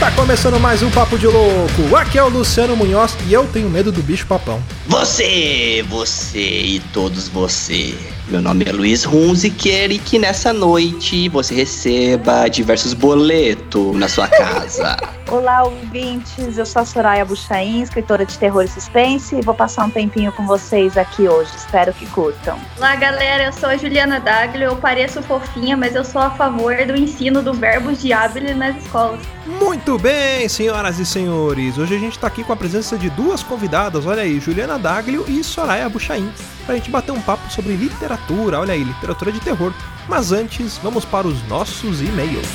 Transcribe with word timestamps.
tá 0.00 0.10
começando 0.10 0.58
mais 0.58 0.82
um 0.82 0.90
Papo 0.90 1.16
de 1.16 1.26
Louco. 1.26 1.94
Aqui 1.96 2.18
é 2.18 2.22
o 2.22 2.28
Luciano 2.28 2.76
Munhoz 2.76 3.16
e 3.28 3.32
eu 3.32 3.46
tenho 3.46 3.70
medo 3.70 3.92
do 3.92 4.02
bicho 4.02 4.26
papão. 4.26 4.60
Você, 4.86 5.82
você 5.88 6.38
e 6.40 6.80
todos 6.92 7.26
você. 7.28 7.94
Meu 8.28 8.40
nome 8.40 8.64
é 8.66 8.72
Luiz 8.72 9.04
Runz 9.04 9.42
e 9.44 9.50
quero 9.50 9.98
que 9.98 10.18
nessa 10.18 10.52
noite 10.52 11.28
você 11.28 11.54
receba 11.54 12.48
diversos 12.48 12.92
boletos 12.92 13.96
na 13.96 14.08
sua 14.08 14.28
casa. 14.28 14.96
Olá, 15.30 15.64
ouvintes. 15.64 16.58
Eu 16.58 16.66
sou 16.66 16.82
a 16.82 16.84
Soraya 16.84 17.24
Buchain, 17.24 17.82
escritora 17.82 18.26
de 18.26 18.38
terror 18.38 18.62
e 18.62 18.68
suspense, 18.68 19.34
e 19.34 19.40
vou 19.40 19.54
passar 19.54 19.86
um 19.86 19.90
tempinho 19.90 20.30
com 20.32 20.46
vocês 20.46 20.96
aqui 20.96 21.26
hoje. 21.26 21.50
Espero 21.56 21.92
que 21.92 22.06
curtam. 22.06 22.58
Olá, 22.76 22.94
galera. 22.94 23.44
Eu 23.44 23.52
sou 23.52 23.68
a 23.68 23.76
Juliana 23.76 24.20
Daglio. 24.20 24.64
Eu 24.64 24.76
pareço 24.76 25.22
fofinha, 25.22 25.76
mas 25.76 25.94
eu 25.94 26.04
sou 26.04 26.20
a 26.20 26.30
favor 26.30 26.76
do 26.86 26.94
ensino 26.94 27.42
do 27.42 27.54
verbo 27.54 27.92
diabile 27.92 28.54
nas 28.54 28.76
escolas. 28.76 29.20
Muito 29.46 29.98
bem, 29.98 30.48
senhoras 30.48 30.98
e 30.98 31.06
senhores. 31.06 31.78
Hoje 31.78 31.96
a 31.96 31.98
gente 31.98 32.18
tá 32.18 32.26
aqui 32.26 32.44
com 32.44 32.52
a 32.52 32.56
presença 32.56 32.96
de 32.96 33.10
duas 33.10 33.42
convidadas. 33.42 34.06
Olha 34.06 34.22
aí, 34.22 34.38
Juliana 34.40 34.73
Daglio 34.78 35.24
e 35.28 35.42
Soraya 35.42 35.88
Buchain, 35.88 36.30
pra 36.66 36.74
gente 36.74 36.90
bater 36.90 37.12
um 37.12 37.20
papo 37.20 37.50
sobre 37.50 37.74
literatura. 37.74 38.60
Olha 38.60 38.74
aí, 38.74 38.84
literatura 38.84 39.32
de 39.32 39.40
terror. 39.40 39.72
Mas 40.08 40.32
antes, 40.32 40.78
vamos 40.82 41.04
para 41.04 41.26
os 41.26 41.46
nossos 41.48 42.00
e-mails. 42.00 42.48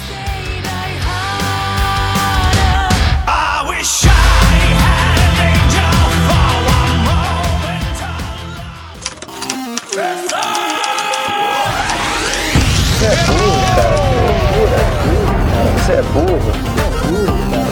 Você 12.99 13.05
é 13.05 13.15
burro, 13.26 13.61
cara. 13.76 13.95
É 13.95 14.91
burro. 15.04 15.39
Você 15.77 15.91
é 15.93 16.01
burro. 16.01 16.51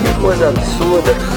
Que 0.01 0.21
coisa 0.21 0.49
absurda. 0.49 1.36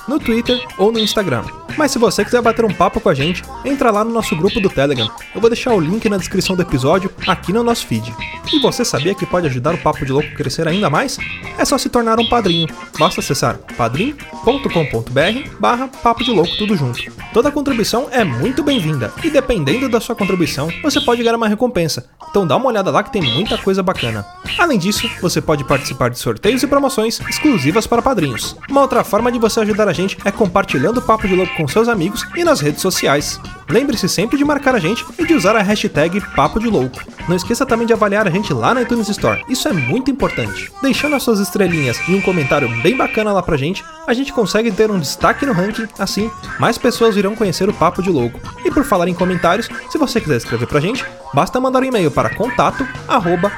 no 0.11 0.19
Twitter 0.19 0.61
ou 0.77 0.91
no 0.91 0.99
Instagram. 0.99 1.43
Mas 1.77 1.91
se 1.91 1.99
você 1.99 2.23
quiser 2.25 2.41
bater 2.41 2.65
um 2.65 2.73
papo 2.73 2.99
com 2.99 3.09
a 3.09 3.13
gente, 3.13 3.43
entra 3.63 3.91
lá 3.91 4.03
no 4.03 4.11
nosso 4.11 4.35
grupo 4.35 4.59
do 4.59 4.69
Telegram. 4.69 5.09
Eu 5.33 5.39
vou 5.39 5.49
deixar 5.49 5.73
o 5.73 5.79
link 5.79 6.07
na 6.09 6.17
descrição 6.17 6.55
do 6.55 6.61
episódio 6.61 7.09
aqui 7.25 7.53
no 7.53 7.63
nosso 7.63 7.87
feed. 7.87 8.13
E 8.51 8.59
você 8.59 8.83
sabia 8.83 9.15
que 9.15 9.25
pode 9.25 9.47
ajudar 9.47 9.73
o 9.73 9.77
Papo 9.77 10.05
de 10.05 10.11
Louco 10.11 10.27
a 10.27 10.35
crescer 10.35 10.67
ainda 10.67 10.89
mais? 10.89 11.17
É 11.57 11.63
só 11.63 11.77
se 11.77 11.89
tornar 11.89 12.19
um 12.19 12.27
padrinho. 12.27 12.67
Basta 12.99 13.21
acessar 13.21 13.57
padrim.com.br 13.77 15.49
barra 15.59 15.87
Papo 15.87 16.23
de 16.23 16.31
Louco 16.31 16.57
tudo 16.57 16.75
junto. 16.75 16.99
Toda 17.33 17.51
contribuição 17.51 18.09
é 18.11 18.23
muito 18.23 18.61
bem-vinda 18.63 19.13
e 19.23 19.29
dependendo 19.29 19.87
da 19.87 20.01
sua 20.01 20.15
contribuição, 20.15 20.69
você 20.83 20.99
pode 20.99 21.23
ganhar 21.23 21.37
uma 21.37 21.47
recompensa. 21.47 22.09
Então 22.29 22.45
dá 22.45 22.57
uma 22.57 22.67
olhada 22.67 22.91
lá 22.91 23.03
que 23.03 23.11
tem 23.11 23.21
muita 23.21 23.57
coisa 23.57 23.81
bacana. 23.81 24.25
Além 24.57 24.77
disso, 24.77 25.09
você 25.21 25.41
pode 25.41 25.63
participar 25.63 26.09
de 26.09 26.19
sorteios 26.19 26.63
e 26.63 26.67
promoções 26.67 27.19
exclusivas 27.29 27.87
para 27.87 28.01
padrinhos. 28.01 28.55
Uma 28.69 28.81
outra 28.81 29.03
forma 29.03 29.31
de 29.31 29.39
você 29.39 29.61
ajudar 29.61 29.87
a 29.87 29.93
gente 29.93 30.00
é 30.25 30.31
compartilhando 30.31 30.99
o 30.99 31.01
Papo 31.01 31.27
de 31.27 31.35
Louco 31.35 31.55
com 31.55 31.67
seus 31.67 31.87
amigos 31.87 32.25
e 32.35 32.43
nas 32.43 32.59
redes 32.59 32.81
sociais. 32.81 33.39
Lembre-se 33.71 34.09
sempre 34.09 34.37
de 34.37 34.43
marcar 34.43 34.75
a 34.75 34.79
gente 34.79 35.05
e 35.17 35.25
de 35.25 35.33
usar 35.33 35.55
a 35.55 35.61
hashtag 35.61 36.19
Papo 36.35 36.59
de 36.59 36.67
Louco. 36.67 36.99
Não 37.29 37.37
esqueça 37.37 37.65
também 37.65 37.87
de 37.87 37.93
avaliar 37.93 38.27
a 38.27 38.29
gente 38.29 38.53
lá 38.53 38.73
na 38.73 38.81
iTunes 38.81 39.07
Store, 39.07 39.41
isso 39.47 39.65
é 39.69 39.71
muito 39.71 40.11
importante. 40.11 40.69
Deixando 40.81 41.15
as 41.15 41.23
suas 41.23 41.39
estrelinhas 41.39 41.97
e 42.09 42.13
um 42.13 42.21
comentário 42.21 42.67
bem 42.81 42.97
bacana 42.97 43.31
lá 43.31 43.41
pra 43.41 43.55
gente, 43.55 43.81
a 44.05 44.13
gente 44.13 44.33
consegue 44.33 44.71
ter 44.71 44.91
um 44.91 44.99
destaque 44.99 45.45
no 45.45 45.53
ranking, 45.53 45.87
assim, 45.97 46.29
mais 46.59 46.77
pessoas 46.77 47.15
irão 47.15 47.33
conhecer 47.33 47.69
o 47.69 47.73
Papo 47.73 48.03
de 48.03 48.09
Louco. 48.09 48.41
E 48.65 48.69
por 48.69 48.83
falar 48.83 49.07
em 49.07 49.13
comentários, 49.13 49.69
se 49.89 49.97
você 49.97 50.19
quiser 50.19 50.35
escrever 50.35 50.67
pra 50.67 50.81
gente, 50.81 51.05
basta 51.33 51.59
mandar 51.59 51.81
um 51.81 51.85
e-mail 51.85 52.11
para 52.11 52.35
contato 52.35 52.85
arroba. 53.07 53.49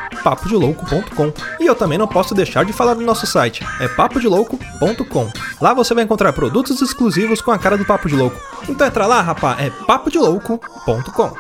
E 1.60 1.66
eu 1.66 1.76
também 1.76 1.98
não 1.98 2.08
posso 2.08 2.36
deixar 2.36 2.64
de 2.64 2.72
falar 2.72 2.94
do 2.94 3.02
nosso 3.02 3.26
site, 3.26 3.66
é 3.80 3.88
papodelouco.com. 3.88 5.32
Lá 5.60 5.74
você 5.74 5.94
vai 5.94 6.04
encontrar 6.04 6.32
produtos 6.34 6.82
exclusivos 6.82 7.42
com 7.42 7.52
a 7.52 7.58
cara 7.58 7.78
do 7.78 7.86
Papo 7.86 8.08
de 8.08 8.16
Louco. 8.16 8.40
Então 8.70 8.88
entra 8.88 9.06
lá, 9.06 9.22
rapá, 9.22 9.58
é 9.60 9.70
papodelouco.com. 10.04 11.32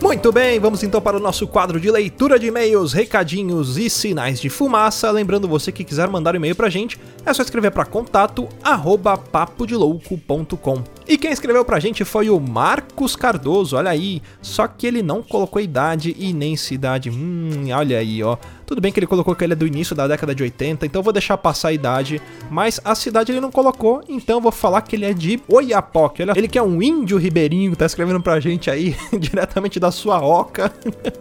Muito 0.00 0.32
bem, 0.32 0.58
vamos 0.58 0.82
então 0.82 1.00
para 1.00 1.16
o 1.16 1.20
nosso 1.20 1.46
quadro 1.46 1.78
de 1.78 1.90
leitura 1.90 2.38
de 2.38 2.46
e-mails, 2.46 2.92
recadinhos 2.92 3.76
e 3.76 3.90
sinais 3.90 4.40
de 4.40 4.48
fumaça. 4.48 5.10
Lembrando 5.10 5.46
você 5.48 5.70
que 5.70 5.84
quiser 5.84 6.08
mandar 6.08 6.34
um 6.34 6.36
e-mail 6.36 6.54
pra 6.54 6.70
gente, 6.70 6.98
é 7.24 7.34
só 7.34 7.42
escrever 7.42 7.70
para 7.70 7.84
contato 7.84 8.48
arroba 8.62 9.16
papodelouco.com. 9.16 10.95
E 11.08 11.16
quem 11.16 11.30
escreveu 11.30 11.64
pra 11.64 11.78
gente 11.78 12.04
foi 12.04 12.28
o 12.28 12.40
Marcos 12.40 13.14
Cardoso, 13.14 13.76
olha 13.76 13.90
aí. 13.90 14.20
Só 14.42 14.66
que 14.66 14.84
ele 14.86 15.02
não 15.02 15.22
colocou 15.22 15.62
idade 15.62 16.16
e 16.18 16.32
nem 16.32 16.56
cidade. 16.56 17.10
Hum, 17.10 17.68
olha 17.72 17.98
aí, 17.98 18.24
ó. 18.24 18.36
Tudo 18.66 18.80
bem 18.80 18.90
que 18.90 18.98
ele 18.98 19.06
colocou 19.06 19.32
que 19.36 19.44
ele 19.44 19.52
é 19.52 19.56
do 19.56 19.64
início 19.64 19.94
da 19.94 20.08
década 20.08 20.34
de 20.34 20.42
80, 20.42 20.84
então 20.84 21.00
vou 21.00 21.12
deixar 21.12 21.38
passar 21.38 21.68
a 21.68 21.72
idade. 21.72 22.20
Mas 22.50 22.80
a 22.84 22.96
cidade 22.96 23.30
ele 23.30 23.40
não 23.40 23.52
colocou, 23.52 24.02
então 24.08 24.40
vou 24.40 24.50
falar 24.50 24.80
que 24.80 24.96
ele 24.96 25.04
é 25.04 25.14
de 25.14 25.40
Oiapoque. 25.46 26.22
Olha, 26.22 26.32
ele 26.34 26.48
que 26.48 26.58
é 26.58 26.62
um 26.62 26.82
índio 26.82 27.16
ribeirinho, 27.16 27.76
tá 27.76 27.86
escrevendo 27.86 28.20
pra 28.20 28.40
gente 28.40 28.68
aí, 28.68 28.96
diretamente 29.16 29.78
da 29.78 29.92
sua 29.92 30.20
oca. 30.20 30.72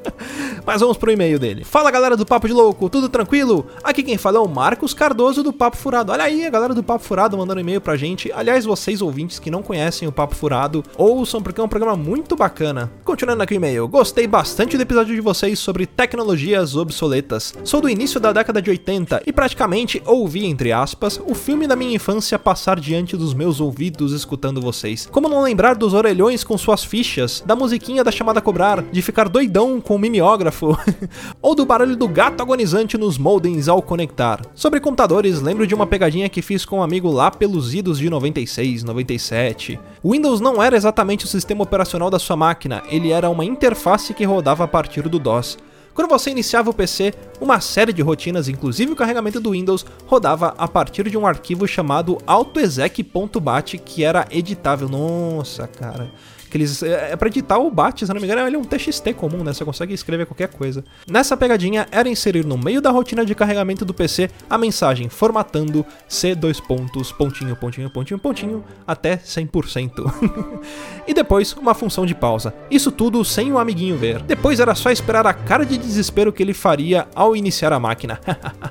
mas 0.65 0.81
vamos 0.81 0.97
pro 0.97 1.11
e-mail 1.11 1.37
dele. 1.37 1.63
Fala 1.63 1.91
galera 1.91 2.17
do 2.17 2.25
Papo 2.25 2.47
de 2.47 2.53
Louco, 2.53 2.89
tudo 2.89 3.07
tranquilo? 3.07 3.67
Aqui 3.83 4.01
quem 4.01 4.17
fala 4.17 4.37
é 4.37 4.41
o 4.41 4.47
Marcos 4.47 4.95
Cardoso 4.95 5.43
do 5.43 5.53
Papo 5.53 5.77
Furado. 5.77 6.11
Olha 6.11 6.23
aí 6.23 6.47
a 6.47 6.49
galera 6.49 6.73
do 6.73 6.81
Papo 6.81 7.05
Furado 7.05 7.37
mandando 7.37 7.61
e-mail 7.61 7.79
pra 7.79 7.95
gente. 7.95 8.31
Aliás, 8.31 8.65
vocês 8.65 9.03
ouvintes 9.03 9.37
que 9.37 9.51
não 9.51 9.61
conhecem 9.61 9.74
o 10.07 10.11
Papo 10.11 10.35
Furado, 10.35 10.83
ouçam 10.97 11.41
porque 11.41 11.59
é 11.59 11.63
um 11.63 11.67
programa 11.67 11.97
muito 11.97 12.35
bacana. 12.35 12.89
Continuando 13.03 13.43
aqui 13.43 13.53
o 13.53 13.57
e-mail, 13.57 13.87
gostei 13.87 14.25
bastante 14.25 14.77
do 14.77 14.83
episódio 14.83 15.13
de 15.13 15.19
vocês 15.19 15.59
sobre 15.59 15.85
tecnologias 15.85 16.75
obsoletas. 16.75 17.53
Sou 17.63 17.81
do 17.81 17.89
início 17.89 18.19
da 18.19 18.31
década 18.31 18.61
de 18.61 18.69
80 18.69 19.23
e 19.27 19.33
praticamente 19.33 20.01
ouvi, 20.05 20.45
entre 20.45 20.71
aspas, 20.71 21.19
o 21.25 21.35
filme 21.35 21.67
da 21.67 21.75
minha 21.75 21.95
infância 21.95 22.39
passar 22.39 22.79
diante 22.79 23.17
dos 23.17 23.33
meus 23.33 23.59
ouvidos 23.59 24.13
escutando 24.13 24.61
vocês. 24.61 25.09
Como 25.11 25.27
não 25.27 25.43
lembrar 25.43 25.75
dos 25.75 25.93
orelhões 25.93 26.43
com 26.43 26.57
suas 26.57 26.83
fichas, 26.83 27.43
da 27.45 27.55
musiquinha 27.55 28.03
da 28.03 28.11
chamada 28.11 28.41
cobrar, 28.41 28.81
de 28.81 29.01
ficar 29.01 29.27
doidão 29.27 29.81
com 29.81 29.95
o 29.95 29.99
mimeógrafo, 29.99 30.77
ou 31.41 31.53
do 31.53 31.65
barulho 31.65 31.97
do 31.97 32.07
gato 32.07 32.41
agonizante 32.41 32.97
nos 32.97 33.17
modems 33.17 33.67
ao 33.67 33.81
conectar. 33.81 34.41
Sobre 34.55 34.79
computadores, 34.79 35.41
lembro 35.41 35.67
de 35.67 35.75
uma 35.75 35.85
pegadinha 35.85 36.29
que 36.29 36.41
fiz 36.41 36.63
com 36.63 36.79
um 36.79 36.83
amigo 36.83 37.11
lá 37.11 37.29
pelos 37.29 37.73
idos 37.73 37.99
de 37.99 38.09
96, 38.09 38.83
97. 38.83 39.64
O 40.03 40.11
Windows 40.11 40.39
não 40.39 40.61
era 40.61 40.75
exatamente 40.75 41.25
o 41.25 41.27
sistema 41.27 41.63
operacional 41.63 42.09
da 42.09 42.19
sua 42.19 42.35
máquina, 42.35 42.83
ele 42.89 43.11
era 43.11 43.29
uma 43.29 43.45
interface 43.45 44.13
que 44.13 44.23
rodava 44.23 44.63
a 44.63 44.67
partir 44.67 45.09
do 45.09 45.19
DOS. 45.19 45.57
Quando 45.95 46.09
você 46.09 46.29
iniciava 46.29 46.69
o 46.69 46.73
PC, 46.73 47.13
uma 47.39 47.61
série 47.61 47.93
de 47.93 48.01
rotinas, 48.01 48.49
inclusive 48.49 48.91
o 48.91 48.95
carregamento 48.97 49.39
do 49.39 49.51
Windows, 49.51 49.85
rodava 50.05 50.53
a 50.57 50.67
partir 50.67 51.09
de 51.09 51.17
um 51.17 51.25
arquivo 51.25 51.65
chamado 51.65 52.17
autoexec.bat 52.27 53.77
que 53.77 54.03
era 54.03 54.27
editável. 54.29 54.89
Nossa, 54.89 55.67
cara. 55.67 56.11
Aqueles, 56.55 56.81
é, 56.81 57.11
é 57.11 57.15
pra 57.17 57.27
editar 57.27 57.57
o 57.57 57.69
BAT, 57.69 57.99
se 57.99 58.13
não 58.13 58.15
me 58.15 58.27
engano, 58.27 58.47
ele 58.47 58.55
é 58.55 58.59
um 58.59 58.63
TXT 58.63 59.13
comum, 59.13 59.43
né? 59.43 59.53
Você 59.53 59.65
consegue 59.65 59.93
escrever 59.93 60.25
qualquer 60.25 60.47
coisa. 60.47 60.85
Nessa 61.05 61.35
pegadinha, 61.35 61.85
era 61.91 62.07
inserir 62.07 62.45
no 62.45 62.57
meio 62.57 62.79
da 62.79 62.91
rotina 62.91 63.25
de 63.25 63.35
carregamento 63.35 63.83
do 63.83 63.93
PC 63.93 64.29
a 64.49 64.57
mensagem 64.57 65.09
formatando 65.09 65.85
C 66.07 66.33
dois 66.33 66.61
pontos, 66.61 67.11
pontinho, 67.11 67.57
pontinho, 67.57 67.89
pontinho, 67.89 68.17
pontinho, 68.17 68.63
até 68.87 69.17
100%. 69.17 69.89
e 71.05 71.13
depois, 71.13 71.51
uma 71.57 71.73
função 71.73 72.05
de 72.05 72.15
pausa. 72.15 72.53
Isso 72.71 72.89
tudo 72.89 73.25
sem 73.25 73.51
o 73.51 73.59
amiguinho 73.59 73.97
ver. 73.97 74.21
Depois 74.21 74.61
era 74.61 74.73
só 74.75 74.89
esperar 74.89 75.27
a 75.27 75.33
cara 75.33 75.65
de 75.65 75.77
desespero 75.77 76.31
que 76.31 76.41
ele 76.41 76.53
faria 76.53 77.05
ao 77.13 77.35
iniciar 77.35 77.73
a 77.73 77.79
máquina. 77.81 78.17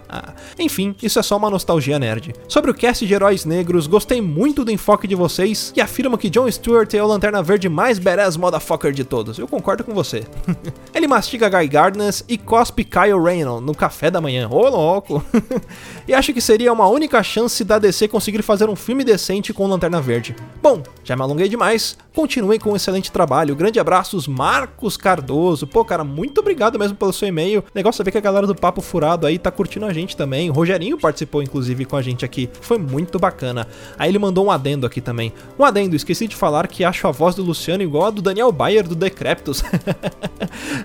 Enfim, 0.59 0.97
isso 1.03 1.19
é 1.19 1.23
só 1.23 1.37
uma 1.37 1.51
nostalgia 1.51 1.99
nerd. 1.99 2.33
Sobre 2.49 2.71
o 2.71 2.75
cast 2.75 3.07
de 3.07 3.13
heróis 3.13 3.45
negros, 3.45 3.87
gostei 3.87 4.23
muito 4.23 4.65
do 4.65 4.71
enfoque 4.71 5.07
de 5.07 5.15
vocês 5.15 5.71
e 5.77 5.83
afirmo 5.83 6.17
que 6.17 6.31
John 6.31 6.51
Stewart 6.51 6.95
é 6.95 7.03
o 7.03 7.07
Lanterna 7.07 7.43
Verde 7.43 7.74
mais 7.75 7.99
badass 7.99 8.37
motherfucker 8.37 8.93
de 8.93 9.03
todos. 9.03 9.37
Eu 9.37 9.49
concordo 9.49 9.83
com 9.83 9.93
você. 9.93 10.25
ele 10.95 11.09
mastiga 11.09 11.49
Guy 11.49 11.67
Gardner 11.67 12.15
e 12.29 12.39
cospe 12.39 12.85
Kyle 12.85 13.21
Rayner 13.21 13.61
no 13.61 13.75
café 13.75 14.11
da 14.11 14.21
manhã. 14.21 14.49
Ô, 14.49 14.69
louco! 14.69 15.25
e 16.07 16.15
acho 16.15 16.33
que 16.33 16.41
seria 16.41 16.73
uma 16.73 16.87
única 16.87 17.21
chance 17.23 17.65
da 17.65 17.79
DC 17.79 18.07
conseguir 18.07 18.43
fazer 18.43 18.69
um 18.69 18.77
filme 18.77 19.03
decente 19.03 19.53
com 19.53 19.67
Lanterna 19.67 20.01
Verde. 20.01 20.37
Bom, 20.63 20.83
já 21.03 21.17
me 21.17 21.23
alonguei 21.23 21.49
demais. 21.49 21.99
Continuem 22.15 22.61
com 22.61 22.71
um 22.71 22.77
excelente 22.77 23.11
trabalho. 23.11 23.57
Grande 23.57 23.81
abraços, 23.81 24.29
Marcos 24.29 24.97
Cardoso. 24.97 25.67
Pô, 25.67 25.85
cara, 25.85 26.05
muito 26.05 26.39
obrigado 26.39 26.79
mesmo 26.79 26.97
pelo 26.97 27.13
seu 27.13 27.27
e-mail. 27.27 27.65
Legal 27.75 27.93
saber 27.93 28.13
que 28.13 28.19
a 28.19 28.21
galera 28.21 28.47
do 28.47 28.55
Papo 28.55 28.81
Furado 28.81 29.27
aí 29.27 29.37
tá 29.37 29.51
curtindo 29.51 29.85
a 29.85 29.93
gente 29.93 30.17
também. 30.17 30.49
O 30.49 30.53
Rogerinho 30.53 30.97
participou, 30.97 31.43
inclusive, 31.43 31.85
com 31.85 31.97
a 31.97 32.03
gente 32.03 32.25
aqui. 32.25 32.49
Foi 32.61 32.79
muito 32.79 33.19
bacana. 33.19 33.67
Aí 33.99 34.11
ele 34.11 34.19
mandou 34.21 34.47
um 34.47 34.51
adendo 34.51 34.87
aqui 34.87 35.01
também. 35.01 35.33
Um 35.59 35.65
adendo, 35.65 35.97
esqueci 35.97 36.29
de 36.29 36.37
falar 36.37 36.69
que 36.69 36.85
acho 36.85 37.09
a 37.09 37.11
voz 37.11 37.35
do 37.35 37.43
Luciano 37.43 37.64
igual 37.83 38.07
a 38.07 38.11
do 38.11 38.23
Daniel 38.23 38.53
Bayer 38.53 38.87
do 38.87 38.95
Decreptus. 38.95 39.63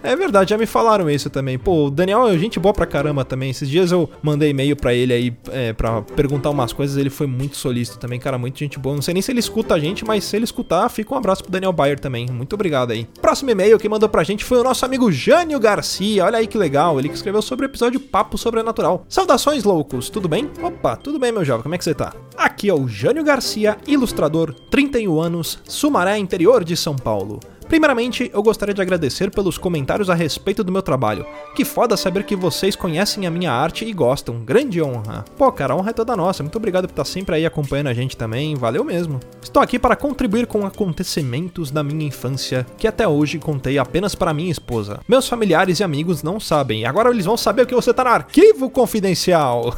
é 0.04 0.16
verdade, 0.16 0.52
já 0.52 0.58
me 0.58 0.66
falaram 0.66 1.10
isso 1.10 1.30
também. 1.30 1.58
Pô, 1.58 1.86
o 1.86 1.90
Daniel 1.90 2.28
é 2.28 2.38
gente 2.38 2.60
boa 2.60 2.74
pra 2.74 2.86
caramba 2.86 3.26
também. 3.26 3.50
Esses 3.50 3.70
dias 3.70 3.92
eu 3.92 4.10
mandei 4.22 4.50
e-mail 4.50 4.76
pra 4.76 4.94
ele 4.94 5.14
aí 5.14 5.34
é, 5.52 5.74
pra 5.74 6.02
perguntar 6.02 6.50
umas 6.50 6.74
coisas. 6.74 6.98
Ele 6.98 7.10
foi 7.10 7.28
muito 7.28 7.58
solícito 7.58 8.00
também, 8.00 8.20
cara, 8.20 8.38
muito 8.38 8.60
gente 8.60 8.80
boa. 8.80 8.96
Não 8.96 9.02
sei 9.02 9.14
nem 9.14 9.22
se 9.22 9.32
ele 9.32 9.40
escuta 9.40 9.76
a 9.76 9.80
gente, 9.80 10.06
mas 10.06 10.24
se 10.24 10.36
ele 10.36 10.46
escutar, 10.46 10.88
fica 10.90 11.14
um 11.14 11.18
abraço 11.18 11.44
pro 11.44 11.52
Daniel 11.52 11.74
Bayer 11.74 12.00
também. 12.00 12.28
Muito 12.32 12.54
obrigado 12.54 12.92
aí. 12.92 13.08
Próximo 13.22 13.50
e-mail 13.52 13.78
que 13.78 13.90
mandou 13.90 14.10
pra 14.10 14.24
gente 14.24 14.44
foi 14.44 14.60
o 14.60 14.64
nosso 14.64 14.86
amigo 14.86 15.12
Jânio 15.12 15.60
Garcia. 15.60 16.26
Olha 16.26 16.38
aí 16.38 16.48
que 16.48 16.58
legal, 16.58 17.00
ele 17.00 17.10
que 17.10 17.16
escreveu 17.16 17.42
sobre 17.42 17.66
o 17.66 17.68
episódio 17.68 18.00
Papo 18.00 18.38
Sobrenatural. 18.38 19.06
Saudações, 19.08 19.64
loucos, 19.64 20.10
tudo 20.10 20.28
bem? 20.28 20.50
Opa, 20.62 20.96
tudo 20.96 21.20
bem, 21.20 21.32
meu 21.32 21.46
jovem, 21.46 21.64
como 21.64 21.76
é 21.76 21.78
que 21.78 21.84
você 21.84 21.94
tá? 21.94 22.14
Aqui 22.38 22.70
é 22.70 22.74
o 22.74 22.88
Jânio 22.88 23.24
Garcia, 23.24 23.78
ilustrador, 23.88 24.54
31 24.72 25.20
anos, 25.20 25.60
Sumaré, 25.66 26.18
interior 26.18 26.64
de 26.64 26.76
São 26.76 26.96
Paulo. 26.96 27.40
Primeiramente, 27.70 28.32
eu 28.34 28.42
gostaria 28.42 28.74
de 28.74 28.82
agradecer 28.82 29.30
pelos 29.30 29.56
comentários 29.56 30.10
a 30.10 30.16
respeito 30.16 30.64
do 30.64 30.72
meu 30.72 30.82
trabalho. 30.82 31.24
Que 31.56 31.64
foda 31.64 31.96
saber 31.96 32.24
que 32.24 32.36
vocês 32.36 32.76
conhecem 32.76 33.28
a 33.28 33.32
minha 33.32 33.52
arte 33.52 33.86
e 33.86 33.94
gostam. 33.94 34.40
Grande 34.40 34.82
honra. 34.82 35.24
Pô, 35.38 35.52
cara, 35.52 35.74
a 35.74 35.78
honra 35.78 35.92
é 35.92 35.94
toda 35.94 36.16
nossa. 36.16 36.42
Muito 36.42 36.56
obrigado 36.56 36.88
por 36.88 36.94
estar 36.94 37.06
sempre 37.06 37.36
aí 37.36 37.46
acompanhando 37.46 37.86
a 37.86 37.94
gente 37.94 38.18
também. 38.18 38.56
Valeu 38.56 38.84
mesmo. 38.84 39.20
Estou 39.40 39.62
aqui 39.62 39.78
para 39.78 39.96
contribuir 39.96 40.48
com 40.48 40.66
acontecimentos 40.66 41.70
da 41.70 41.84
minha 41.84 42.08
infância 42.08 42.66
que 42.76 42.88
até 42.88 43.08
hoje 43.08 43.38
contei 43.38 43.78
apenas 43.78 44.16
para 44.16 44.34
minha 44.34 44.52
esposa. 44.52 45.00
Meus 45.08 45.30
familiares 45.30 45.80
e 45.80 45.84
amigos 45.84 46.24
não 46.24 46.40
sabem. 46.40 46.88
Agora 46.88 47.12
eles 47.12 47.26
vão 47.26 47.38
saber 47.38 47.68
que 47.68 47.76
você 47.76 47.94
tá 47.94 48.04
no 48.04 48.10
arquivo 48.10 48.68
confidencial. 48.72 49.76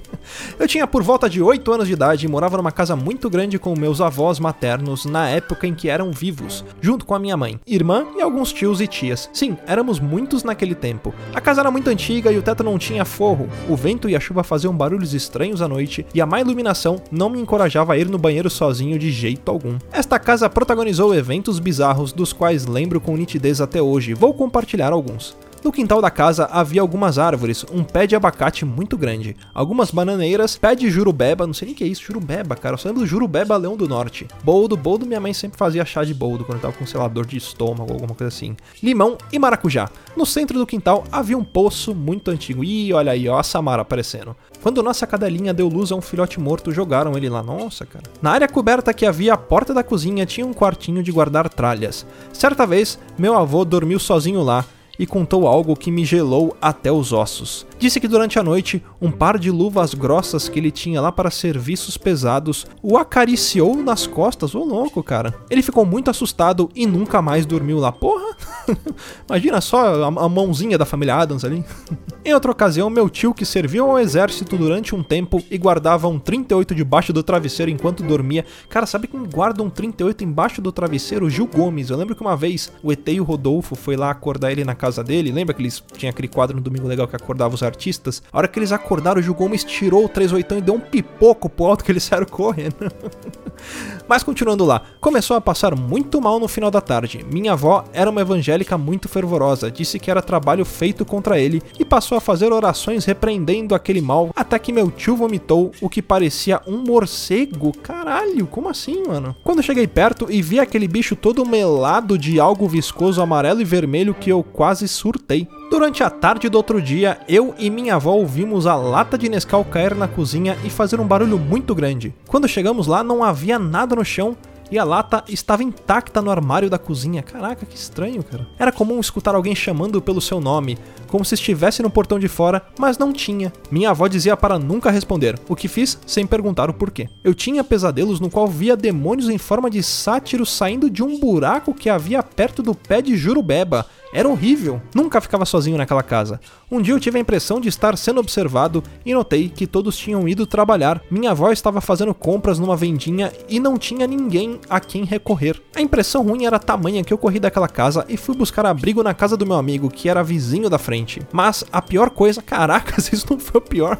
eu 0.58 0.66
tinha 0.66 0.86
por 0.86 1.02
volta 1.02 1.28
de 1.28 1.42
8 1.42 1.72
anos 1.72 1.88
de 1.88 1.92
idade 1.92 2.24
e 2.24 2.28
morava 2.28 2.56
numa 2.56 2.72
casa 2.72 2.96
muito 2.96 3.28
grande 3.28 3.58
com 3.58 3.78
meus 3.78 4.00
avós 4.00 4.38
maternos 4.38 5.04
na 5.04 5.28
época 5.28 5.66
em 5.66 5.74
que 5.74 5.90
eram 5.90 6.10
vivos, 6.10 6.64
junto 6.80 7.04
com 7.04 7.14
a 7.14 7.18
minha 7.18 7.33
minha 7.34 7.36
mãe, 7.36 7.60
irmã 7.66 8.06
e 8.16 8.22
alguns 8.22 8.52
tios 8.52 8.80
e 8.80 8.86
tias. 8.86 9.28
Sim, 9.32 9.56
éramos 9.66 9.98
muitos 9.98 10.44
naquele 10.44 10.74
tempo. 10.74 11.12
A 11.34 11.40
casa 11.40 11.60
era 11.60 11.70
muito 11.70 11.90
antiga 11.90 12.32
e 12.32 12.38
o 12.38 12.42
teto 12.42 12.62
não 12.62 12.78
tinha 12.78 13.04
forro. 13.04 13.48
O 13.68 13.76
vento 13.76 14.08
e 14.08 14.16
a 14.16 14.20
chuva 14.20 14.44
faziam 14.44 14.74
barulhos 14.74 15.14
estranhos 15.14 15.60
à 15.60 15.68
noite 15.68 16.06
e 16.14 16.20
a 16.20 16.26
má 16.26 16.40
iluminação 16.40 17.02
não 17.10 17.28
me 17.28 17.40
encorajava 17.40 17.92
a 17.92 17.98
ir 17.98 18.08
no 18.08 18.18
banheiro 18.18 18.48
sozinho 18.48 18.98
de 18.98 19.10
jeito 19.10 19.50
algum. 19.50 19.76
Esta 19.92 20.18
casa 20.18 20.48
protagonizou 20.48 21.14
eventos 21.14 21.58
bizarros 21.58 22.12
dos 22.12 22.32
quais 22.32 22.66
lembro 22.66 23.00
com 23.00 23.16
nitidez 23.16 23.60
até 23.60 23.82
hoje. 23.82 24.14
Vou 24.14 24.32
compartilhar 24.32 24.92
alguns. 24.92 25.36
No 25.64 25.72
quintal 25.72 26.02
da 26.02 26.10
casa 26.10 26.44
havia 26.52 26.82
algumas 26.82 27.18
árvores, 27.18 27.64
um 27.72 27.82
pé 27.82 28.06
de 28.06 28.14
abacate 28.14 28.66
muito 28.66 28.98
grande, 28.98 29.34
algumas 29.54 29.90
bananeiras, 29.90 30.58
pé 30.58 30.74
de 30.74 30.90
jurubeba, 30.90 31.46
não 31.46 31.54
sei 31.54 31.64
nem 31.64 31.74
o 31.74 31.78
que 31.78 31.82
é 31.82 31.86
isso, 31.86 32.02
jurubeba, 32.02 32.54
cara, 32.54 32.74
eu 32.74 32.78
só 32.78 32.88
lembro 32.88 33.02
do 33.02 33.06
jurubeba 33.06 33.56
leão 33.56 33.74
do 33.74 33.88
norte. 33.88 34.28
Boldo, 34.42 34.76
boldo, 34.76 35.06
minha 35.06 35.20
mãe 35.20 35.32
sempre 35.32 35.56
fazia 35.56 35.82
chá 35.86 36.04
de 36.04 36.12
boldo 36.12 36.44
quando 36.44 36.60
tava 36.60 36.74
com, 36.74 36.84
sei 36.84 37.00
de 37.26 37.38
estômago, 37.38 37.94
alguma 37.94 38.14
coisa 38.14 38.28
assim. 38.28 38.54
Limão 38.82 39.16
e 39.32 39.38
maracujá. 39.38 39.88
No 40.14 40.26
centro 40.26 40.58
do 40.58 40.66
quintal 40.66 41.02
havia 41.10 41.38
um 41.38 41.42
poço 41.42 41.94
muito 41.94 42.30
antigo. 42.30 42.62
Ih, 42.62 42.92
olha 42.92 43.12
aí, 43.12 43.26
ó 43.26 43.38
a 43.38 43.42
Samara 43.42 43.80
aparecendo. 43.80 44.36
Quando 44.62 44.82
nossa 44.82 45.06
cadelinha 45.06 45.54
deu 45.54 45.68
luz 45.68 45.90
a 45.90 45.94
um 45.94 46.02
filhote 46.02 46.38
morto, 46.38 46.72
jogaram 46.72 47.16
ele 47.16 47.30
lá. 47.30 47.42
Nossa, 47.42 47.86
cara. 47.86 48.04
Na 48.20 48.32
área 48.32 48.48
coberta 48.48 48.92
que 48.92 49.06
havia 49.06 49.32
a 49.32 49.38
porta 49.38 49.72
da 49.72 49.82
cozinha 49.82 50.26
tinha 50.26 50.46
um 50.46 50.52
quartinho 50.52 51.02
de 51.02 51.10
guardar 51.10 51.48
tralhas. 51.48 52.06
Certa 52.34 52.66
vez, 52.66 52.98
meu 53.16 53.34
avô 53.34 53.64
dormiu 53.64 53.98
sozinho 53.98 54.42
lá 54.42 54.64
e 54.98 55.06
contou 55.06 55.46
algo 55.46 55.76
que 55.76 55.90
me 55.90 56.04
gelou 56.04 56.56
até 56.60 56.90
os 56.90 57.12
ossos. 57.12 57.66
Disse 57.78 58.00
que 58.00 58.08
durante 58.08 58.38
a 58.38 58.42
noite, 58.42 58.82
um 59.00 59.10
par 59.10 59.38
de 59.38 59.50
luvas 59.50 59.94
grossas 59.94 60.48
que 60.48 60.58
ele 60.58 60.70
tinha 60.70 61.00
lá 61.00 61.10
para 61.10 61.30
serviços 61.30 61.96
pesados 61.96 62.66
o 62.82 62.96
acariciou 62.96 63.76
nas 63.82 64.06
costas. 64.06 64.54
Ô 64.54 64.64
louco, 64.64 65.02
cara. 65.02 65.34
Ele 65.50 65.62
ficou 65.62 65.84
muito 65.84 66.10
assustado 66.10 66.70
e 66.74 66.86
nunca 66.86 67.20
mais 67.20 67.44
dormiu 67.44 67.78
lá. 67.78 67.92
Porra! 67.92 68.36
Imagina 69.28 69.60
só 69.60 70.04
a, 70.04 70.28
mãozinha 70.28 70.78
da 70.78 70.84
família 70.84 71.16
Adams 71.16 71.44
ali. 71.44 71.64
em 72.24 72.32
outra 72.32 72.50
ocasião, 72.50 72.88
meu 72.88 73.08
tio, 73.10 73.34
que 73.34 73.44
serviu 73.44 73.90
ao 73.90 73.98
exército 73.98 74.56
durante 74.56 74.94
um 74.94 75.02
tempo 75.02 75.42
e 75.50 75.58
guardava 75.58 76.08
um 76.08 76.18
38 76.18 76.74
debaixo 76.74 77.12
do 77.12 77.22
travesseiro 77.22 77.70
enquanto 77.70 78.02
dormia. 78.02 78.44
Cara, 78.68 78.86
sabe 78.86 79.08
quem 79.08 79.22
guarda 79.24 79.62
um 79.62 79.70
38 79.70 80.24
embaixo 80.24 80.62
do 80.62 80.72
travesseiro? 80.72 81.28
Gil 81.28 81.46
Gomes. 81.46 81.90
Eu 81.90 81.96
lembro 81.96 82.14
que 82.14 82.22
uma 82.22 82.36
vez 82.36 82.72
o 82.82 82.92
ET 82.92 83.06
e 83.08 83.20
o 83.20 83.24
Rodolfo 83.24 83.74
foi 83.74 83.96
lá 83.96 84.10
acordar 84.10 84.52
ele 84.52 84.64
na 84.64 84.74
casa 84.74 85.02
dele. 85.02 85.32
Lembra 85.32 85.54
que 85.54 85.62
eles 85.62 85.82
tinha 85.96 86.10
aquele 86.10 86.28
quadro 86.28 86.56
no 86.56 86.62
Domingo 86.62 86.86
Legal 86.86 87.08
que 87.08 87.16
acordava 87.16 87.54
os 87.54 87.62
artistas? 87.64 88.22
A 88.32 88.38
hora 88.38 88.48
que 88.48 88.58
eles 88.58 88.72
acordaram, 88.72 89.20
o 89.20 89.22
Gil 89.22 89.34
Gomes 89.34 89.64
tirou 89.64 90.04
o 90.04 90.08
38 90.08 90.54
e 90.54 90.60
deu 90.60 90.74
um 90.74 90.80
pipoco 90.80 91.48
pro 91.48 91.66
alto 91.66 91.84
que 91.84 91.90
eles 91.90 92.02
saíram 92.02 92.26
correndo. 92.26 92.76
Mas 94.06 94.22
continuando 94.22 94.64
lá, 94.64 94.82
começou 95.00 95.36
a 95.36 95.40
passar 95.40 95.74
muito 95.74 96.20
mal 96.20 96.38
no 96.38 96.46
final 96.46 96.70
da 96.70 96.80
tarde. 96.80 97.24
Minha 97.30 97.52
avó 97.52 97.84
era 97.92 98.10
uma 98.10 98.20
evangélica 98.20 98.76
muito 98.76 99.08
fervorosa, 99.08 99.70
disse 99.70 99.98
que 99.98 100.10
era 100.10 100.20
trabalho 100.20 100.64
feito 100.64 101.04
contra 101.04 101.38
ele 101.38 101.62
e 101.78 101.84
passou 101.84 102.18
a 102.18 102.20
fazer 102.20 102.52
orações 102.52 103.04
repreendendo 103.04 103.74
aquele 103.74 104.00
mal, 104.00 104.30
até 104.36 104.58
que 104.58 104.72
meu 104.72 104.90
tio 104.90 105.16
vomitou 105.16 105.72
o 105.80 105.88
que 105.88 106.02
parecia 106.02 106.60
um 106.66 106.78
morcego. 106.78 107.72
Caralho, 107.82 108.46
como 108.46 108.68
assim, 108.68 109.04
mano? 109.06 109.34
Quando 109.42 109.62
cheguei 109.62 109.86
perto 109.86 110.26
e 110.28 110.42
vi 110.42 110.60
aquele 110.60 110.86
bicho 110.86 111.16
todo 111.16 111.46
melado 111.46 112.18
de 112.18 112.38
algo 112.38 112.68
viscoso 112.68 113.22
amarelo 113.22 113.60
e 113.60 113.64
vermelho 113.64 114.14
que 114.14 114.30
eu 114.30 114.42
quase 114.42 114.86
surtei. 114.86 115.48
Durante 115.70 116.02
a 116.02 116.10
tarde 116.10 116.48
do 116.48 116.56
outro 116.56 116.80
dia, 116.80 117.18
eu 117.28 117.54
e 117.58 117.70
minha 117.70 117.96
avó 117.96 118.12
ouvimos 118.12 118.66
a 118.66 118.76
lata 118.76 119.18
de 119.18 119.28
Nescau 119.28 119.64
cair 119.64 119.94
na 119.94 120.06
cozinha 120.06 120.56
e 120.64 120.70
fazer 120.70 121.00
um 121.00 121.06
barulho 121.06 121.38
muito 121.38 121.74
grande. 121.74 122.14
Quando 122.28 122.46
chegamos 122.46 122.86
lá, 122.86 123.02
não 123.02 123.24
havia 123.24 123.58
nada 123.58 123.96
no 123.96 124.04
chão 124.04 124.36
e 124.70 124.78
a 124.78 124.84
lata 124.84 125.22
estava 125.28 125.62
intacta 125.62 126.22
no 126.22 126.30
armário 126.30 126.70
da 126.70 126.78
cozinha. 126.78 127.22
Caraca, 127.22 127.66
que 127.66 127.76
estranho, 127.76 128.22
cara. 128.22 128.46
Era 128.58 128.72
comum 128.72 128.98
escutar 128.98 129.34
alguém 129.34 129.54
chamando 129.54 130.00
pelo 130.00 130.20
seu 130.20 130.40
nome, 130.40 130.78
como 131.08 131.24
se 131.24 131.34
estivesse 131.34 131.82
no 131.82 131.90
portão 131.90 132.18
de 132.18 132.28
fora, 132.28 132.62
mas 132.78 132.98
não 132.98 133.12
tinha. 133.12 133.52
Minha 133.70 133.90
avó 133.90 134.06
dizia 134.08 134.36
para 134.36 134.58
nunca 134.58 134.90
responder, 134.90 135.38
o 135.48 135.56
que 135.56 135.68
fiz 135.68 135.98
sem 136.06 136.26
perguntar 136.26 136.70
o 136.70 136.74
porquê. 136.74 137.08
Eu 137.22 137.34
tinha 137.34 137.62
pesadelos 137.62 138.20
no 138.20 138.30
qual 138.30 138.46
via 138.48 138.76
demônios 138.76 139.28
em 139.28 139.38
forma 139.38 139.70
de 139.70 139.82
sátiros 139.82 140.50
saindo 140.50 140.90
de 140.90 141.02
um 141.02 141.18
buraco 141.18 141.74
que 141.74 141.90
havia 141.90 142.22
perto 142.22 142.62
do 142.62 142.74
pé 142.74 143.00
de 143.00 143.16
Jurubeba 143.16 143.86
era 144.14 144.28
horrível. 144.28 144.80
Nunca 144.94 145.20
ficava 145.20 145.44
sozinho 145.44 145.76
naquela 145.76 146.02
casa. 146.02 146.40
Um 146.70 146.80
dia 146.80 146.94
eu 146.94 147.00
tive 147.00 147.18
a 147.18 147.20
impressão 147.20 147.60
de 147.60 147.68
estar 147.68 147.98
sendo 147.98 148.20
observado 148.20 148.82
e 149.04 149.12
notei 149.12 149.48
que 149.48 149.66
todos 149.66 149.96
tinham 149.96 150.28
ido 150.28 150.46
trabalhar. 150.46 151.02
Minha 151.10 151.32
avó 151.32 151.50
estava 151.50 151.80
fazendo 151.80 152.14
compras 152.14 152.60
numa 152.60 152.76
vendinha 152.76 153.32
e 153.48 153.58
não 153.58 153.76
tinha 153.76 154.06
ninguém 154.06 154.60
a 154.70 154.78
quem 154.78 155.04
recorrer. 155.04 155.60
A 155.74 155.80
impressão 155.80 156.22
ruim 156.22 156.46
era 156.46 156.60
tamanha 156.60 157.02
que 157.02 157.12
eu 157.12 157.18
corri 157.18 157.40
daquela 157.40 157.66
casa 157.66 158.06
e 158.08 158.16
fui 158.16 158.36
buscar 158.36 158.64
abrigo 158.64 159.02
na 159.02 159.12
casa 159.12 159.36
do 159.36 159.44
meu 159.44 159.56
amigo, 159.56 159.90
que 159.90 160.08
era 160.08 160.22
vizinho 160.22 160.70
da 160.70 160.78
frente. 160.78 161.20
Mas 161.32 161.64
a 161.72 161.82
pior 161.82 162.10
coisa, 162.10 162.40
caracas, 162.42 163.12
isso 163.12 163.26
não 163.28 163.38
foi 163.40 163.60
o 163.60 163.64
pior. 163.64 163.98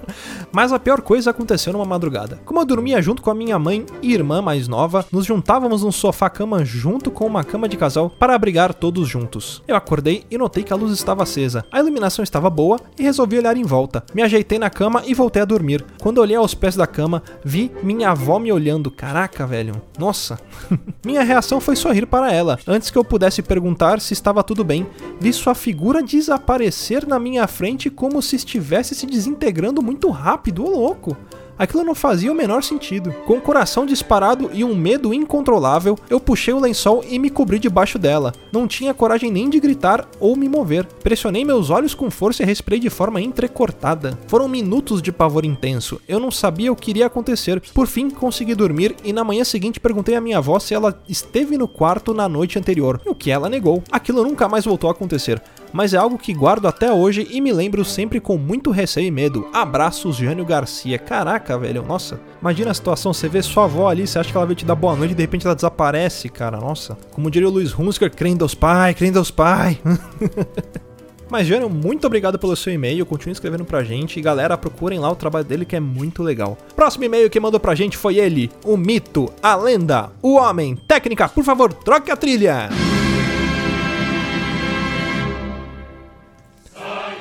Mas 0.52 0.73
a 0.73 0.78
pior 0.78 1.00
coisa 1.02 1.30
aconteceu 1.30 1.73
numa 1.73 1.85
madrugada. 1.85 2.40
Como 2.44 2.61
eu 2.61 2.64
dormia 2.64 3.02
junto 3.02 3.21
com 3.21 3.30
a 3.30 3.35
minha 3.35 3.59
mãe 3.59 3.85
e 4.00 4.14
irmã 4.14 4.40
mais 4.40 4.68
nova, 4.68 5.04
nos 5.11 5.26
juntávamos 5.26 5.83
num 5.83 5.90
sofá-cama 5.90 6.64
junto 6.64 7.11
com 7.11 7.26
uma 7.26 7.42
cama 7.42 7.68
de 7.68 7.76
casal 7.76 8.09
para 8.09 8.35
abrigar 8.35 8.73
todos 8.73 9.09
juntos. 9.09 9.61
Eu 9.66 9.75
acordei 9.75 10.03
acordei 10.04 10.25
e 10.30 10.37
notei 10.37 10.62
que 10.62 10.73
a 10.73 10.76
luz 10.76 10.92
estava 10.92 11.23
acesa. 11.23 11.64
A 11.73 11.80
iluminação 11.80 12.23
estava 12.23 12.50
boa 12.50 12.78
e 12.99 13.02
resolvi 13.02 13.38
olhar 13.38 13.56
em 13.56 13.62
volta. 13.62 14.04
Me 14.14 14.23
ajeitei 14.23 14.58
na 14.58 14.68
cama 14.68 15.02
e 15.06 15.14
voltei 15.14 15.40
a 15.40 15.46
dormir. 15.46 15.84
Quando 16.00 16.18
olhei 16.18 16.37
aos 16.37 16.54
pés 16.54 16.76
da 16.76 16.87
cama, 16.87 17.23
vi 17.42 17.73
minha 17.82 18.11
avó 18.11 18.38
me 18.38 18.52
olhando. 18.52 18.90
Caraca, 18.90 19.46
velho. 19.46 19.80
Nossa. 19.99 20.38
minha 21.04 21.23
reação 21.23 21.61
foi 21.61 21.75
sorrir 21.75 22.06
para 22.06 22.32
ela. 22.32 22.58
Antes 22.66 22.90
que 22.90 22.99
eu 22.99 23.04
pudesse 23.04 23.42
perguntar 23.42 24.00
se 24.00 24.12
estava 24.12 24.42
tudo 24.42 24.62
bem, 24.62 24.87
vi 25.18 25.32
sua 25.32 25.54
figura 25.54 26.02
desaparecer 26.02 27.06
na 27.06 27.18
minha 27.18 27.46
frente 27.46 27.88
como 27.88 28.20
se 28.20 28.37
estivesse 28.37 28.94
se 28.94 29.06
desintegrando 29.06 29.82
muito 29.82 30.11
rápido, 30.11 30.64
ô 30.64 30.68
louco. 30.68 31.16
Aquilo 31.58 31.84
não 31.84 31.94
fazia 31.94 32.32
o 32.32 32.34
menor 32.34 32.62
sentido. 32.62 33.12
Com 33.26 33.34
o 33.34 33.40
coração 33.40 33.87
disparado 33.87 34.50
e 34.52 34.64
um 34.64 34.75
medo 34.75 35.14
incontrolável, 35.14 35.99
eu 36.11 36.18
puxei 36.18 36.52
o 36.52 36.61
lençol 36.61 37.04
e 37.08 37.18
me 37.18 37.30
cobri 37.30 37.58
debaixo 37.58 37.99
dela. 37.99 38.32
Não 38.52 38.66
tinha 38.66 38.94
coragem 38.94 39.30
nem 39.30 39.49
de 39.49 39.61
gritar 39.61 40.08
ou 40.18 40.37
me 40.37 40.49
mover. 40.49 40.84
Pressionei 41.02 41.44
meus 41.44 41.70
olhos 41.70 41.94
com 41.94 42.11
força 42.11 42.42
e 42.42 42.46
respirei 42.46 42.80
de 42.80 42.90
forma 42.90 43.20
entrecortada. 43.20 44.18
Foram 44.26 44.49
minutos 44.49 45.00
de 45.00 45.12
pavor 45.12 45.44
intenso. 45.44 46.00
Eu 46.08 46.18
não 46.18 46.30
sabia 46.30 46.73
o 46.73 46.76
que 46.76 46.90
iria 46.90 47.06
acontecer. 47.06 47.61
Por 47.73 47.87
fim, 47.87 48.11
consegui 48.11 48.54
dormir 48.54 48.96
e 49.04 49.12
na 49.12 49.25
manhã 49.25 49.44
seguinte 49.44 49.80
perguntei 49.80 50.16
à 50.16 50.20
minha 50.20 50.38
avó 50.38 50.58
se 50.58 50.75
ela 50.75 51.00
esteve 51.08 51.56
no 51.56 51.68
quarto 51.68 52.12
na 52.12 52.28
noite 52.28 52.58
anterior, 52.58 53.00
o 53.06 53.14
que 53.14 53.30
ela 53.30 53.49
negou. 53.49 53.82
Aquilo 53.90 54.25
nunca 54.25 54.49
mais 54.49 54.64
voltou 54.64 54.88
a 54.88 54.92
acontecer 54.92 55.40
mas 55.75 55.92
é 55.92 55.96
algo 55.96 56.16
que 56.16 56.32
guardo 56.32 56.68
até 56.68 56.92
hoje 56.92 57.26
e 57.32 57.40
me 57.40 57.52
lembro 57.52 57.84
sempre 57.84 58.20
com 58.20 58.38
muito 58.38 58.70
receio 58.70 59.08
e 59.08 59.11
medo. 59.11 59.49
Abraços, 59.52 60.14
Jânio 60.14 60.44
Garcia. 60.44 60.96
Caraca, 61.00 61.44
velho, 61.59 61.83
nossa. 61.83 62.21
Imagina 62.41 62.71
a 62.71 62.75
situação, 62.75 63.13
você 63.13 63.29
vê 63.29 63.43
sua 63.43 63.65
avó 63.65 63.89
ali, 63.89 64.07
você 64.07 64.19
acha 64.19 64.31
que 64.31 64.37
ela 64.37 64.47
vai 64.47 64.55
te 64.55 64.65
dar 64.65 64.75
boa 64.75 64.97
noite 64.97 65.13
e 65.13 65.15
de 65.15 65.23
repente 65.23 65.47
ela 65.47 65.55
desaparece, 65.55 66.29
cara, 66.29 66.59
nossa. 66.59 66.97
Como 67.13 67.31
diria 67.31 67.49
o 67.49 67.53
Luiz 67.53 67.79
Hunsker, 67.79 68.11
crendo 68.11 68.39
Deus 68.39 68.55
Pai, 68.55 68.95
crendo 68.95 69.15
Deus 69.15 69.31
Pai. 69.31 69.79
Mas, 71.31 71.47
Jânio, 71.47 71.69
muito 71.69 72.07
obrigado 72.07 72.39
pelo 72.39 72.55
seu 72.55 72.73
e-mail. 72.73 73.05
Continue 73.05 73.33
escrevendo 73.33 73.65
pra 73.65 73.83
gente. 73.83 74.19
E, 74.19 74.23
galera, 74.23 74.57
procurem 74.57 74.99
lá 74.99 75.11
o 75.11 75.17
trabalho 75.17 75.45
dele 75.45 75.65
que 75.65 75.75
é 75.75 75.81
muito 75.81 76.23
legal. 76.23 76.57
Próximo 76.77 77.05
e-mail 77.05 77.29
que 77.31 77.41
mandou 77.41 77.59
pra 77.59 77.75
gente 77.75 77.97
foi 77.97 78.19
ele: 78.19 78.51
o 78.65 78.77
mito, 78.77 79.33
a 79.43 79.57
lenda, 79.57 80.13
o 80.23 80.37
homem. 80.37 80.77
Técnica, 80.77 81.29
por 81.29 81.43
favor, 81.43 81.73
troque 81.73 82.11
a 82.11 82.17
trilha. 82.17 82.69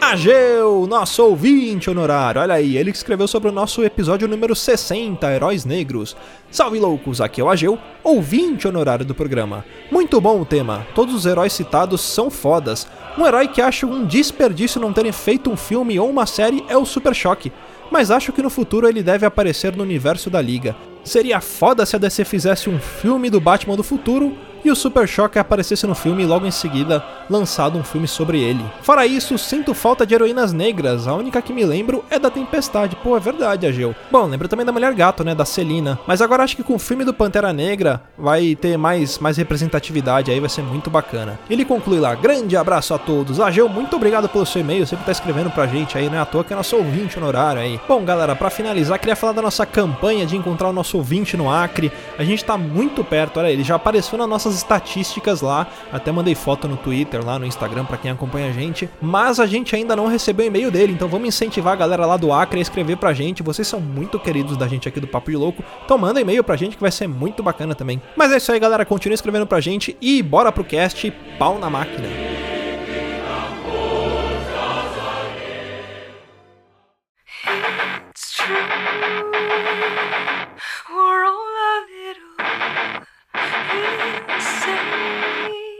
Ageu, 0.05 0.85
nosso 0.85 1.23
ouvinte 1.23 1.89
honorário. 1.89 2.41
Olha 2.41 2.55
aí, 2.55 2.75
ele 2.75 2.91
que 2.91 2.97
escreveu 2.97 3.25
sobre 3.25 3.49
o 3.49 3.53
nosso 3.53 3.81
episódio 3.83 4.27
número 4.27 4.53
60, 4.53 5.31
Heróis 5.31 5.63
Negros. 5.63 6.15
Salve 6.51 6.77
loucos, 6.77 7.21
aqui 7.21 7.39
é 7.39 7.43
o 7.43 7.49
Ageu, 7.49 7.79
ouvinte 8.03 8.67
honorário 8.67 9.05
do 9.05 9.15
programa. 9.15 9.65
Muito 9.89 10.19
bom 10.19 10.41
o 10.41 10.45
tema, 10.45 10.85
todos 10.93 11.15
os 11.15 11.25
heróis 11.25 11.53
citados 11.53 12.01
são 12.01 12.29
fodas. 12.29 12.85
Um 13.17 13.25
herói 13.25 13.47
que 13.47 13.61
acho 13.61 13.87
um 13.87 14.05
desperdício 14.05 14.79
não 14.79 14.91
terem 14.91 15.13
feito 15.13 15.49
um 15.49 15.55
filme 15.55 15.97
ou 15.97 16.09
uma 16.09 16.25
série 16.25 16.65
é 16.67 16.77
o 16.77 16.85
Super 16.85 17.15
Choque, 17.15 17.51
mas 17.89 18.11
acho 18.11 18.33
que 18.33 18.43
no 18.43 18.49
futuro 18.49 18.87
ele 18.87 19.01
deve 19.01 19.25
aparecer 19.25 19.73
no 19.73 19.83
universo 19.83 20.29
da 20.29 20.41
Liga. 20.41 20.75
Seria 21.03 21.39
foda 21.39 21.85
se 21.85 21.95
a 21.95 21.99
DC 21.99 22.25
fizesse 22.25 22.69
um 22.69 22.77
filme 22.77 23.29
do 23.29 23.39
Batman 23.39 23.77
do 23.77 23.83
futuro 23.83 24.37
e 24.63 24.71
o 24.71 24.75
Super 24.75 25.07
Shock 25.07 25.37
aparecesse 25.37 25.85
no 25.85 25.93
filme 25.93 26.25
logo 26.25 26.45
em 26.45 26.51
seguida 26.51 27.03
lançado 27.29 27.77
um 27.77 27.83
filme 27.83 28.07
sobre 28.07 28.39
ele. 28.39 28.63
Fora 28.81 29.05
isso, 29.05 29.37
sinto 29.37 29.73
falta 29.73 30.05
de 30.05 30.13
heroínas 30.13 30.53
negras, 30.53 31.07
a 31.07 31.13
única 31.13 31.41
que 31.41 31.53
me 31.53 31.65
lembro 31.65 32.03
é 32.09 32.19
da 32.19 32.29
Tempestade. 32.29 32.95
Pô, 32.97 33.15
é 33.17 33.19
verdade, 33.19 33.65
Ageu. 33.65 33.95
Bom, 34.11 34.25
lembro 34.25 34.47
também 34.47 34.65
da 34.65 34.71
Mulher 34.71 34.93
Gato, 34.93 35.23
né, 35.23 35.33
da 35.35 35.45
Celina. 35.45 35.99
Mas 36.07 36.21
agora 36.21 36.43
acho 36.43 36.55
que 36.55 36.63
com 36.63 36.75
o 36.75 36.79
filme 36.79 37.03
do 37.03 37.13
Pantera 37.13 37.53
Negra 37.53 38.01
vai 38.17 38.55
ter 38.55 38.77
mais, 38.77 39.19
mais 39.19 39.37
representatividade 39.37 40.31
aí, 40.31 40.39
vai 40.39 40.49
ser 40.49 40.61
muito 40.61 40.89
bacana. 40.89 41.39
Ele 41.49 41.65
conclui 41.65 41.99
lá, 41.99 42.15
grande 42.15 42.55
abraço 42.55 42.93
a 42.93 42.97
todos. 42.97 43.39
Ageu, 43.39 43.67
muito 43.69 43.95
obrigado 43.95 44.29
pelo 44.29 44.45
seu 44.45 44.61
e-mail, 44.61 44.85
sempre 44.85 45.05
tá 45.05 45.11
escrevendo 45.11 45.49
pra 45.49 45.67
gente 45.67 45.97
aí, 45.97 46.09
né, 46.09 46.19
à 46.19 46.25
toa 46.25 46.43
que 46.43 46.53
é 46.53 46.55
nosso 46.55 46.75
ouvinte 46.75 47.17
honorário 47.17 47.61
aí. 47.61 47.79
Bom, 47.87 48.03
galera, 48.03 48.35
para 48.35 48.49
finalizar, 48.49 48.99
queria 48.99 49.15
falar 49.15 49.33
da 49.33 49.41
nossa 49.41 49.65
campanha 49.65 50.25
de 50.25 50.35
encontrar 50.35 50.69
o 50.69 50.73
nosso 50.73 50.97
ouvinte 50.97 51.37
no 51.37 51.49
Acre. 51.49 51.91
A 52.17 52.23
gente 52.23 52.43
tá 52.43 52.57
muito 52.57 53.03
perto, 53.03 53.39
olha, 53.39 53.49
ele 53.49 53.63
já 53.63 53.75
apareceu 53.75 54.17
nas 54.17 54.27
nossas 54.27 54.55
estatísticas 54.55 55.41
lá, 55.41 55.67
até 55.91 56.11
mandei 56.11 56.35
foto 56.35 56.67
no 56.67 56.77
Twitter, 56.77 57.22
lá 57.23 57.39
no 57.39 57.45
Instagram 57.45 57.85
para 57.85 57.97
quem 57.97 58.11
acompanha 58.11 58.49
a 58.49 58.51
gente, 58.51 58.89
mas 59.01 59.39
a 59.39 59.45
gente 59.45 59.75
ainda 59.75 59.95
não 59.95 60.07
recebeu 60.07 60.45
o 60.45 60.47
e-mail 60.47 60.69
dele, 60.69 60.93
então 60.93 61.07
vamos 61.07 61.27
incentivar 61.27 61.73
a 61.73 61.77
galera 61.77 62.05
lá 62.05 62.17
do 62.17 62.31
Acre 62.31 62.59
a 62.59 62.61
escrever 62.61 62.97
pra 62.97 63.13
gente. 63.13 63.41
Vocês 63.41 63.67
são 63.67 63.79
muito 63.79 64.19
queridos 64.19 64.57
da 64.57 64.67
gente 64.67 64.87
aqui 64.87 64.99
do 64.99 65.07
Papo 65.07 65.31
de 65.31 65.37
Louco, 65.37 65.63
então 65.83 65.97
manda 65.97 66.21
e-mail 66.21 66.43
pra 66.43 66.55
gente 66.55 66.75
que 66.75 66.81
vai 66.81 66.91
ser 66.91 67.07
muito 67.07 67.41
bacana 67.41 67.73
também. 67.73 68.01
Mas 68.15 68.31
é 68.31 68.37
isso 68.37 68.51
aí, 68.51 68.59
galera, 68.59 68.85
continue 68.85 69.15
escrevendo 69.15 69.47
pra 69.47 69.59
gente 69.59 69.97
e 70.01 70.21
bora 70.21 70.51
pro 70.51 70.63
cast 70.63 71.11
Pau 71.39 71.57
na 71.57 71.69
Máquina. 71.69 72.52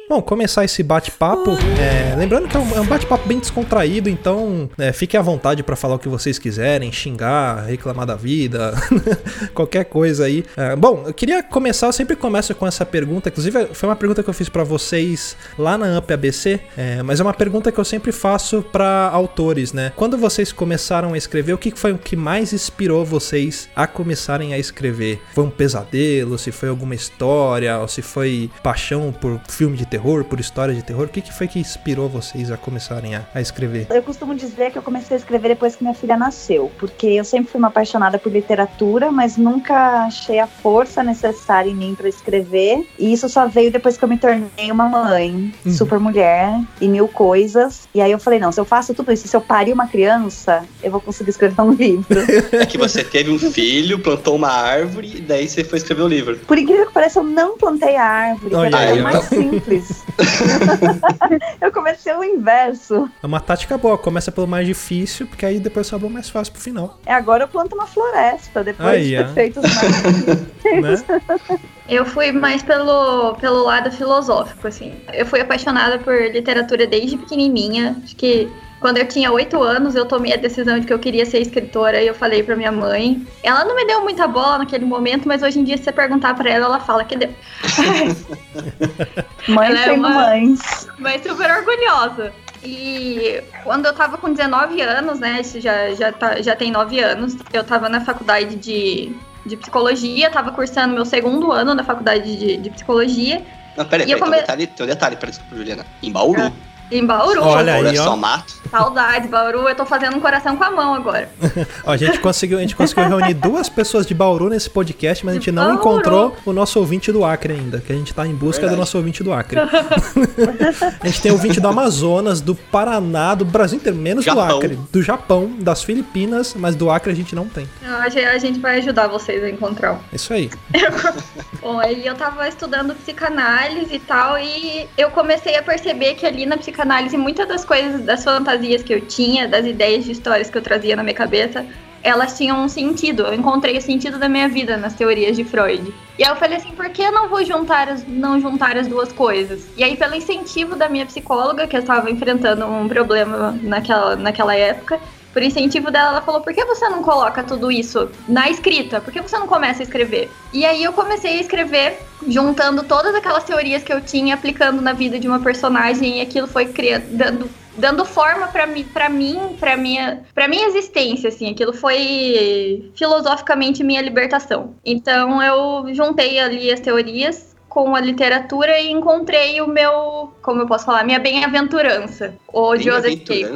Bom, 0.10 0.22
começar 0.22 0.66
esse 0.66 0.84
bate-papo, 0.84 1.52
é, 1.80 2.14
lembrando 2.18 2.50
que 2.50 2.58
é 2.58 2.60
um, 2.60 2.76
é 2.76 2.82
um 2.82 2.86
bate-papo 2.86 3.26
bem 3.26 3.40
descontraído, 3.40 4.10
então 4.10 4.70
é, 4.78 4.92
fiquem 4.92 5.18
à 5.18 5.24
vontade 5.24 5.64
para 5.64 5.78
falar 5.78 5.96
o 5.96 6.00
que 6.00 6.10
vocês 6.10 6.38
quiserem, 6.38 6.92
xingar, 6.92 7.64
reclamar 7.64 8.06
da 8.06 8.16
vida, 8.16 8.74
qualquer 9.56 9.86
coisa 9.86 10.26
aí. 10.26 10.44
É, 10.58 10.76
bom, 10.76 11.06
eu 11.08 11.14
queria 11.14 11.42
começar, 11.42 11.88
eu 11.88 11.94
sempre 11.94 12.18
começo 12.18 12.54
com 12.54 12.68
essa 12.68 12.86
pergunta, 12.86 13.30
inclusive 13.30 13.68
foi 13.68 13.88
uma 13.88 13.96
pergunta 13.96 14.22
que 14.22 14.30
eu 14.30 14.34
fiz 14.34 14.50
para 14.50 14.66
vocês 14.66 15.38
lá 15.58 15.78
na 15.78 15.98
UP 15.98 16.14
ABC, 16.14 16.60
é, 16.78 17.02
mas 17.02 17.22
é 17.22 17.24
uma 17.24 17.34
pergunta 17.34 17.72
que 17.72 17.80
eu 17.80 17.86
sempre 17.86 18.12
faço 18.12 18.62
para 18.62 19.08
autores, 19.08 19.72
né? 19.72 19.94
Quando 19.96 20.18
vocês 20.18 20.52
começaram 20.52 21.14
a 21.14 21.18
escrever, 21.18 21.54
o 21.54 21.58
que 21.58 21.72
foi 21.72 21.94
o 21.94 21.98
que 21.98 22.18
mais 22.18 22.52
inspirou 22.52 23.06
vocês 23.06 23.70
a 23.74 23.88
começarem 23.88 24.54
a 24.54 24.60
escrever? 24.60 25.22
Foi 25.34 25.46
um 25.46 25.50
pesadelo, 25.50 26.38
se 26.38 26.52
foi 26.52 26.68
alguma 26.68 26.94
história, 26.94 27.80
ou 27.80 27.88
se 27.88 28.02
foi 28.02 28.52
paixão 28.62 29.14
por 29.14 29.40
filme 29.48 29.78
de 29.78 29.93
terror, 29.94 30.24
por 30.24 30.40
história 30.40 30.74
de 30.74 30.82
terror? 30.82 31.06
O 31.06 31.08
que, 31.08 31.22
que 31.22 31.32
foi 31.32 31.48
que 31.48 31.60
inspirou 31.60 32.10
vocês 32.10 32.50
a 32.50 32.58
começarem 32.58 33.14
a, 33.16 33.22
a 33.32 33.40
escrever? 33.40 33.86
Eu 33.92 34.02
costumo 34.02 34.34
dizer 34.34 34.72
que 34.72 34.78
eu 34.78 34.82
comecei 34.82 35.16
a 35.16 35.20
escrever 35.20 35.50
depois 35.50 35.76
que 35.76 35.84
minha 35.84 35.94
filha 35.94 36.18
nasceu, 36.18 36.72
porque 36.80 37.06
eu 37.06 37.24
sempre 37.24 37.52
fui 37.52 37.60
uma 37.60 37.68
apaixonada 37.68 38.18
por 38.18 38.32
literatura, 38.32 39.12
mas 39.12 39.38
nunca 39.38 40.06
achei 40.06 40.40
a 40.40 40.48
força 40.48 41.04
necessária 41.04 41.70
em 41.70 41.76
mim 41.76 41.94
para 41.96 42.10
escrever. 42.10 42.88
E 42.98 43.14
isso 43.14 43.30
só 43.30 43.48
veio 43.48 43.72
depois 43.72 43.96
que 43.96 44.04
eu 44.04 44.10
me 44.10 44.18
tornei 44.18 44.72
uma 44.72 44.90
mãe, 44.90 45.54
Uhum. 45.64 45.74
super 45.74 46.00
mulher 46.00 46.60
e 46.82 46.88
mil 46.88 47.08
coisas. 47.08 47.88
E 47.94 48.02
aí 48.02 48.12
eu 48.12 48.18
falei: 48.18 48.40
não, 48.40 48.52
se 48.52 48.60
eu 48.60 48.66
faço 48.66 48.96
tudo 48.96 49.12
isso, 49.12 49.28
se 49.28 49.36
eu 49.36 49.42
parir 49.42 49.74
uma 49.74 49.88
criança, 49.88 50.64
eu 50.82 50.90
vou 50.90 51.00
conseguir 51.02 51.30
escrever 51.30 51.62
um 51.62 51.70
livro. 51.86 52.20
É 52.52 52.66
que 52.66 52.78
você 52.80 53.04
teve 53.04 53.30
um 53.30 53.38
filho, 53.38 54.00
plantou 54.00 54.36
uma 54.36 54.50
árvore 54.50 55.18
e 55.18 55.22
daí 55.22 55.48
você 55.48 55.64
foi 55.64 55.78
escrever 55.78 56.02
o 56.02 56.08
livro. 56.08 56.38
Por 56.48 56.58
incrível 56.58 56.88
que 56.88 56.94
pareça, 56.94 57.20
eu 57.20 57.24
não 57.24 57.58
plantei 57.58 57.96
a 57.96 58.04
árvore, 58.06 58.56
Olha 58.56 58.76
era 58.76 58.92
aí, 58.92 59.00
o 59.00 59.04
mais 59.04 59.24
simples. 59.26 59.83
eu 61.62 61.72
comecei 61.72 62.14
o 62.14 62.24
inverso. 62.24 63.10
É 63.22 63.26
uma 63.26 63.40
tática 63.40 63.78
boa, 63.78 63.98
começa 63.98 64.32
pelo 64.32 64.48
mais 64.48 64.66
difícil, 64.66 65.28
porque 65.28 65.46
aí 65.46 65.60
depois 65.60 65.88
sobra 65.88 66.08
o 66.08 66.10
mais 66.10 66.30
fácil 66.30 66.54
pro 66.54 66.62
final, 66.62 67.00
É, 67.06 67.14
agora 67.14 67.44
eu 67.44 67.48
planto 67.48 67.74
uma 67.74 67.88
floresta, 67.88 68.64
depois 68.64 68.90
Aí, 68.90 69.10
de 69.10 69.16
ter 69.16 69.28
feito 69.30 69.60
os 69.60 69.76
mais 69.76 71.04
né? 71.08 71.60
Eu 71.88 72.06
fui 72.06 72.32
mais 72.32 72.64
pelo, 72.64 73.36
pelo 73.36 73.64
lado 73.64 73.92
filosófico, 73.92 74.68
assim. 74.68 74.94
Eu 75.12 75.26
fui 75.26 75.42
apaixonada 75.42 76.00
por 76.00 76.14
literatura 76.32 76.88
desde 76.88 77.18
pequenininha. 77.18 77.98
Acho 78.04 78.16
que 78.16 78.50
quando 78.84 78.98
eu 78.98 79.08
tinha 79.08 79.32
oito 79.32 79.64
anos, 79.64 79.96
eu 79.96 80.06
tomei 80.06 80.34
a 80.34 80.36
decisão 80.36 80.78
de 80.78 80.86
que 80.86 80.92
eu 80.92 81.00
queria 81.00 81.26
ser 81.26 81.40
escritora 81.40 82.02
e 82.04 82.08
eu 82.08 82.14
falei 82.14 82.44
pra 82.44 82.54
minha 82.54 82.70
mãe. 82.72 83.26
Ela 83.42 83.64
não 83.64 83.78
me 83.78 83.86
deu 83.88 84.02
muita 84.02 84.28
bola 84.28 84.58
naquele 84.58 84.84
momento, 84.84 85.26
mas 85.26 85.42
hoje 85.42 85.58
em 85.58 85.64
dia, 85.64 85.78
se 85.78 85.86
você 85.86 85.92
perguntar 85.94 86.34
pra 86.36 86.50
ela, 86.50 86.66
ela 86.66 86.80
fala 86.82 87.06
que 87.06 87.16
deu. 87.16 87.30
Mães 89.48 89.70
Ela 89.70 89.80
é 89.80 89.84
sendo 89.86 90.00
uma- 90.00 90.10
mães. 90.10 90.60
mas 91.00 91.24
super 91.24 91.50
orgulhosa. 91.50 92.34
E 92.62 93.42
quando 93.64 93.86
eu 93.86 93.94
tava 93.94 94.18
com 94.18 94.34
19 94.34 94.82
anos, 94.82 95.20
né? 95.20 95.40
isso 95.40 95.62
Já, 95.62 95.94
já, 95.94 96.12
tá, 96.12 96.42
já 96.42 96.54
tem 96.54 96.70
9 96.70 97.00
anos, 97.00 97.38
eu 97.54 97.64
tava 97.64 97.88
na 97.88 98.02
faculdade 98.02 98.56
de, 98.58 99.16
de 99.46 99.56
psicologia, 99.58 100.30
tava 100.30 100.52
cursando 100.52 100.94
meu 100.94 101.06
segundo 101.06 101.54
ano 101.54 101.74
na 101.74 101.86
faculdade 101.86 102.36
de, 102.38 102.58
de 102.58 102.70
psicologia, 102.70 103.42
Não, 103.78 103.86
peraí, 103.86 104.06
peraí, 104.06 104.06
tem 104.08 104.16
um 104.16 104.20
come- 104.20 104.36
detalhe, 104.38 104.68
tem 104.68 104.86
um 104.86 104.90
detalhe, 104.90 105.16
peraí, 105.16 105.32
desculpa, 105.32 105.56
Juliana. 105.56 105.86
Em 106.02 106.12
Bauru, 106.12 106.52
em 106.98 107.06
Bauru. 107.06 107.44
Olha 107.44 107.74
Bauru 107.74 107.90
aí, 107.90 107.96
é 107.96 108.00
ó. 108.00 108.04
só 108.04 108.16
mato. 108.16 108.54
Saudades, 108.70 109.30
Bauru. 109.30 109.70
Eu 109.70 109.76
tô 109.76 109.86
fazendo 109.86 110.18
um 110.18 110.20
coração 110.20 110.58
com 110.58 110.64
a 110.64 110.72
mão 110.72 110.96
agora. 110.96 111.30
Ó, 111.86 111.92
a 111.92 111.98
gente 111.98 112.20
conseguiu, 112.20 112.58
a 112.58 112.62
gente 112.62 112.76
conseguiu 112.76 113.08
reunir 113.08 113.36
duas 113.36 113.70
pessoas 113.70 114.06
de 114.06 114.16
Bauru 114.16 114.50
nesse 114.50 114.68
podcast, 114.70 115.24
mas 115.24 115.36
a 115.36 115.38
gente 115.38 115.52
não 115.52 115.64
Bauru. 115.64 115.80
encontrou 115.80 116.38
o 116.44 116.52
nosso 116.52 116.80
ouvinte 116.80 117.12
do 117.12 117.24
Acre 117.24 117.54
ainda, 117.54 117.80
que 117.80 117.92
a 117.94 117.96
gente 117.96 118.14
tá 118.14 118.26
em 118.26 118.34
busca 118.34 118.62
do 118.62 118.70
Verdade. 118.70 118.80
nosso 118.80 118.98
ouvinte 118.98 119.24
do 119.24 119.32
Acre. 119.32 119.60
a 121.00 121.08
gente 121.08 121.22
tem 121.22 121.32
ouvinte 121.32 121.60
do 121.60 121.68
Amazonas, 121.68 122.42
do 122.42 122.56
Paraná, 122.56 123.36
do 123.36 123.46
Brasil 123.46 123.78
inteiro, 123.78 123.98
menos 123.98 124.26
do 124.26 124.34
Japão. 124.34 124.58
Acre, 124.58 124.80
do 124.92 125.04
Japão, 125.04 125.52
das 125.60 125.84
Filipinas, 125.84 126.56
mas 126.58 126.76
do 126.76 126.90
Acre 126.90 127.12
a 127.12 127.16
gente 127.16 127.36
não 127.36 127.48
tem. 127.48 127.68
A 127.86 128.10
gente- 128.10 128.60
vai 128.60 128.78
ajudar 128.80 129.08
vocês 129.08 129.44
a 129.44 129.50
encontrar. 129.50 130.00
isso 130.12 130.34
aí. 130.34 130.50
Bom, 131.62 131.80
aí 131.80 132.06
eu 132.06 132.16
tava 132.16 132.48
estudando 132.48 132.96
psicanálise 132.96 133.94
e 133.94 134.00
tal, 134.00 134.38
e 134.40 134.88
eu 134.98 135.12
comecei 135.12 135.56
a 135.58 135.64
perceber 135.64 136.16
que 136.16 136.26
ali 136.26 136.46
na 136.46 136.58
psicanálise, 136.58 136.83
muitas 137.18 137.48
das 137.48 137.66
coisas, 137.66 138.02
das 138.02 138.24
fantasias 138.24 138.84
que 138.84 138.94
eu 138.94 139.02
tinha, 139.02 139.48
das 139.48 139.66
ideias 139.66 140.06
de 140.06 140.12
histórias 140.12 140.50
que 140.50 140.58
eu 140.58 140.62
trazia 140.62 140.96
na 140.96 141.04
minha 141.04 141.16
cabeça, 141.16 141.66
elas 142.04 142.38
tinham 142.38 142.64
um 142.64 142.68
sentido. 142.68 143.24
Eu 143.24 143.34
encontrei 143.34 143.78
o 143.78 143.82
sentido 143.82 144.20
da 144.20 144.28
minha 144.28 144.50
vida 144.50 144.76
nas 144.76 144.94
teorias 144.94 145.36
de 145.38 145.44
Freud. 145.44 145.94
E 146.20 146.24
aí 146.24 146.30
eu 146.30 146.36
falei 146.36 146.58
assim, 146.58 146.72
por 146.72 146.90
que 146.90 147.10
não 147.10 147.30
vou 147.30 147.44
juntar 147.46 147.88
as, 147.88 148.06
não 148.06 148.40
juntar 148.40 148.78
as 148.78 148.88
duas 148.88 149.12
coisas? 149.12 149.66
E 149.78 149.84
aí, 149.84 149.96
pelo 149.96 150.14
incentivo 150.14 150.76
da 150.76 150.90
minha 150.90 151.06
psicóloga, 151.06 151.66
que 151.66 151.76
eu 151.76 151.80
estava 151.80 152.12
enfrentando 152.12 152.66
um 152.66 152.88
problema 152.88 153.58
naquela, 153.64 154.16
naquela 154.16 154.56
época, 154.56 155.00
por 155.34 155.42
incentivo 155.42 155.90
dela, 155.90 156.12
ela 156.12 156.22
falou: 156.22 156.42
por 156.42 156.54
que 156.54 156.64
você 156.64 156.88
não 156.88 157.02
coloca 157.02 157.44
tudo 157.44 157.72
isso 157.72 158.10
na 158.30 158.50
escrita? 158.50 159.02
Por 159.02 159.12
que 159.12 159.20
você 159.20 159.38
não 159.38 159.48
começa 159.48 159.82
a 159.82 159.84
escrever? 159.84 160.30
E 160.54 160.64
aí 160.64 160.84
eu 160.84 160.94
comecei 160.94 161.40
a 161.40 161.42
escrever, 161.42 162.00
juntando 162.28 162.84
todas 162.84 163.16
aquelas 163.16 163.44
teorias 163.44 163.84
que 163.84 163.92
eu 163.92 164.00
tinha, 164.00 164.36
aplicando 164.36 164.82
na 164.82 164.94
vida 164.94 165.20
de 165.20 165.28
uma 165.28 165.40
personagem, 165.40 166.20
e 166.20 166.22
aquilo 166.22 166.48
foi 166.48 166.68
criando, 166.68 167.06
dando 167.10 167.50
dando 167.76 168.06
forma 168.06 168.48
para 168.48 168.68
mim, 168.68 168.84
para 168.84 169.10
mim, 169.10 169.58
para 169.60 169.76
minha, 169.76 170.24
para 170.34 170.48
minha 170.48 170.68
existência, 170.68 171.30
assim. 171.30 171.50
Aquilo 171.50 171.74
foi 171.74 172.92
filosoficamente 172.96 173.84
minha 173.84 174.02
libertação. 174.02 174.76
Então 174.86 175.42
eu 175.42 175.94
juntei 175.94 176.40
ali 176.40 176.72
as 176.72 176.80
teorias 176.80 177.53
com 177.74 177.96
a 177.96 178.00
literatura 178.00 178.80
e 178.80 178.92
encontrei 178.92 179.60
o 179.60 179.68
meu, 179.68 180.32
como 180.44 180.62
eu 180.62 180.68
posso 180.68 180.86
falar, 180.86 181.04
minha 181.04 181.18
bem-aventurança. 181.18 182.36
O 182.54 182.78
Joseph 182.78 183.24
Campbell. 183.26 183.56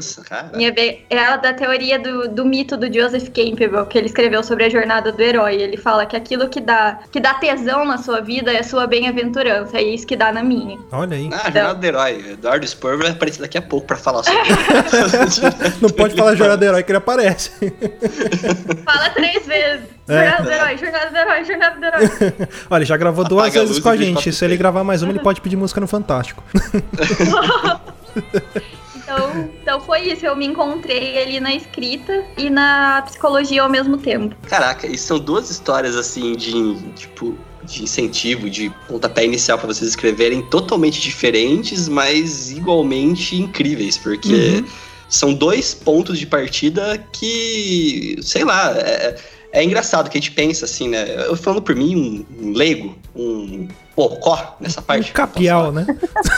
Minha 0.56 0.72
bem, 0.72 1.06
é 1.08 1.20
a 1.20 1.38
da 1.38 1.54
teoria 1.54 2.00
do, 2.00 2.28
do 2.28 2.44
mito 2.44 2.76
do 2.76 2.92
Joseph 2.92 3.30
Campbell, 3.30 3.86
que 3.86 3.96
ele 3.96 4.08
escreveu 4.08 4.42
sobre 4.42 4.64
a 4.64 4.70
jornada 4.70 5.12
do 5.12 5.22
herói. 5.22 5.58
Ele 5.62 5.78
fala 5.78 6.04
que 6.08 6.16
aquilo 6.16 6.50
que 6.50 6.60
dá, 6.60 6.98
que 7.12 7.20
dá 7.20 7.36
tesão 7.36 7.86
na 7.86 8.00
sua 8.00 8.20
vida 8.20 8.52
é 8.52 8.62
a 8.62 8.64
sua 8.64 8.88
bem-aventurança, 8.88 9.78
é 9.78 9.84
isso 9.84 10.08
que 10.08 10.16
dá 10.16 10.32
na 10.32 10.42
minha. 10.42 10.80
Olha 10.92 11.16
aí. 11.16 11.30
Ah, 11.32 11.52
Jornada 11.52 11.76
do 11.76 11.86
Herói. 11.86 12.32
Eduardo 12.32 12.66
Spur 12.66 12.98
vai 12.98 13.12
aparecer 13.12 13.42
daqui 13.42 13.60
a 13.60 13.62
pouco 13.62 13.86
pra 13.86 13.98
falar 13.98 14.24
sobre 14.24 14.42
isso. 15.28 15.42
Não 15.80 15.90
pode 15.92 16.16
falar 16.16 16.34
jornada 16.34 16.58
do 16.58 16.66
herói 16.66 16.82
que 16.82 16.92
ele 16.92 16.98
aparece. 16.98 17.52
Fala 18.84 19.12
três 19.12 19.46
vezes. 19.46 19.97
É. 20.08 20.30
Jornada 20.30 20.44
do 20.44 20.52
herói, 20.52 20.78
jornada 20.78 21.10
do 21.10 21.18
herói, 21.18 21.46
jornada 21.46 21.76
do 21.76 21.86
herói. 21.86 22.34
Olha, 22.70 22.80
ele 22.80 22.86
já 22.86 22.98
gravou 22.98 23.26
duas 23.26 23.48
Apaga 23.48 23.62
vezes 23.62 23.80
com 23.80 23.90
a 23.90 23.98
gente. 23.98 24.32
Se 24.32 24.46
ele 24.46 24.56
gravar 24.56 24.84
mais 24.84 25.02
uma, 25.02 25.12
ele 25.12 25.20
pode 25.24 25.42
pedir 25.42 25.56
música 25.56 25.82
no 25.82 25.88
Fantástico. 25.88 26.44
Então, 29.08 29.50
então 29.62 29.80
foi 29.80 30.02
isso, 30.02 30.26
eu 30.26 30.36
me 30.36 30.46
encontrei 30.46 31.22
ali 31.22 31.40
na 31.40 31.56
escrita 31.56 32.26
e 32.36 32.50
na 32.50 33.02
psicologia 33.04 33.64
ao 33.64 33.70
mesmo 33.70 33.98
tempo. 33.98 34.36
Caraca, 34.50 34.86
e 34.86 34.98
são 34.98 35.18
duas 35.18 35.50
histórias 35.50 35.96
assim 35.96 36.36
de 36.36 36.76
tipo 36.94 37.38
de 37.64 37.84
incentivo, 37.84 38.50
de 38.50 38.70
pontapé 38.88 39.24
inicial 39.24 39.58
pra 39.58 39.68
vocês 39.68 39.90
escreverem 39.90 40.42
totalmente 40.44 41.00
diferentes, 41.00 41.88
mas 41.88 42.52
igualmente 42.52 43.36
incríveis, 43.36 43.98
porque 43.98 44.64
são 45.10 45.34
dois 45.34 45.74
pontos 45.74 46.20
de 46.20 46.26
partida 46.26 46.98
que, 47.12 48.18
sei 48.22 48.44
lá, 48.44 48.72
é, 48.72 49.16
é 49.52 49.64
engraçado 49.64 50.10
que 50.10 50.18
a 50.18 50.22
gente 50.22 50.32
pensa 50.32 50.66
assim, 50.66 50.90
né? 50.90 51.06
Eu 51.26 51.36
falando 51.36 51.62
por 51.62 51.76
mim, 51.76 52.26
um, 52.40 52.48
um 52.48 52.52
leigo, 52.54 52.98
um 53.16 53.68
pocó 53.96 54.58
nessa 54.60 54.82
parte. 54.82 55.12
Um 55.12 55.14
capial, 55.14 55.72
né? 55.72 55.86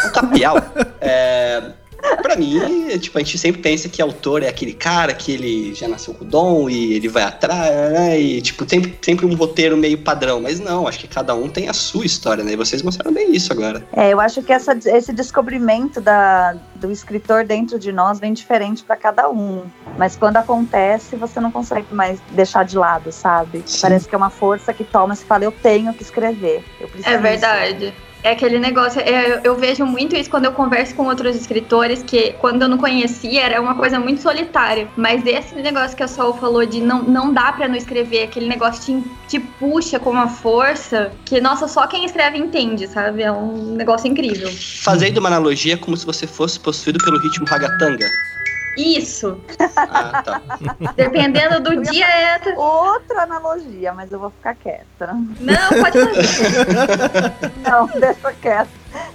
um 0.06 0.12
capial. 0.12 0.58
É, 1.02 1.72
pra 2.22 2.36
mim, 2.36 2.90
é, 2.92 2.98
tipo, 2.98 3.18
a 3.18 3.22
gente 3.22 3.38
sempre 3.38 3.62
pensa 3.62 3.90
que 3.90 4.02
autor 4.02 4.44
é 4.44 4.48
aquele 4.48 4.74
cara 4.74 5.14
que 5.14 5.32
ele 5.32 5.74
já 5.74 5.88
nasceu 5.88 6.14
com 6.14 6.24
o 6.24 6.28
dom 6.28 6.70
e 6.70 6.94
ele 6.94 7.08
vai 7.08 7.24
atrás, 7.24 7.92
né? 7.92 8.20
E, 8.20 8.42
tipo, 8.42 8.68
sempre, 8.70 8.98
sempre 9.02 9.26
um 9.26 9.36
roteiro 9.36 9.76
meio 9.78 9.98
padrão. 9.98 10.42
Mas 10.42 10.60
não, 10.60 10.88
acho 10.88 11.00
que 11.00 11.08
cada 11.08 11.34
um 11.36 11.48
tem 11.50 11.68
a 11.70 11.74
sua 11.74 12.06
história, 12.06 12.44
né? 12.44 12.54
E 12.54 12.56
vocês 12.56 12.82
mostraram 12.82 13.14
bem 13.14 13.32
isso 13.36 13.52
agora. 13.52 13.84
É, 13.94 14.12
eu 14.14 14.20
acho 14.20 14.42
que 14.42 14.52
essa- 14.54 14.78
esse 14.86 15.12
descobrimento 15.14 16.00
da, 16.02 16.56
do 16.76 16.92
escritor 16.92 17.44
dentro 17.46 17.78
de 17.80 17.92
nós 17.92 18.20
vem 18.20 18.34
diferente 18.34 18.84
para 18.84 18.96
cada 18.96 19.30
um. 19.30 19.64
Mas 19.98 20.16
quando 20.16 20.38
acontece, 20.38 21.16
você 21.16 21.40
não 21.40 21.52
consegue 21.52 21.94
mais 21.94 22.20
deixar 22.32 22.64
de 22.64 22.78
lado, 22.78 23.12
sabe? 23.12 23.64
Sim. 23.66 23.82
Parece 23.82 24.08
que 24.08 24.16
é 24.16 24.18
uma 24.18 24.30
força 24.30 24.74
que 24.74 24.84
toma 24.84 25.14
e 25.14 25.18
fala, 25.18 25.44
eu 25.44 25.52
tenho 25.52 25.94
que 25.94 26.04
escrever. 26.04 26.64
Eu 26.80 26.88
preciso. 26.88 27.14
É 27.14 27.18
verdade. 27.18 27.94
É 28.22 28.32
aquele 28.32 28.60
negócio, 28.60 29.00
é, 29.00 29.32
eu- 29.32 29.40
eu 29.46 29.56
vejo 29.56 29.86
muito 29.86 30.14
isso 30.16 30.30
quando 30.30 30.44
eu 30.46 30.52
converso 30.52 30.94
com 30.94 31.06
outros 31.06 31.36
escritores, 31.38 32.04
que 32.04 32.34
quando 32.34 32.62
eu 32.64 32.68
não 32.68 32.78
conhecia 32.78 33.44
era 33.44 33.62
uma 33.62 33.76
coisa 33.76 33.98
muito 33.98 34.22
solitária. 34.22 34.90
Mas 34.98 35.26
esse 35.26 35.56
negócio 35.56 35.96
que 35.96 36.04
a 36.04 36.08
Sol 36.08 36.34
falou 36.34 36.66
de 36.66 36.82
não, 36.82 37.02
não 37.04 37.34
dá 37.34 37.52
pra 37.54 37.68
não 37.68 37.76
escrever, 37.76 38.24
aquele 38.24 38.48
negócio 38.48 38.84
te, 38.84 39.04
te 39.28 39.40
puxa 39.40 40.00
com 40.00 40.10
uma 40.12 40.28
força 40.28 41.12
que, 41.24 41.40
nossa, 41.40 41.68
só 41.68 41.88
quem 41.88 42.04
escreve 42.04 42.38
entende, 42.38 42.88
sabe? 42.88 43.24
É 43.24 43.32
um 43.32 43.76
negócio 43.76 44.08
incrível. 44.08 44.50
Fazendo 44.84 45.20
uma 45.20 45.30
analogia 45.30 45.78
como 45.78 45.96
se 45.96 46.06
você 46.06 46.28
fosse 46.28 46.60
possuído 46.60 47.00
pelo 47.04 47.18
ritmo 47.20 47.46
ragatanga. 47.48 48.06
Isso. 48.80 49.38
Ah, 49.76 50.24
tá. 50.24 50.42
Dependendo 50.96 51.60
do 51.60 51.82
dia 51.84 52.08
é. 52.08 52.40
Outra 52.56 53.24
analogia, 53.24 53.94
mas 53.94 54.10
eu 54.12 54.20
vou 54.20 54.30
ficar 54.30 54.56
quieta. 54.56 55.14
Não, 55.40 55.70
pode 55.82 56.00
fazer. 56.00 57.52
Não, 57.70 57.88
deixa 57.88 58.34
quieto. 58.42 58.70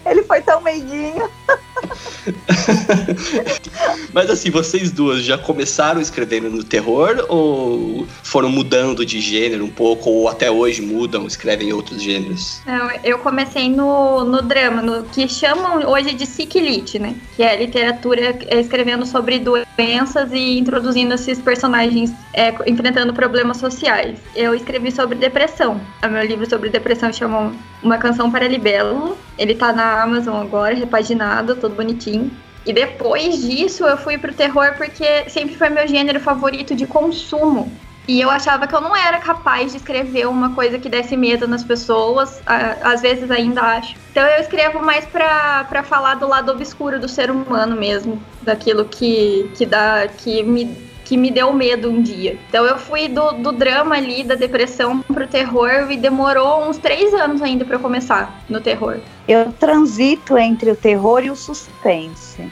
Ele 0.05 0.23
foi 0.25 0.43
tão 0.43 0.61
meiguinho. 0.61 1.31
Mas 4.13 4.31
assim, 4.31 4.51
vocês 4.51 4.93
duas 4.93 5.25
já 5.25 5.37
começaram 5.37 6.01
escrevendo 6.01 6.49
no 6.51 6.63
terror 6.63 7.25
ou 7.29 8.07
foram 8.23 8.49
mudando 8.49 9.05
de 9.05 9.21
gênero 9.21 9.65
um 9.65 9.71
pouco, 9.71 10.11
ou 10.11 10.29
até 10.29 10.51
hoje 10.51 10.81
mudam, 10.81 11.27
escrevem 11.27 11.73
outros 11.73 12.03
gêneros? 12.03 12.61
Não, 12.67 12.91
eu 13.03 13.19
comecei 13.19 13.69
no, 13.69 14.25
no 14.25 14.43
drama, 14.43 14.81
no 14.81 15.05
que 15.05 15.29
chamam 15.29 15.91
hoje 15.91 16.15
de 16.15 16.27
Siklit, 16.27 16.99
né? 16.99 17.15
Que 17.37 17.43
é 17.43 17.57
literatura 17.57 18.39
escrevendo 18.51 19.07
sobre 19.07 19.39
doenças 19.39 20.31
e 20.33 20.59
introduzindo 20.59 21.15
esses 21.15 21.41
personagens 21.41 22.13
é, 22.33 22.55
enfrentando 22.67 23.13
problemas 23.13 23.57
sociais. 23.57 24.19
Eu 24.35 24.55
escrevi 24.55 24.91
sobre 24.91 25.17
depressão. 25.17 25.81
O 26.05 26.09
meu 26.09 26.25
livro 26.25 26.49
sobre 26.49 26.71
depressão 26.71 27.13
chama 27.13 27.53
Uma 27.83 27.99
Canção 27.99 28.31
para 28.31 28.49
Libelo. 28.49 29.17
Ele 29.39 29.55
tá 29.55 29.73
na 29.73 30.03
Amazon 30.03 30.41
agora, 30.41 30.75
repaginado, 30.75 31.57
todo 31.65 31.75
bonitinho. 31.75 32.31
E 32.67 32.73
depois 32.73 33.43
disso 33.43 33.85
eu 33.85 33.97
fui 33.97 34.17
pro 34.17 34.33
terror 34.33 34.75
porque 34.77 35.29
sempre 35.29 35.57
foi 35.57 35.69
meu 35.69 35.87
gênero 35.87 36.21
favorito 36.21 36.75
de 36.75 36.87
consumo. 36.87 37.71
E 38.07 38.21
eu 38.21 38.29
achava 38.29 38.67
que 38.67 38.75
eu 38.75 38.83
não 38.83 38.95
era 38.95 39.19
capaz 39.19 39.73
de 39.73 39.79
escrever 39.79 40.29
uma 40.29 40.55
coisa 40.55 40.79
que 40.79 40.91
desse 40.91 41.17
medo 41.17 41.49
nas 41.49 41.65
pessoas, 41.65 42.43
às 42.83 43.01
vezes 43.01 43.31
ainda 43.31 43.63
acho. 43.63 43.97
Então 44.11 44.23
eu 44.27 44.41
escrevo 44.43 44.83
mais 44.83 45.07
pra, 45.07 45.65
pra 45.65 45.83
falar 45.83 46.15
do 46.17 46.29
lado 46.29 46.53
obscuro 46.53 47.01
do 47.01 47.09
ser 47.09 47.31
humano 47.31 47.75
mesmo, 47.75 48.23
daquilo 48.43 48.85
que, 48.85 49.51
que 49.57 49.65
dá, 49.65 50.07
que 50.07 50.43
me, 50.43 50.77
que 51.05 51.17
me 51.17 51.31
deu 51.31 51.53
medo 51.53 51.91
um 51.91 52.01
dia. 52.01 52.39
Então 52.49 52.65
eu 52.65 52.79
fui 52.79 53.09
do, 53.09 53.33
do 53.33 53.53
drama 53.53 53.97
ali, 53.97 54.25
da 54.25 54.35
depressão 54.35 55.01
pro 55.03 55.27
terror 55.27 55.91
e 55.91 55.97
demorou 55.97 56.67
uns 56.69 56.79
três 56.79 57.13
anos 57.13 57.43
ainda 57.43 57.65
eu 57.75 57.81
começar 57.81 58.43
no 58.49 58.61
terror. 58.61 58.99
Eu 59.29 59.53
transito 59.53 60.39
entre 60.39 60.71
o 60.71 60.77
terror 60.77 61.23
e 61.23 61.31
o 61.31 61.37
suspense. 61.37 62.51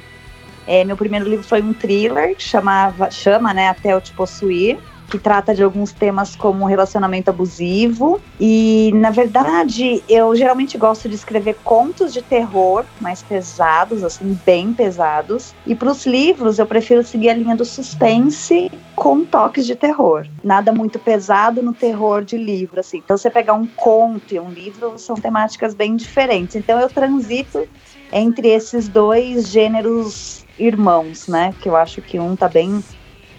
É, 0.66 0.84
meu 0.84 0.96
primeiro 0.96 1.28
livro 1.28 1.44
foi 1.44 1.60
um 1.60 1.72
thriller 1.72 2.36
chamava, 2.38 3.10
chama, 3.10 3.52
né, 3.52 3.68
Até 3.68 3.92
Eu 3.92 4.00
Te 4.00 4.12
Possuir, 4.12 4.78
que 5.12 5.18
trata 5.18 5.54
de 5.54 5.62
alguns 5.62 5.92
temas 5.92 6.34
como 6.34 6.64
relacionamento 6.64 7.28
abusivo. 7.28 8.18
E, 8.40 8.90
na 8.94 9.10
verdade, 9.10 10.02
eu 10.08 10.34
geralmente 10.34 10.78
gosto 10.78 11.06
de 11.06 11.14
escrever 11.14 11.58
contos 11.62 12.14
de 12.14 12.22
terror 12.22 12.86
mais 12.98 13.20
pesados, 13.20 14.02
assim, 14.02 14.38
bem 14.46 14.72
pesados. 14.72 15.54
E 15.66 15.74
para 15.74 15.90
os 15.90 16.06
livros, 16.06 16.58
eu 16.58 16.64
prefiro 16.64 17.04
seguir 17.04 17.28
a 17.28 17.34
linha 17.34 17.54
do 17.54 17.62
suspense 17.62 18.70
com 18.96 19.22
toques 19.22 19.66
de 19.66 19.76
terror. 19.76 20.26
Nada 20.42 20.72
muito 20.72 20.98
pesado 20.98 21.60
no 21.62 21.74
terror 21.74 22.24
de 22.24 22.38
livro, 22.38 22.80
assim. 22.80 22.96
Então, 23.04 23.18
você 23.18 23.28
pegar 23.28 23.52
um 23.52 23.66
conto 23.66 24.32
e 24.32 24.40
um 24.40 24.48
livro, 24.48 24.98
são 24.98 25.14
temáticas 25.14 25.74
bem 25.74 25.94
diferentes. 25.94 26.56
Então, 26.56 26.80
eu 26.80 26.88
transito 26.88 27.68
entre 28.10 28.48
esses 28.48 28.88
dois 28.88 29.48
gêneros 29.48 30.46
irmãos, 30.58 31.28
né? 31.28 31.54
Que 31.60 31.68
eu 31.68 31.76
acho 31.76 32.00
que 32.00 32.18
um 32.18 32.34
tá 32.34 32.48
bem 32.48 32.82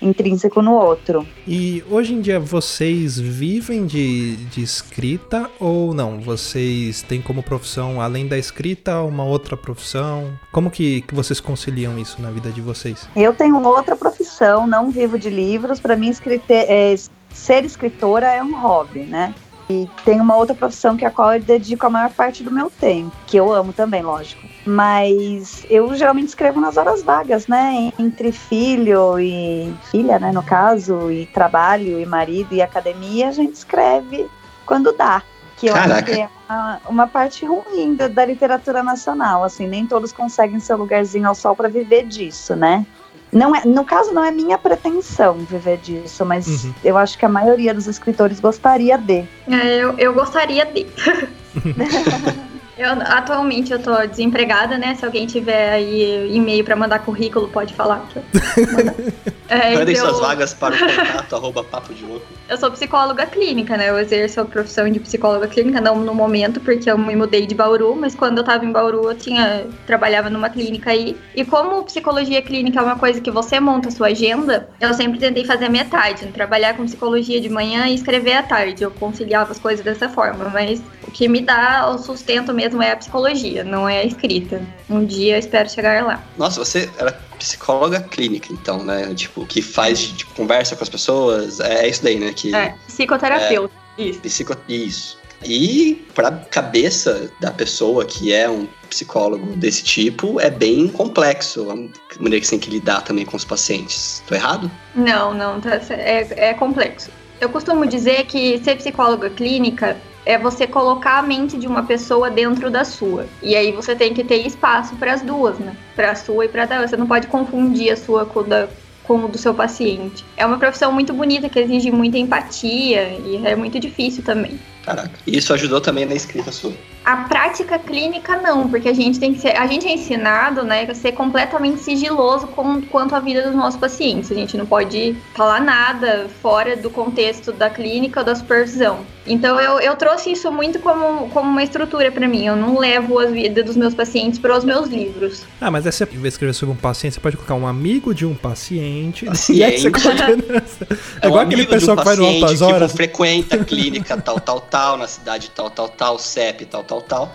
intrínseco 0.03 0.61
no 0.61 0.73
outro. 0.73 1.25
E 1.47 1.83
hoje 1.89 2.13
em 2.13 2.21
dia 2.21 2.39
vocês 2.39 3.19
vivem 3.19 3.85
de, 3.85 4.35
de 4.35 4.61
escrita 4.61 5.49
ou 5.59 5.93
não? 5.93 6.19
Vocês 6.19 7.01
têm 7.01 7.21
como 7.21 7.41
profissão, 7.41 8.01
além 8.01 8.27
da 8.27 8.37
escrita, 8.37 9.01
uma 9.01 9.23
outra 9.23 9.55
profissão? 9.55 10.37
Como 10.51 10.69
que, 10.69 11.01
que 11.01 11.15
vocês 11.15 11.39
conciliam 11.39 11.97
isso 11.97 12.21
na 12.21 12.29
vida 12.29 12.51
de 12.51 12.61
vocês? 12.61 13.07
Eu 13.15 13.33
tenho 13.33 13.61
outra 13.63 13.95
profissão, 13.95 14.67
não 14.67 14.91
vivo 14.91 15.17
de 15.17 15.29
livros. 15.29 15.79
Para 15.79 15.95
mim, 15.95 16.09
escrite- 16.09 16.51
é, 16.53 16.93
ser 17.33 17.65
escritora 17.65 18.27
é 18.27 18.43
um 18.43 18.59
hobby, 18.59 19.01
né? 19.01 19.33
E 19.69 19.87
tem 20.03 20.19
uma 20.19 20.35
outra 20.35 20.53
profissão 20.53 20.97
que 20.97 21.05
é 21.05 21.07
a 21.07 21.11
qual 21.11 21.33
eu 21.33 21.41
dedico 21.41 21.85
a 21.85 21.89
maior 21.89 22.11
parte 22.11 22.43
do 22.43 22.51
meu 22.51 22.69
tempo, 22.69 23.11
que 23.25 23.37
eu 23.37 23.51
amo 23.53 23.71
também, 23.71 24.03
lógico. 24.03 24.45
Mas 24.65 25.65
eu 25.69 25.93
geralmente 25.95 26.29
escrevo 26.29 26.59
nas 26.61 26.77
horas 26.77 27.03
vagas, 27.03 27.47
né? 27.47 27.91
Entre 27.99 28.31
filho 28.31 29.19
e 29.19 29.73
filha, 29.91 30.17
né? 30.19 30.31
No 30.31 30.41
caso, 30.43 31.11
e 31.11 31.25
trabalho, 31.27 31.99
e 31.99 32.05
marido, 32.05 32.53
e 32.53 32.61
academia, 32.61 33.27
a 33.29 33.31
gente 33.31 33.55
escreve 33.55 34.27
quando 34.65 34.93
dá. 34.93 35.21
Que 35.57 35.67
eu 35.67 35.75
acho 35.75 36.05
que 36.05 36.11
é 36.11 36.29
uma, 36.49 36.81
uma 36.89 37.07
parte 37.07 37.45
ruim 37.45 37.93
da, 37.95 38.07
da 38.07 38.25
literatura 38.25 38.81
nacional. 38.81 39.43
Assim, 39.43 39.67
nem 39.67 39.85
todos 39.85 40.11
conseguem 40.11 40.59
seu 40.59 40.77
lugarzinho 40.77 41.27
ao 41.27 41.35
sol 41.35 41.55
para 41.55 41.69
viver 41.69 42.05
disso, 42.05 42.55
né? 42.55 42.85
Não 43.31 43.55
é, 43.55 43.65
no 43.65 43.83
caso, 43.83 44.13
não 44.13 44.23
é 44.23 44.29
minha 44.31 44.57
pretensão 44.59 45.33
viver 45.33 45.77
disso, 45.77 46.23
mas 46.23 46.65
Uhum. 46.65 46.73
eu 46.83 46.97
acho 46.97 47.17
que 47.17 47.25
a 47.25 47.29
maioria 47.29 47.73
dos 47.73 47.87
escritores 47.87 48.39
gostaria 48.39 48.97
de. 48.97 49.25
É, 49.49 49.77
eu, 49.77 49.97
eu 49.97 50.13
gostaria 50.13 50.65
de. 50.65 50.85
Eu, 52.83 52.91
atualmente 53.05 53.71
eu 53.71 53.79
tô 53.79 53.95
desempregada, 54.05 54.77
né? 54.77 54.93
Se 54.95 55.05
alguém 55.05 55.25
tiver 55.25 55.71
aí 55.71 56.35
e-mail 56.35 56.65
pra 56.65 56.75
mandar 56.75 56.99
currículo, 56.99 57.47
pode 57.47 57.73
falar. 57.73 58.05
É, 59.49 59.75
Mandem 59.75 59.93
então, 59.93 60.09
suas 60.09 60.19
vagas 60.19 60.53
para 60.53 60.73
o 60.73 60.79
contato, 60.79 61.35
arroba 61.35 61.63
papo 61.63 61.93
de 61.93 62.03
louco. 62.03 62.25
Eu 62.49 62.57
sou 62.57 62.71
psicóloga 62.71 63.25
clínica, 63.27 63.77
né? 63.77 63.89
Eu 63.89 63.99
exerço 63.99 64.41
a 64.41 64.45
profissão 64.45 64.89
de 64.89 64.99
psicóloga 64.99 65.47
clínica, 65.47 65.79
não 65.79 65.95
no 65.97 66.13
momento, 66.15 66.59
porque 66.59 66.89
eu 66.89 66.97
me 66.97 67.15
mudei 67.15 67.45
de 67.45 67.53
Bauru, 67.53 67.95
mas 67.95 68.15
quando 68.15 68.39
eu 68.39 68.43
tava 68.43 68.65
em 68.65 68.71
Bauru, 68.71 69.11
eu 69.11 69.15
tinha 69.15 69.67
trabalhava 69.85 70.29
numa 70.29 70.49
clínica 70.49 70.89
aí. 70.89 71.15
E 71.35 71.45
como 71.45 71.83
psicologia 71.83 72.41
clínica 72.41 72.79
é 72.79 72.83
uma 72.83 72.95
coisa 72.95 73.21
que 73.21 73.29
você 73.29 73.59
monta 73.59 73.89
a 73.89 73.91
sua 73.91 74.07
agenda, 74.07 74.69
eu 74.79 74.93
sempre 74.93 75.19
tentei 75.19 75.45
fazer 75.45 75.65
a 75.65 75.69
metade, 75.69 76.25
né? 76.25 76.31
trabalhar 76.33 76.75
com 76.75 76.85
psicologia 76.85 77.39
de 77.39 77.49
manhã 77.49 77.87
e 77.87 77.95
escrever 77.95 78.33
à 78.33 78.43
tarde. 78.43 78.83
Eu 78.83 78.91
conciliava 78.91 79.51
as 79.51 79.59
coisas 79.59 79.85
dessa 79.85 80.09
forma, 80.09 80.49
mas 80.49 80.81
o 81.07 81.11
que 81.11 81.27
me 81.27 81.41
dá 81.41 81.89
o 81.89 81.99
sustento 81.99 82.53
mesmo 82.53 82.72
é 82.81 82.91
a 82.91 82.97
psicologia, 82.97 83.63
não 83.63 83.87
é 83.87 83.99
a 83.99 84.03
escrita. 84.05 84.61
Um 84.89 85.05
dia 85.05 85.35
eu 85.35 85.39
espero 85.39 85.69
chegar 85.69 86.03
lá. 86.03 86.23
Nossa, 86.37 86.63
você 86.63 86.89
era 86.97 87.11
psicóloga 87.37 88.01
clínica, 88.01 88.47
então, 88.51 88.83
né? 88.83 89.13
Tipo, 89.13 89.45
que 89.45 89.61
faz, 89.61 90.07
tipo, 90.07 90.33
conversa 90.33 90.75
com 90.75 90.83
as 90.83 90.89
pessoas. 90.89 91.59
É, 91.59 91.85
é 91.85 91.89
isso 91.89 92.03
daí, 92.03 92.19
né? 92.19 92.31
Que 92.33 92.55
É, 92.55 92.75
psicoterapeuta. 92.87 93.73
Isso. 93.97 94.19
Psico... 94.19 94.55
Isso. 94.67 95.17
E 95.45 96.05
pra 96.15 96.31
cabeça 96.31 97.29
da 97.39 97.51
pessoa 97.51 98.05
que 98.05 98.33
é 98.33 98.49
um 98.49 98.67
psicólogo 98.89 99.55
desse 99.57 99.83
tipo, 99.83 100.39
é 100.39 100.49
bem 100.49 100.87
complexo 100.87 101.69
a 101.69 101.75
maneira 102.21 102.39
que 102.39 102.45
você 102.45 102.51
tem 102.51 102.59
que 102.59 102.69
lidar 102.69 103.01
também 103.01 103.25
com 103.25 103.35
os 103.35 103.43
pacientes. 103.43 104.23
Tô 104.25 104.35
errado? 104.35 104.71
Não, 104.95 105.33
não, 105.33 105.59
tá, 105.59 105.81
é, 105.89 106.49
é 106.49 106.53
complexo. 106.53 107.09
Eu 107.41 107.49
costumo 107.49 107.85
dizer 107.85 108.25
que 108.25 108.57
ser 108.63 108.77
psicóloga 108.77 109.29
clínica 109.29 109.97
é 110.25 110.37
você 110.37 110.65
colocar 110.65 111.19
a 111.19 111.21
mente 111.21 111.57
de 111.57 111.67
uma 111.67 111.83
pessoa 111.83 112.29
dentro 112.29 112.69
da 112.69 112.83
sua. 112.83 113.25
E 113.41 113.55
aí 113.55 113.71
você 113.71 113.95
tem 113.95 114.13
que 114.13 114.23
ter 114.23 114.45
espaço 114.45 114.95
para 114.95 115.13
as 115.13 115.21
duas, 115.21 115.57
né? 115.59 115.75
Para 115.95 116.11
a 116.11 116.15
sua 116.15 116.45
e 116.45 116.49
para 116.49 116.65
dela. 116.65 116.87
Você 116.87 116.97
não 116.97 117.07
pode 117.07 117.27
confundir 117.27 117.91
a 117.91 117.97
sua 117.97 118.25
com, 118.25 118.43
da, 118.43 118.67
com 119.03 119.25
o 119.25 119.27
do 119.27 119.37
seu 119.37 119.53
paciente. 119.53 120.23
É 120.37 120.45
uma 120.45 120.57
profissão 120.57 120.91
muito 120.91 121.13
bonita 121.13 121.49
que 121.49 121.59
exige 121.59 121.91
muita 121.91 122.17
empatia 122.17 123.09
e 123.25 123.41
é 123.45 123.55
muito 123.55 123.79
difícil 123.79 124.23
também. 124.23 124.59
Caraca. 124.85 125.11
E 125.27 125.37
isso 125.37 125.53
ajudou 125.53 125.81
também 125.81 126.05
na 126.05 126.15
escrita 126.15 126.51
sua. 126.51 126.73
A 127.05 127.17
prática 127.17 127.77
clínica 127.77 128.37
não, 128.37 128.69
porque 128.69 128.89
a 128.89 128.93
gente 128.93 129.19
tem 129.19 129.33
que 129.33 129.41
ser, 129.41 129.57
a 129.57 129.67
gente 129.67 129.87
é 129.87 129.93
ensinado, 129.93 130.63
né, 130.63 130.83
a 130.89 130.95
ser 130.95 131.11
completamente 131.11 131.79
sigiloso 131.79 132.47
com, 132.47 132.81
quanto 132.81 133.15
à 133.15 133.19
vida 133.19 133.41
dos 133.41 133.55
nossos 133.55 133.79
pacientes. 133.79 134.31
A 134.31 134.35
gente 134.35 134.57
não 134.57 134.65
pode 134.65 135.15
falar 135.33 135.59
nada 135.59 136.27
fora 136.41 136.77
do 136.77 136.89
contexto 136.89 137.51
da 137.51 137.69
clínica 137.69 138.21
ou 138.21 138.25
da 138.25 138.35
supervisão. 138.35 138.99
Então 139.25 139.59
eu, 139.59 139.79
eu 139.79 139.95
trouxe 139.95 140.31
isso 140.31 140.51
muito 140.51 140.79
como, 140.79 141.29
como 141.29 141.49
uma 141.49 141.63
estrutura 141.63 142.11
para 142.11 142.27
mim. 142.27 142.45
Eu 142.45 142.55
não 142.55 142.77
levo 142.77 143.19
a 143.19 143.25
vida 143.25 143.63
dos 143.63 143.77
meus 143.77 143.93
pacientes 143.93 144.37
para 144.37 144.57
os 144.57 144.63
meus 144.63 144.89
livros. 144.89 145.43
Ah, 145.61 145.71
mas 145.71 145.85
em 145.85 146.05
vez 146.05 146.21
de 146.21 146.27
escrever 146.27 146.53
sobre 146.53 146.73
um 146.73 146.77
paciente, 146.77 147.13
você 147.13 147.19
pode 147.19 147.37
colocar 147.37 147.55
um 147.55 147.65
amigo 147.65 148.13
de 148.13 148.25
um 148.25 148.35
paciente. 148.35 149.25
Paciente. 149.25 149.59
E 149.59 149.63
aí 149.63 149.79
você 149.79 149.89
coloca 149.89 150.35
nessa. 150.35 150.87
É 151.21 151.27
igual 151.27 151.43
um 151.43 151.47
aquele 151.47 151.61
de 151.61 151.67
um 151.67 151.71
pessoal 151.71 151.97
que 151.97 152.03
vai 152.03 152.15
no 152.15 152.25
Altas 152.25 152.57
que 152.57 152.63
Horas. 152.63 152.91
frequenta 152.91 153.55
a 153.55 153.63
clínica 153.63 154.17
tal, 154.17 154.39
tal, 154.39 154.59
tal, 154.59 154.97
na 154.97 155.07
cidade 155.07 155.49
tal, 155.55 155.69
tal, 155.69 155.87
tal, 155.87 156.19
CEP 156.19 156.65
tal, 156.65 156.83
tal, 156.83 156.92
tal. 157.01 157.33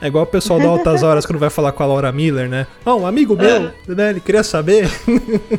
É 0.00 0.06
igual 0.06 0.24
o 0.24 0.26
pessoal 0.26 0.58
do 0.60 0.66
Altas 0.68 1.02
Horas 1.02 1.26
quando 1.26 1.38
vai 1.38 1.50
falar 1.50 1.72
com 1.72 1.82
a 1.82 1.86
Laura 1.86 2.10
Miller, 2.12 2.48
né? 2.48 2.66
Ah, 2.84 2.94
um 2.94 3.06
amigo 3.06 3.36
meu, 3.36 3.70
né? 3.88 4.10
Ele 4.10 4.20
queria 4.20 4.42
saber. 4.42 4.88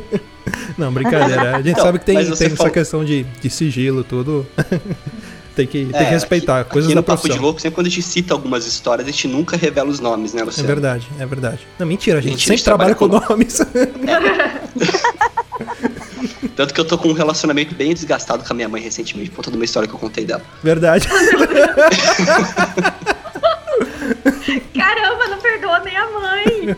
Não, 0.78 0.92
brincadeira. 0.92 1.56
A 1.56 1.62
gente 1.62 1.76
Não, 1.76 1.82
sabe 1.84 1.98
que 1.98 2.04
tem, 2.04 2.16
tem 2.16 2.46
essa 2.46 2.56
falou- 2.56 2.72
questão 2.72 3.04
de, 3.04 3.24
de 3.24 3.50
sigilo, 3.50 4.04
tudo. 4.04 4.46
tem 5.56 5.66
que, 5.66 5.86
tem 5.86 5.90
É, 6.00 6.04
que 6.04 6.10
respeitar, 6.10 6.60
aqui, 6.60 6.70
coisas 6.70 6.88
aqui 6.88 6.94
da 6.94 7.00
no 7.00 7.04
Papo 7.04 7.22
de 7.22 7.28
profissão. 7.28 7.42
Louco, 7.44 7.60
sempre 7.60 7.74
quando 7.74 7.86
a 7.86 7.90
gente 7.90 8.02
cita 8.02 8.34
algumas 8.34 8.66
histórias, 8.66 9.08
a 9.08 9.10
gente 9.10 9.26
nunca 9.28 9.56
revela 9.56 9.88
os 9.88 9.98
nomes, 10.00 10.32
né, 10.34 10.42
É 10.42 10.44
Luciano? 10.44 10.66
verdade, 10.68 11.08
é 11.18 11.26
verdade. 11.26 11.60
Não, 11.78 11.86
mentira, 11.86 12.18
a 12.18 12.20
gente 12.20 12.34
a 12.34 12.38
sempre 12.38 12.56
gente 12.56 12.64
trabalha 12.64 12.94
com 12.94 13.08
trabalha 13.08 13.30
nomes. 13.30 13.58
Tanto 16.54 16.72
que 16.74 16.80
eu 16.80 16.84
tô 16.84 16.96
com 16.98 17.08
um 17.08 17.12
relacionamento 17.12 17.74
bem 17.74 17.92
desgastado 17.94 18.44
com 18.44 18.52
a 18.52 18.56
minha 18.56 18.68
mãe 18.68 18.82
recentemente, 18.82 19.30
por 19.30 19.36
conta 19.36 19.50
de 19.50 19.56
uma 19.56 19.64
história 19.64 19.88
que 19.88 19.94
eu 19.94 19.98
contei 19.98 20.24
dela. 20.24 20.42
verdade. 20.62 21.06
Caramba, 24.74 25.26
não 25.28 25.38
perdoa 25.40 25.80
nem 25.80 25.96
a 25.96 26.10
mãe. 26.10 26.76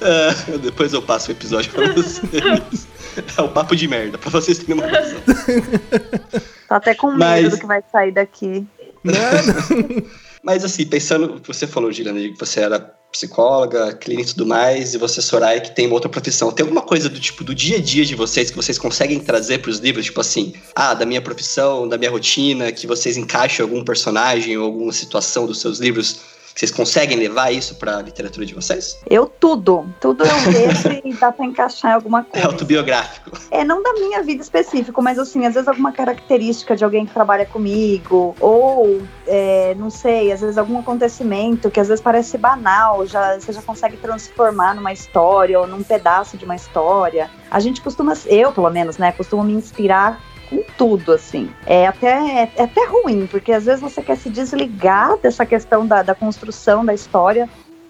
Ah, 0.00 0.56
depois 0.58 0.92
eu 0.92 1.02
passo 1.02 1.28
o 1.30 1.32
episódio 1.32 1.70
pra 1.72 1.92
vocês. 1.92 2.88
É 3.36 3.42
o 3.42 3.48
papo 3.48 3.76
de 3.76 3.86
merda, 3.86 4.16
pra 4.18 4.30
vocês 4.30 4.58
terem 4.58 4.74
uma 4.74 4.86
noção. 4.86 5.20
Tô 6.68 6.74
até 6.74 6.94
com 6.94 7.08
medo 7.08 7.18
Mas- 7.18 7.50
do 7.50 7.58
que 7.58 7.66
vai 7.66 7.82
sair 7.92 8.12
daqui. 8.12 8.66
Mas 10.42 10.64
assim, 10.64 10.84
pensando, 10.86 11.40
você 11.46 11.66
falou, 11.66 11.92
Juliana, 11.92 12.18
que 12.20 12.34
você 12.38 12.60
era 12.60 12.92
psicóloga, 13.12 13.92
clínica 13.92 14.30
e 14.30 14.32
tudo 14.32 14.46
mais, 14.46 14.94
e 14.94 14.98
você, 14.98 15.20
Soraya, 15.20 15.60
que 15.60 15.74
tem 15.74 15.86
uma 15.86 15.94
outra 15.94 16.08
profissão. 16.08 16.50
Tem 16.50 16.64
alguma 16.64 16.80
coisa 16.80 17.10
do 17.10 17.20
tipo 17.20 17.44
do 17.44 17.54
dia 17.54 17.76
a 17.76 17.80
dia 17.80 18.04
de 18.04 18.14
vocês 18.14 18.50
que 18.50 18.56
vocês 18.56 18.78
conseguem 18.78 19.20
trazer 19.20 19.58
pros 19.58 19.78
livros, 19.78 20.06
tipo 20.06 20.20
assim, 20.20 20.54
ah, 20.74 20.94
da 20.94 21.04
minha 21.04 21.20
profissão, 21.20 21.86
da 21.86 21.98
minha 21.98 22.10
rotina, 22.10 22.72
que 22.72 22.86
vocês 22.86 23.18
encaixam 23.18 23.66
algum 23.66 23.84
personagem 23.84 24.56
ou 24.56 24.64
alguma 24.64 24.92
situação 24.92 25.46
dos 25.46 25.60
seus 25.60 25.78
livros, 25.78 26.20
vocês 26.54 26.70
conseguem 26.70 27.16
levar 27.18 27.50
isso 27.50 27.76
pra 27.76 28.00
literatura 28.02 28.44
de 28.46 28.54
vocês? 28.54 29.00
Eu 29.08 29.26
tudo. 29.26 29.86
Tudo 30.00 30.24
eu 30.24 30.36
vejo 30.52 31.00
e 31.04 31.14
dá 31.14 31.32
pra 31.32 31.44
encaixar 31.46 31.92
em 31.92 31.94
alguma 31.94 32.20
É 32.20 32.24
coisa. 32.32 32.46
autobiográfico. 32.48 33.30
É, 33.50 33.64
não 33.64 33.82
da 33.82 33.92
minha 33.94 34.22
vida 34.22 34.42
específica, 34.42 35.00
mas 35.02 35.18
assim, 35.18 35.46
às 35.46 35.54
vezes 35.54 35.68
alguma 35.68 35.92
característica 35.92 36.76
de 36.76 36.84
alguém 36.84 37.06
que 37.06 37.12
trabalha 37.12 37.46
comigo, 37.46 38.34
ou, 38.40 39.02
é, 39.26 39.74
não 39.78 39.90
sei, 39.90 40.30
às 40.32 40.40
vezes 40.40 40.58
algum 40.58 40.78
acontecimento 40.78 41.70
que 41.70 41.80
às 41.80 41.88
vezes 41.88 42.02
parece 42.02 42.36
banal, 42.38 43.06
já, 43.06 43.38
você 43.40 43.52
já 43.52 43.62
consegue 43.62 43.96
transformar 43.96 44.74
numa 44.74 44.92
história 44.92 45.58
ou 45.58 45.66
num 45.66 45.82
pedaço 45.82 46.36
de 46.36 46.44
uma 46.44 46.54
história. 46.56 47.30
A 47.50 47.60
gente 47.60 47.80
costuma, 47.80 48.12
eu 48.26 48.52
pelo 48.52 48.70
menos, 48.70 48.98
né, 48.98 49.12
costumo 49.12 49.42
me 49.42 49.52
inspirar 49.54 50.20
com 50.52 50.62
tudo, 50.76 51.12
assim. 51.12 51.50
É 51.66 51.86
até, 51.86 52.50
é 52.56 52.62
até 52.62 52.86
ruim, 52.86 53.26
porque 53.26 53.52
às 53.52 53.64
vezes 53.64 53.80
você 53.80 54.02
quer 54.02 54.16
se 54.16 54.28
desligar 54.28 55.16
dessa 55.18 55.46
questão 55.46 55.86
da, 55.86 56.02
da 56.02 56.14
construção 56.14 56.84
da 56.84 56.92
história 56.92 57.48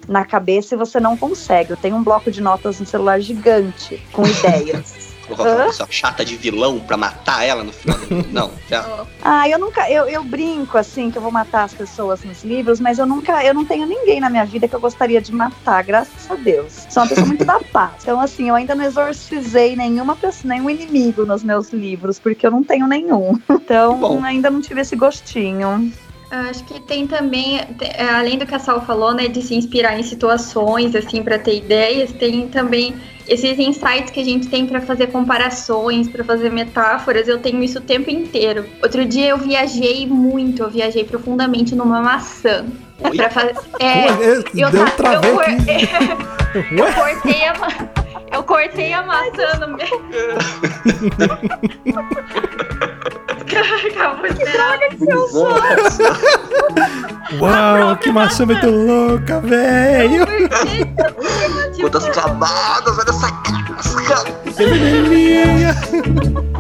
na 0.08 0.24
cabeça 0.24 0.74
e 0.74 0.78
você 0.78 1.00
não 1.00 1.16
consegue. 1.16 1.72
Eu 1.72 1.76
tenho 1.76 1.96
um 1.96 2.02
bloco 2.02 2.30
de 2.30 2.40
notas 2.40 2.78
no 2.78 2.86
celular 2.86 3.20
gigante 3.20 4.00
com 4.12 4.22
ideias. 4.26 5.11
Uma 5.34 5.64
pessoa 5.66 5.88
chata 5.90 6.24
de 6.24 6.36
vilão 6.36 6.80
pra 6.80 6.96
matar 6.96 7.44
ela 7.44 7.62
no 7.62 7.72
final 7.72 7.98
do... 7.98 8.32
Não, 8.32 8.50
já. 8.68 9.04
Ah, 9.22 9.48
eu 9.48 9.58
nunca, 9.58 9.90
eu, 9.90 10.06
eu 10.06 10.22
brinco 10.22 10.78
assim 10.78 11.10
que 11.10 11.18
eu 11.18 11.22
vou 11.22 11.30
matar 11.30 11.64
as 11.64 11.74
pessoas 11.74 12.22
nos 12.24 12.44
livros, 12.44 12.80
mas 12.80 12.98
eu 12.98 13.06
nunca, 13.06 13.44
eu 13.44 13.54
não 13.54 13.64
tenho 13.64 13.86
ninguém 13.86 14.20
na 14.20 14.30
minha 14.30 14.44
vida 14.44 14.68
que 14.68 14.74
eu 14.74 14.80
gostaria 14.80 15.20
de 15.20 15.32
matar, 15.32 15.82
graças 15.82 16.30
a 16.30 16.34
Deus. 16.34 16.86
Sou 16.88 17.02
uma 17.02 17.08
pessoa 17.08 17.26
muito 17.26 17.44
da 17.44 17.60
paz. 17.72 17.92
Então, 18.02 18.20
assim, 18.20 18.48
eu 18.48 18.54
ainda 18.54 18.74
não 18.74 18.84
exorcizei 18.84 19.76
nenhuma 19.76 20.16
pessoa, 20.16 20.54
nenhum 20.54 20.70
inimigo 20.70 21.24
nos 21.24 21.42
meus 21.42 21.72
livros, 21.72 22.18
porque 22.18 22.46
eu 22.46 22.50
não 22.50 22.62
tenho 22.62 22.86
nenhum. 22.86 23.38
Então, 23.50 24.22
ainda 24.24 24.50
não 24.50 24.60
tive 24.60 24.80
esse 24.80 24.96
gostinho. 24.96 25.92
Acho 26.34 26.64
que 26.64 26.80
tem 26.80 27.06
também, 27.06 27.60
é, 27.80 28.08
além 28.08 28.38
do 28.38 28.46
que 28.46 28.54
a 28.54 28.58
Sal 28.58 28.80
falou, 28.86 29.12
né, 29.12 29.28
de 29.28 29.42
se 29.42 29.54
inspirar 29.54 29.98
em 30.00 30.02
situações, 30.02 30.94
assim, 30.96 31.22
para 31.22 31.38
ter 31.38 31.56
ideias, 31.58 32.10
tem 32.12 32.48
também 32.48 32.94
esses 33.28 33.58
insights 33.58 34.10
que 34.10 34.20
a 34.20 34.24
gente 34.24 34.48
tem 34.48 34.66
para 34.66 34.80
fazer 34.80 35.08
comparações, 35.08 36.08
para 36.08 36.24
fazer 36.24 36.50
metáforas. 36.50 37.28
Eu 37.28 37.38
tenho 37.38 37.62
isso 37.62 37.78
o 37.78 37.82
tempo 37.82 38.08
inteiro. 38.10 38.64
Outro 38.82 39.04
dia 39.04 39.28
eu 39.28 39.36
viajei 39.36 40.06
muito, 40.06 40.62
eu 40.62 40.70
viajei 40.70 41.04
profundamente 41.04 41.74
numa 41.74 42.00
maçã. 42.00 42.64
Oi? 43.04 43.14
Pra 43.16 43.28
fazer, 43.28 43.54
é, 43.78 44.06
Ué, 44.06 44.42
eu, 44.54 44.70
deu 44.70 44.86
travei 44.96 45.30
eu, 45.30 45.34
cor- 45.34 45.44
eu 46.88 46.94
cortei 46.94 47.44
a 47.44 48.02
eu 48.32 48.42
cortei 48.44 48.92
a 48.94 49.02
maçã 49.02 49.58
no 49.60 49.76
meio. 49.76 50.02
De 54.42 55.08
esperar. 55.08 56.18
Uau, 57.40 57.96
que 57.96 58.10
maçã 58.10 58.44
muito 58.46 58.68
louca, 58.68 59.40
velho! 59.40 60.26
Quantas 61.80 62.08
camadas, 62.10 62.98
olha 62.98 63.10
essa 63.10 63.30
casca! 63.30 64.24
Pequenininha. 64.56 65.74
Eu, 65.92 66.51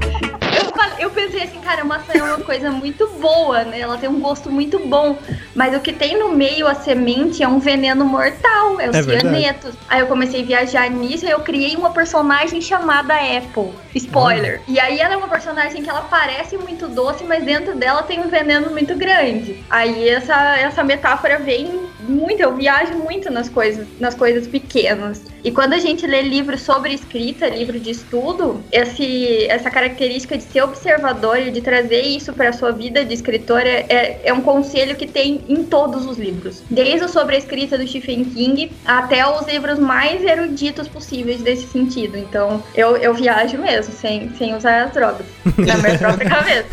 cara, 1.72 1.84
maçã 1.84 2.12
é 2.14 2.22
uma 2.22 2.38
coisa 2.38 2.70
muito 2.70 3.08
boa, 3.18 3.64
né? 3.64 3.80
Ela 3.80 3.96
tem 3.96 4.08
um 4.08 4.20
gosto 4.20 4.50
muito 4.50 4.78
bom. 4.78 5.18
Mas 5.54 5.74
o 5.74 5.80
que 5.80 5.92
tem 5.92 6.18
no 6.18 6.28
meio, 6.30 6.66
a 6.66 6.74
semente, 6.74 7.42
é 7.42 7.48
um 7.48 7.58
veneno 7.58 8.04
mortal. 8.04 8.78
É 8.78 8.90
o 8.90 8.96
É 8.96 9.02
verdade. 9.02 9.20
cianeto. 9.20 9.72
Aí 9.88 10.00
eu 10.00 10.06
comecei 10.06 10.42
a 10.42 10.44
viajar 10.44 10.90
nisso 10.90 11.24
e 11.24 11.30
eu 11.30 11.40
criei 11.40 11.74
uma 11.76 11.90
personagem 11.90 12.60
chamada 12.60 13.14
Apple. 13.14 13.72
Spoiler. 13.94 14.60
E 14.68 14.78
aí 14.78 15.00
ela 15.00 15.14
é 15.14 15.16
uma 15.16 15.28
personagem 15.28 15.82
que 15.82 15.88
ela 15.88 16.02
parece 16.02 16.56
muito 16.58 16.88
doce, 16.88 17.24
mas 17.24 17.42
dentro 17.44 17.74
dela 17.74 18.02
tem 18.02 18.20
um 18.20 18.28
veneno 18.28 18.70
muito 18.70 18.94
grande. 18.94 19.64
Aí 19.70 20.08
essa, 20.08 20.56
essa 20.58 20.84
metáfora 20.84 21.38
vem 21.38 21.80
muito, 22.12 22.40
eu 22.40 22.54
viajo 22.54 22.94
muito 22.94 23.30
nas 23.30 23.48
coisas, 23.48 23.86
nas 23.98 24.14
coisas 24.14 24.46
pequenas. 24.46 25.22
E 25.42 25.50
quando 25.50 25.72
a 25.72 25.78
gente 25.78 26.06
lê 26.06 26.22
livros 26.22 26.60
sobre 26.62 26.92
escrita, 26.92 27.48
livro 27.48 27.80
de 27.80 27.90
estudo, 27.90 28.62
esse, 28.70 29.46
essa 29.48 29.70
característica 29.70 30.36
de 30.36 30.44
ser 30.44 30.62
observador 30.62 31.38
e 31.38 31.50
de 31.50 31.60
trazer 31.60 32.02
isso 32.02 32.32
para 32.32 32.50
a 32.50 32.52
sua 32.52 32.70
vida 32.70 33.04
de 33.04 33.12
escritora 33.12 33.68
é, 33.68 34.20
é 34.24 34.32
um 34.32 34.40
conselho 34.40 34.94
que 34.94 35.06
tem 35.06 35.40
em 35.48 35.64
todos 35.64 36.06
os 36.06 36.18
livros. 36.18 36.62
Desde 36.70 37.04
o 37.04 37.08
sobre 37.08 37.34
a 37.34 37.38
escrita 37.38 37.76
do 37.76 37.86
Stephen 37.86 38.24
King 38.24 38.70
até 38.84 39.26
os 39.26 39.46
livros 39.46 39.78
mais 39.78 40.22
eruditos 40.22 40.86
possíveis 40.86 41.42
desse 41.42 41.66
sentido. 41.66 42.16
Então, 42.16 42.62
eu, 42.74 42.96
eu 42.96 43.12
viajo 43.14 43.58
mesmo, 43.58 43.92
sem, 43.92 44.30
sem 44.36 44.54
usar 44.54 44.84
as 44.84 44.92
drogas. 44.92 45.26
Na 45.56 45.76
minha 45.78 45.98
própria 45.98 46.28
cabeça. 46.30 46.66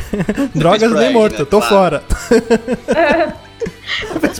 Drogas 0.53 0.91
nem 0.91 1.05
Ed, 1.05 1.13
morto, 1.13 1.39
né? 1.39 1.45
tô 1.49 1.59
Claro. 1.59 1.69
fora. 1.69 2.03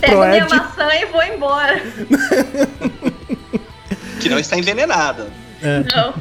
pro 0.00 0.18
minha 0.20 0.44
Ed. 0.44 0.48
maçã 0.54 0.94
e 0.94 1.06
vou 1.06 1.22
embora. 1.22 1.80
Que 4.20 4.28
não 4.28 4.38
está 4.38 4.56
envenenada. 4.56 5.30
Não. 5.94 6.14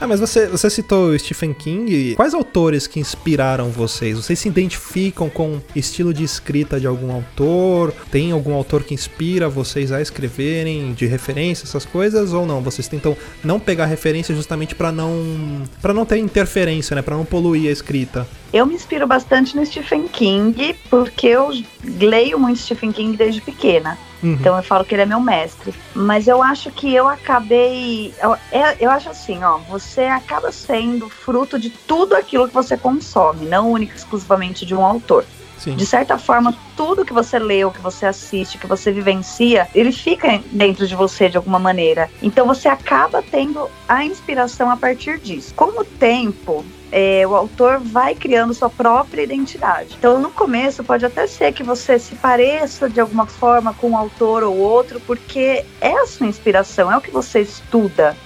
Ah, 0.00 0.06
mas 0.06 0.20
você, 0.20 0.46
você 0.46 0.70
citou 0.70 1.18
Stephen 1.18 1.52
King. 1.52 2.14
Quais 2.14 2.34
autores 2.34 2.86
que 2.86 3.00
inspiraram 3.00 3.70
vocês? 3.70 4.16
Vocês 4.16 4.38
se 4.38 4.48
identificam 4.48 5.28
com 5.28 5.60
estilo 5.74 6.12
de 6.12 6.24
escrita 6.24 6.78
de 6.80 6.86
algum 6.86 7.12
autor? 7.12 7.92
Tem 8.10 8.32
algum 8.32 8.54
autor 8.54 8.84
que 8.84 8.94
inspira 8.94 9.48
vocês 9.48 9.92
a 9.92 10.00
escreverem, 10.00 10.92
de 10.92 11.06
referência, 11.06 11.64
essas 11.64 11.84
coisas? 11.84 12.32
Ou 12.32 12.46
não? 12.46 12.62
Vocês 12.62 12.88
tentam 12.88 13.16
não 13.42 13.58
pegar 13.58 13.86
referência 13.86 14.34
justamente 14.34 14.74
pra 14.74 14.92
não 14.92 15.62
para 15.80 15.94
não 15.94 16.04
ter 16.04 16.18
interferência, 16.18 16.94
né? 16.94 17.02
Pra 17.02 17.16
não 17.16 17.24
poluir 17.24 17.68
a 17.68 17.72
escrita. 17.72 18.26
Eu 18.52 18.64
me 18.64 18.74
inspiro 18.74 19.06
bastante 19.06 19.56
no 19.56 19.64
Stephen 19.64 20.08
King, 20.08 20.74
porque 20.88 21.26
eu 21.26 21.50
leio 21.84 22.38
muito 22.38 22.60
Stephen 22.60 22.92
King 22.92 23.16
desde 23.16 23.40
pequena. 23.40 23.98
Uhum. 24.22 24.32
Então 24.32 24.56
eu 24.56 24.62
falo 24.62 24.84
que 24.84 24.94
ele 24.94 25.02
é 25.02 25.06
meu 25.06 25.20
mestre. 25.20 25.74
Mas 25.94 26.26
eu 26.26 26.42
acho 26.42 26.70
que 26.70 26.94
eu 26.94 27.08
acabei. 27.08 28.14
Eu, 28.22 28.34
é- 28.50 28.76
eu 28.80 28.90
acho 28.90 29.08
assim, 29.08 29.42
ó, 29.42 29.58
você 29.68 30.02
acaba 30.02 30.50
sendo 30.52 31.08
fruto 31.08 31.58
de 31.58 31.70
tudo 31.70 32.14
aquilo 32.14 32.48
que 32.48 32.54
você 32.54 32.76
consome, 32.76 33.46
não 33.46 33.70
única 33.72 33.94
e 33.94 33.96
exclusivamente 33.96 34.66
de 34.66 34.74
um 34.74 34.84
autor. 34.84 35.24
Sim. 35.58 35.74
De 35.74 35.84
certa 35.84 36.16
forma, 36.16 36.54
tudo 36.76 37.04
que 37.04 37.12
você 37.12 37.36
leu, 37.38 37.72
que 37.72 37.80
você 37.80 38.06
assiste, 38.06 38.58
que 38.58 38.66
você 38.66 38.92
vivencia, 38.92 39.66
ele 39.74 39.90
fica 39.90 40.40
dentro 40.52 40.86
de 40.86 40.94
você 40.94 41.28
de 41.28 41.36
alguma 41.36 41.58
maneira. 41.58 42.08
Então 42.22 42.46
você 42.46 42.68
acaba 42.68 43.22
tendo 43.22 43.68
a 43.88 44.04
inspiração 44.04 44.70
a 44.70 44.76
partir 44.76 45.18
disso. 45.18 45.52
Com 45.54 45.80
o 45.80 45.84
tempo, 45.84 46.64
é, 46.90 47.26
o 47.26 47.34
autor 47.34 47.78
vai 47.78 48.14
criando 48.14 48.54
sua 48.54 48.70
própria 48.70 49.22
identidade. 49.22 49.96
Então, 49.98 50.20
no 50.20 50.30
começo, 50.30 50.82
pode 50.82 51.04
até 51.04 51.26
ser 51.26 51.52
que 51.52 51.62
você 51.62 51.98
se 51.98 52.14
pareça 52.14 52.88
de 52.88 53.00
alguma 53.00 53.26
forma 53.26 53.74
com 53.74 53.90
um 53.90 53.96
autor 53.96 54.42
ou 54.42 54.56
outro, 54.56 55.00
porque 55.00 55.64
é 55.80 55.92
a 55.92 56.06
sua 56.06 56.26
inspiração, 56.26 56.90
é 56.90 56.96
o 56.96 57.00
que 57.00 57.10
você 57.10 57.40
estuda. 57.40 58.16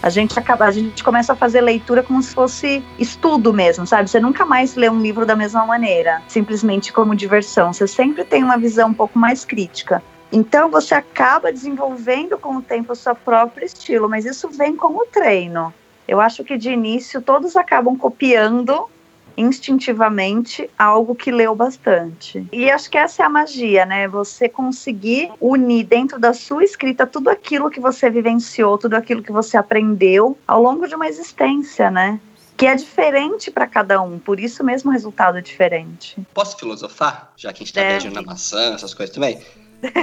A 0.00 0.10
gente 0.10 0.38
acaba, 0.38 0.64
a 0.64 0.70
gente 0.70 1.02
começa 1.02 1.32
a 1.32 1.36
fazer 1.36 1.60
leitura 1.60 2.04
como 2.04 2.22
se 2.22 2.32
fosse 2.32 2.82
estudo 2.98 3.52
mesmo, 3.52 3.84
sabe? 3.84 4.08
Você 4.08 4.20
nunca 4.20 4.44
mais 4.44 4.76
lê 4.76 4.88
um 4.88 5.00
livro 5.00 5.26
da 5.26 5.34
mesma 5.34 5.66
maneira, 5.66 6.22
simplesmente 6.28 6.92
como 6.92 7.16
diversão. 7.16 7.72
Você 7.72 7.86
sempre 7.86 8.24
tem 8.24 8.44
uma 8.44 8.56
visão 8.56 8.90
um 8.90 8.94
pouco 8.94 9.18
mais 9.18 9.44
crítica. 9.44 10.02
Então 10.30 10.70
você 10.70 10.94
acaba 10.94 11.52
desenvolvendo 11.52 12.38
com 12.38 12.56
o 12.56 12.62
tempo 12.62 12.92
o 12.92 12.96
seu 12.96 13.14
próprio 13.14 13.64
estilo, 13.64 14.08
mas 14.08 14.24
isso 14.24 14.48
vem 14.48 14.76
com 14.76 14.94
o 14.94 15.06
treino. 15.06 15.72
Eu 16.08 16.22
acho 16.22 16.42
que 16.42 16.56
de 16.56 16.70
início 16.70 17.20
todos 17.20 17.54
acabam 17.54 17.96
copiando 17.96 18.88
instintivamente 19.36 20.68
algo 20.76 21.14
que 21.14 21.30
leu 21.30 21.54
bastante. 21.54 22.44
E 22.52 22.68
acho 22.68 22.90
que 22.90 22.98
essa 22.98 23.22
é 23.22 23.26
a 23.26 23.28
magia, 23.28 23.86
né? 23.86 24.08
Você 24.08 24.48
conseguir 24.48 25.30
unir 25.40 25.84
dentro 25.84 26.18
da 26.18 26.34
sua 26.34 26.64
escrita 26.64 27.06
tudo 27.06 27.30
aquilo 27.30 27.70
que 27.70 27.78
você 27.78 28.10
vivenciou, 28.10 28.76
tudo 28.76 28.94
aquilo 28.94 29.22
que 29.22 29.30
você 29.30 29.56
aprendeu 29.56 30.36
ao 30.44 30.60
longo 30.60 30.88
de 30.88 30.94
uma 30.96 31.06
existência, 31.06 31.88
né? 31.88 32.18
Que 32.56 32.66
é 32.66 32.74
diferente 32.74 33.52
para 33.52 33.68
cada 33.68 34.02
um, 34.02 34.18
por 34.18 34.40
isso 34.40 34.64
mesmo 34.64 34.90
o 34.90 34.92
resultado 34.92 35.38
é 35.38 35.40
diferente. 35.40 36.16
Posso 36.34 36.56
filosofar? 36.56 37.32
Já 37.36 37.52
que 37.52 37.62
a 37.62 37.64
gente 37.64 37.72
tá 37.72 37.82
viajando 37.82 38.16
na 38.16 38.22
maçã, 38.22 38.74
essas 38.74 38.92
coisas 38.92 39.14
também. 39.14 39.40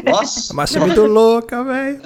Nós, 0.06 0.52
Mas 0.54 0.70
você 0.70 0.78
é 0.78 0.82
muito 0.82 1.06
louca, 1.06 1.64
velho. 1.64 2.00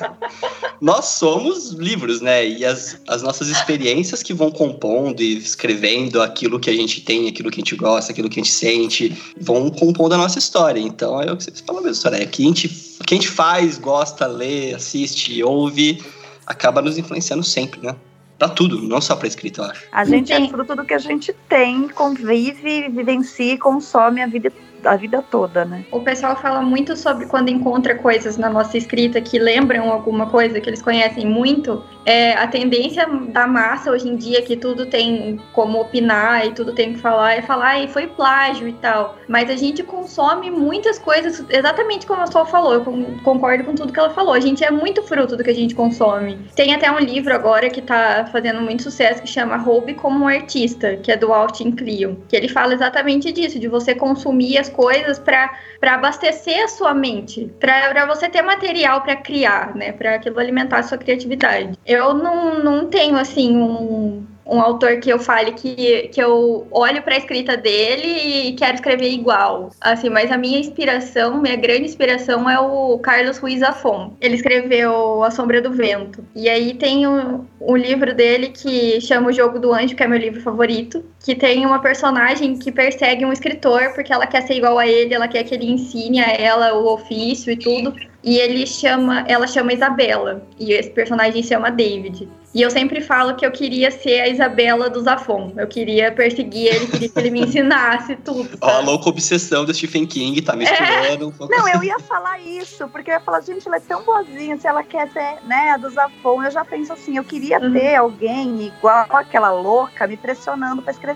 nós 0.80 1.06
somos 1.06 1.72
livros, 1.72 2.20
né? 2.20 2.46
E 2.46 2.64
as, 2.64 2.98
as 3.06 3.22
nossas 3.22 3.48
experiências 3.48 4.22
que 4.22 4.32
vão 4.32 4.50
compondo 4.50 5.22
e 5.22 5.36
escrevendo 5.36 6.22
aquilo 6.22 6.58
que 6.58 6.70
a 6.70 6.72
gente 6.72 7.02
tem, 7.02 7.28
aquilo 7.28 7.50
que 7.50 7.60
a 7.60 7.62
gente 7.62 7.76
gosta, 7.76 8.12
aquilo 8.12 8.30
que 8.30 8.40
a 8.40 8.42
gente 8.42 8.52
sente, 8.52 9.16
vão 9.38 9.70
compondo 9.70 10.14
a 10.14 10.18
nossa 10.18 10.38
história. 10.38 10.80
Então 10.80 11.20
é 11.20 11.30
o 11.30 11.36
que 11.36 11.44
vocês 11.44 11.60
falam 11.60 11.82
mesmo, 11.82 12.02
Soraya. 12.02 12.24
O 12.24 12.28
que 12.28 12.42
a 12.42 12.46
gente, 12.46 12.96
o 13.00 13.04
que 13.04 13.14
a 13.14 13.16
gente 13.16 13.28
faz, 13.28 13.78
gosta, 13.78 14.26
lê, 14.26 14.74
assiste, 14.74 15.42
ouve, 15.42 16.02
acaba 16.46 16.80
nos 16.80 16.96
influenciando 16.96 17.44
sempre, 17.44 17.80
né? 17.82 17.94
Pra 18.38 18.50
tudo, 18.50 18.82
não 18.82 19.00
só 19.00 19.16
pra 19.16 19.26
escrita, 19.26 19.62
eu 19.62 19.64
acho. 19.64 19.82
A 19.90 20.04
gente 20.04 20.34
Sim. 20.34 20.44
é 20.44 20.48
fruto 20.48 20.76
do 20.76 20.84
que 20.84 20.92
a 20.92 20.98
gente 20.98 21.34
tem, 21.48 21.88
convive, 21.88 22.88
vivencia 22.90 23.54
e 23.54 23.58
consome 23.58 24.22
a 24.22 24.26
vida, 24.26 24.52
a 24.86 24.96
vida 24.96 25.22
toda, 25.30 25.64
né? 25.64 25.84
O 25.90 26.00
pessoal 26.00 26.36
fala 26.36 26.62
muito 26.62 26.96
sobre 26.96 27.26
quando 27.26 27.48
encontra 27.48 27.94
coisas 27.96 28.36
na 28.36 28.48
nossa 28.48 28.78
escrita 28.78 29.20
que 29.20 29.38
lembram 29.38 29.90
alguma 29.90 30.26
coisa 30.26 30.60
que 30.60 30.68
eles 30.68 30.82
conhecem 30.82 31.26
muito. 31.26 31.82
É, 32.04 32.34
a 32.34 32.46
tendência 32.46 33.06
da 33.06 33.46
massa 33.46 33.90
hoje 33.90 34.08
em 34.08 34.16
dia, 34.16 34.40
que 34.42 34.56
tudo 34.56 34.86
tem 34.86 35.40
como 35.52 35.80
opinar 35.80 36.46
e 36.46 36.52
tudo 36.52 36.72
tem 36.72 36.92
que 36.92 37.00
falar, 37.00 37.34
é 37.34 37.42
falar, 37.42 37.82
e 37.82 37.88
foi 37.88 38.06
plágio 38.06 38.68
e 38.68 38.72
tal. 38.74 39.16
Mas 39.28 39.50
a 39.50 39.56
gente 39.56 39.82
consome 39.82 40.50
muitas 40.50 40.98
coisas, 40.98 41.44
exatamente 41.48 42.06
como 42.06 42.22
a 42.22 42.26
Sol 42.26 42.46
falou, 42.46 42.74
eu 42.74 42.84
con- 42.84 43.18
concordo 43.24 43.64
com 43.64 43.74
tudo 43.74 43.92
que 43.92 43.98
ela 43.98 44.10
falou. 44.10 44.32
A 44.34 44.40
gente 44.40 44.64
é 44.64 44.70
muito 44.70 45.02
fruto 45.02 45.36
do 45.36 45.42
que 45.42 45.50
a 45.50 45.54
gente 45.54 45.74
consome. 45.74 46.38
Tem 46.54 46.74
até 46.74 46.90
um 46.90 46.98
livro 46.98 47.34
agora 47.34 47.68
que 47.68 47.82
tá 47.82 48.28
fazendo 48.30 48.60
muito 48.60 48.84
sucesso 48.84 49.22
que 49.22 49.28
chama 49.28 49.56
Roube 49.56 49.94
como 49.94 50.24
um 50.24 50.28
Artista, 50.28 50.96
que 50.96 51.10
é 51.10 51.16
do 51.16 51.32
Austin 51.32 51.72
Kleon, 51.72 52.14
que 52.28 52.36
ele 52.36 52.48
fala 52.48 52.74
exatamente 52.74 53.32
disso, 53.32 53.58
de 53.58 53.66
você 53.66 53.94
consumir 53.94 54.58
as 54.58 54.68
coisas 54.76 55.18
para 55.18 55.50
abastecer 55.82 56.62
a 56.62 56.68
sua 56.68 56.94
mente, 56.94 57.50
para 57.58 58.06
você 58.06 58.28
ter 58.28 58.42
material 58.42 59.00
para 59.00 59.16
criar, 59.16 59.74
né, 59.74 59.92
para 59.92 60.16
aquilo 60.16 60.38
alimentar 60.38 60.78
a 60.78 60.82
sua 60.82 60.98
criatividade. 60.98 61.78
Eu 61.84 62.14
não, 62.14 62.62
não 62.62 62.86
tenho 62.86 63.16
assim 63.16 63.56
um 63.56 64.24
um 64.46 64.60
autor 64.60 65.00
que 65.00 65.10
eu 65.10 65.18
fale 65.18 65.52
que, 65.52 66.08
que 66.08 66.22
eu 66.22 66.66
olho 66.70 67.02
para 67.02 67.14
a 67.14 67.18
escrita 67.18 67.56
dele 67.56 68.48
e 68.48 68.52
quero 68.52 68.74
escrever 68.74 69.10
igual. 69.10 69.70
Assim, 69.80 70.08
mas 70.08 70.30
a 70.30 70.38
minha 70.38 70.58
inspiração, 70.58 71.40
minha 71.40 71.56
grande 71.56 71.84
inspiração 71.84 72.48
é 72.48 72.58
o 72.58 72.98
Carlos 72.98 73.38
Ruiz 73.38 73.60
Zafón. 73.60 74.12
Ele 74.20 74.36
escreveu 74.36 75.24
A 75.24 75.30
Sombra 75.30 75.60
do 75.60 75.72
Vento. 75.72 76.24
E 76.34 76.48
aí 76.48 76.74
tem 76.74 77.06
um, 77.06 77.44
um 77.60 77.76
livro 77.76 78.14
dele 78.14 78.48
que 78.48 79.00
chama 79.00 79.28
O 79.28 79.32
Jogo 79.32 79.58
do 79.58 79.72
Anjo, 79.72 79.96
que 79.96 80.02
é 80.02 80.06
meu 80.06 80.18
livro 80.18 80.40
favorito, 80.40 81.04
que 81.26 81.34
tem 81.34 81.66
uma 81.66 81.80
personagem 81.80 82.56
que 82.56 82.70
persegue 82.70 83.26
um 83.26 83.32
escritor 83.32 83.92
porque 83.96 84.12
ela 84.12 84.28
quer 84.28 84.42
ser 84.42 84.54
igual 84.54 84.78
a 84.78 84.86
ele, 84.86 85.12
ela 85.12 85.26
quer 85.26 85.42
que 85.42 85.56
ele 85.56 85.68
ensine 85.68 86.20
a 86.20 86.30
ela 86.30 86.74
o 86.74 86.86
ofício 86.86 87.52
e 87.52 87.56
tudo. 87.56 87.92
E 88.22 88.38
ele 88.38 88.64
chama, 88.64 89.24
ela 89.28 89.46
chama 89.46 89.72
Isabela, 89.72 90.42
e 90.58 90.72
esse 90.72 90.90
personagem 90.90 91.42
se 91.42 91.48
chama 91.48 91.70
David. 91.70 92.28
E 92.52 92.62
eu 92.62 92.70
sempre 92.70 93.02
falo 93.02 93.36
que 93.36 93.44
eu 93.44 93.50
queria 93.50 93.90
ser 93.90 94.18
a 94.20 94.28
Isabela 94.28 94.88
do 94.88 95.00
Zafon. 95.02 95.52
Eu 95.58 95.66
queria 95.66 96.10
perseguir 96.10 96.74
ele, 96.74 96.86
queria 96.86 97.08
que 97.10 97.18
ele 97.18 97.30
me 97.30 97.40
ensinasse 97.42 98.16
tudo. 98.16 98.48
Ó, 98.62 98.70
a 98.70 98.78
louca 98.80 99.10
obsessão 99.10 99.64
do 99.64 99.74
Stephen 99.74 100.06
King, 100.06 100.40
tá 100.40 100.56
misturando 100.56 101.28
um 101.28 101.30
pouco. 101.30 101.54
Não, 101.54 101.68
eu 101.68 101.84
ia 101.84 101.98
falar 102.00 102.40
isso, 102.40 102.88
porque 102.88 103.10
eu 103.10 103.14
ia 103.14 103.20
falar, 103.20 103.42
gente, 103.42 103.68
ela 103.68 103.76
é 103.76 103.80
tão 103.80 104.02
boazinha, 104.02 104.56
se 104.56 104.66
ela 104.66 104.82
quer 104.82 105.06
ser, 105.12 105.36
né, 105.46 105.72
a 105.72 105.76
do 105.76 105.90
Zafon, 105.90 106.42
eu 106.42 106.50
já 106.50 106.64
penso 106.64 106.94
assim, 106.94 107.18
eu 107.18 107.24
queria 107.24 107.60
Uhum. 107.60 107.72
ter 107.74 107.94
alguém 107.94 108.62
igual 108.62 109.06
aquela 109.10 109.50
louca 109.52 110.06
me 110.06 110.16
pressionando 110.16 110.80
pra 110.80 110.92
escrever. 110.92 111.15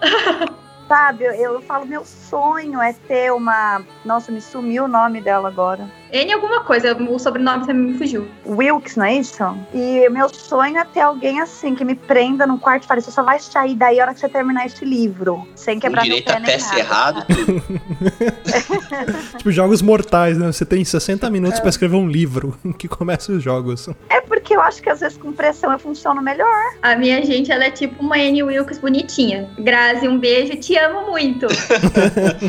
Sabe, 0.88 1.24
eu, 1.24 1.32
eu 1.34 1.60
falo, 1.62 1.86
meu 1.86 2.04
sonho 2.04 2.80
é 2.80 2.92
ter 2.92 3.32
uma. 3.32 3.84
Nossa, 4.04 4.32
me 4.32 4.40
sumiu 4.40 4.84
o 4.84 4.88
nome 4.88 5.20
dela 5.20 5.48
agora. 5.48 5.88
N 6.12 6.32
alguma 6.32 6.60
coisa, 6.64 6.96
o 6.96 7.18
sobrenome 7.18 7.66
também 7.66 7.92
me 7.92 7.98
fugiu. 7.98 8.28
Wilkes, 8.46 8.96
não 8.96 9.04
é 9.04 9.14
isso? 9.16 9.42
E 9.74 10.08
meu 10.10 10.28
sonho 10.28 10.76
é 10.78 10.84
ter 10.84 11.00
alguém 11.00 11.40
assim, 11.40 11.74
que 11.74 11.84
me 11.84 11.94
prenda 11.94 12.46
no 12.46 12.58
quarto 12.58 12.84
e 12.84 12.86
fale, 12.86 13.00
você 13.00 13.10
só 13.10 13.22
vai 13.22 13.38
sair 13.38 13.74
daí 13.74 14.00
a 14.00 14.04
hora 14.04 14.14
que 14.14 14.20
você 14.20 14.28
terminar 14.28 14.66
esse 14.66 14.84
livro. 14.84 15.46
Sem 15.54 15.74
Com 15.76 15.82
quebrar 15.82 16.02
meu 16.04 16.16
direito 16.16 16.26
pé 16.26 16.36
a 16.36 16.40
nem 16.40 16.58
pé 16.58 16.58
tudo. 17.36 17.62
Tipo, 19.38 19.50
jogos 19.50 19.82
mortais, 19.82 20.36
né? 20.38 20.46
Você 20.52 20.64
tem 20.64 20.84
60 20.84 21.28
minutos 21.30 21.58
É. 21.58 21.60
pra 21.62 21.70
escrever 21.70 21.96
um 21.96 22.08
livro 22.08 22.56
que 22.78 22.88
começa 22.88 23.32
os 23.32 23.42
jogos. 23.42 23.88
É 24.08 24.20
porque 24.20 24.54
eu 24.54 24.60
acho 24.60 24.82
que 24.82 24.90
às 24.90 25.00
vezes 25.00 25.16
com 25.18 25.32
pressão 25.32 25.70
eu 25.72 25.78
funciono 25.78 26.20
melhor. 26.22 26.48
A 26.82 26.96
minha 26.96 27.24
gente, 27.24 27.50
ela 27.52 27.64
é 27.64 27.70
tipo 27.70 28.02
uma 28.02 28.16
Annie 28.16 28.42
Wilkes 28.42 28.78
bonitinha. 28.78 29.48
Grazi, 29.58 30.08
um 30.08 30.18
beijo, 30.18 30.56
te 30.56 30.76
amo 30.76 31.08
muito. 31.10 31.46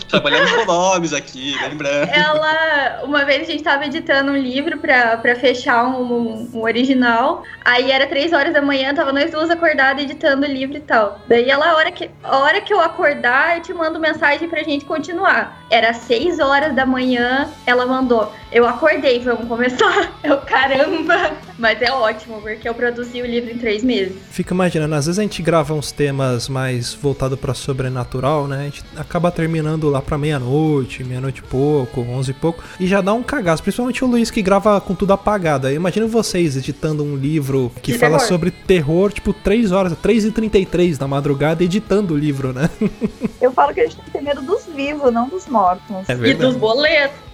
Trabalhando 0.09 0.49
com 0.55 0.65
nomes 0.65 1.13
aqui, 1.13 1.55
lembrando. 1.61 2.09
ela, 2.09 3.03
uma 3.03 3.23
vez 3.25 3.47
gente 3.51 3.63
tava 3.63 3.85
editando 3.85 4.31
um 4.31 4.37
livro 4.37 4.77
pra 4.79 5.35
fechar 5.35 5.85
um, 5.87 6.49
um 6.53 6.61
original. 6.63 7.43
Aí 7.63 7.91
era 7.91 8.07
três 8.07 8.33
horas 8.33 8.53
da 8.53 8.61
manhã, 8.61 8.93
tava 8.93 9.13
nós 9.13 9.31
duas 9.31 9.49
acordadas 9.49 10.03
editando 10.03 10.45
o 10.45 10.49
livro 10.49 10.77
e 10.77 10.81
tal. 10.81 11.19
Daí 11.27 11.49
ela, 11.49 11.71
a 11.71 11.75
hora 11.75 11.91
que, 11.91 12.09
a 12.23 12.37
hora 12.39 12.61
que 12.61 12.73
eu 12.73 12.79
acordar, 12.79 13.57
eu 13.57 13.61
te 13.61 13.73
mando 13.73 13.99
mensagem 13.99 14.49
pra 14.49 14.63
gente 14.63 14.85
continuar. 14.85 15.60
Era 15.71 15.93
seis 15.93 16.37
horas 16.37 16.75
da 16.75 16.85
manhã, 16.85 17.49
ela 17.65 17.85
mandou. 17.85 18.29
Eu 18.51 18.67
acordei, 18.67 19.19
vamos 19.19 19.47
começar. 19.47 20.11
Eu, 20.21 20.37
caramba! 20.39 21.31
Mas 21.57 21.81
é 21.81 21.91
ótimo, 21.91 22.41
porque 22.41 22.67
eu 22.67 22.73
produzi 22.73 23.21
o 23.21 23.25
livro 23.25 23.51
em 23.51 23.57
três 23.57 23.83
meses. 23.83 24.13
Fica 24.31 24.53
imaginando, 24.53 24.95
às 24.95 25.05
vezes 25.05 25.19
a 25.19 25.21
gente 25.21 25.41
grava 25.41 25.73
uns 25.75 25.91
temas 25.91 26.49
mais 26.49 26.91
voltados 26.93 27.39
pra 27.39 27.53
sobrenatural, 27.53 28.47
né? 28.47 28.61
A 28.61 28.63
gente 28.63 28.83
acaba 28.97 29.31
terminando 29.31 29.87
lá 29.89 30.01
pra 30.01 30.17
meia-noite, 30.17 31.03
meia-noite 31.03 31.39
e 31.39 31.43
pouco, 31.43 32.01
onze 32.01 32.31
e 32.31 32.33
pouco, 32.33 32.63
e 32.79 32.87
já 32.87 32.99
dá 32.99 33.13
um 33.13 33.21
cagaço. 33.23 33.61
Principalmente 33.61 34.03
o 34.03 34.07
Luiz 34.07 34.31
que 34.31 34.41
grava 34.41 34.81
com 34.81 34.95
tudo 34.95 35.13
apagado. 35.13 35.67
Aí 35.67 35.75
imagina 35.75 36.07
vocês 36.07 36.57
editando 36.57 37.03
um 37.03 37.15
livro 37.15 37.71
que 37.81 37.93
De 37.93 37.97
fala 37.99 38.17
terror. 38.17 38.27
sobre 38.27 38.51
terror, 38.51 39.11
tipo, 39.13 39.31
3 39.33 39.71
horas, 39.71 39.93
3 40.01 40.25
e 40.25 40.31
33 40.31 40.97
da 40.97 41.07
madrugada, 41.07 41.63
editando 41.63 42.15
o 42.15 42.17
livro, 42.17 42.51
né? 42.53 42.69
Eu 43.39 43.51
falo 43.51 43.73
que 43.73 43.81
a 43.81 43.83
gente 43.83 43.95
tem 43.97 44.05
que 44.05 44.11
ter 44.11 44.21
medo 44.21 44.41
dos 44.41 44.65
vivos, 44.65 45.13
não 45.13 45.29
dos 45.29 45.47
mortos. 45.47 45.60
É 46.07 46.13
E 46.13 46.33
dos 46.33 46.55
boletos. 46.55 47.30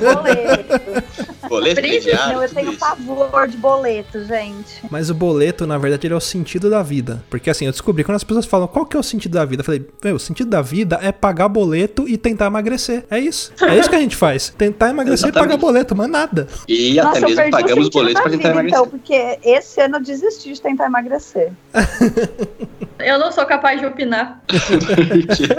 Boletos. 0.00 1.02
Boleto 1.48 1.80
Príncipe, 1.82 2.04
crediário, 2.04 2.34
Não, 2.36 2.42
eu 2.42 2.48
tenho 2.48 2.76
pavor 2.78 3.46
de 3.48 3.56
boleto, 3.58 4.24
gente. 4.24 4.80
Mas 4.90 5.10
o 5.10 5.14
boleto, 5.14 5.66
na 5.66 5.76
verdade, 5.76 6.06
ele 6.06 6.14
é 6.14 6.16
o 6.16 6.20
sentido 6.20 6.70
da 6.70 6.82
vida. 6.82 7.22
Porque 7.28 7.50
assim, 7.50 7.66
eu 7.66 7.72
descobri 7.72 8.04
quando 8.04 8.16
as 8.16 8.24
pessoas 8.24 8.46
falam 8.46 8.66
qual 8.66 8.86
que 8.86 8.96
é 8.96 9.00
o 9.00 9.02
sentido 9.02 9.32
da 9.32 9.44
vida, 9.44 9.60
eu 9.60 9.64
falei, 9.64 9.86
meu, 10.02 10.16
o 10.16 10.20
sentido 10.20 10.48
da 10.48 10.62
vida 10.62 10.98
é 11.02 11.12
pagar 11.12 11.48
boleto 11.48 12.08
e 12.08 12.16
tentar 12.16 12.46
emagrecer. 12.46 13.04
É 13.10 13.18
isso. 13.18 13.52
É 13.60 13.76
isso 13.76 13.90
que 13.90 13.96
a 13.96 14.00
gente 14.00 14.16
faz. 14.16 14.48
Tentar 14.56 14.90
emagrecer 14.90 15.28
e 15.28 15.32
pagar 15.32 15.58
boleto, 15.58 15.94
mas 15.94 16.08
nada. 16.08 16.46
E 16.66 16.94
Nossa, 16.94 17.18
até 17.18 17.20
mesmo 17.20 17.50
pagamos 17.50 17.90
da 17.90 18.00
pra 18.00 18.12
tentar 18.12 18.28
vida, 18.30 18.48
emagrecer. 18.48 18.78
então, 18.78 18.88
porque 18.88 19.38
esse 19.44 19.80
ano 19.80 19.96
eu 19.96 20.02
desisti 20.02 20.52
de 20.54 20.60
tentar 20.62 20.86
emagrecer. 20.86 21.52
Eu 23.04 23.18
não 23.18 23.32
sou 23.32 23.44
capaz 23.44 23.80
de 23.80 23.86
opinar. 23.86 24.40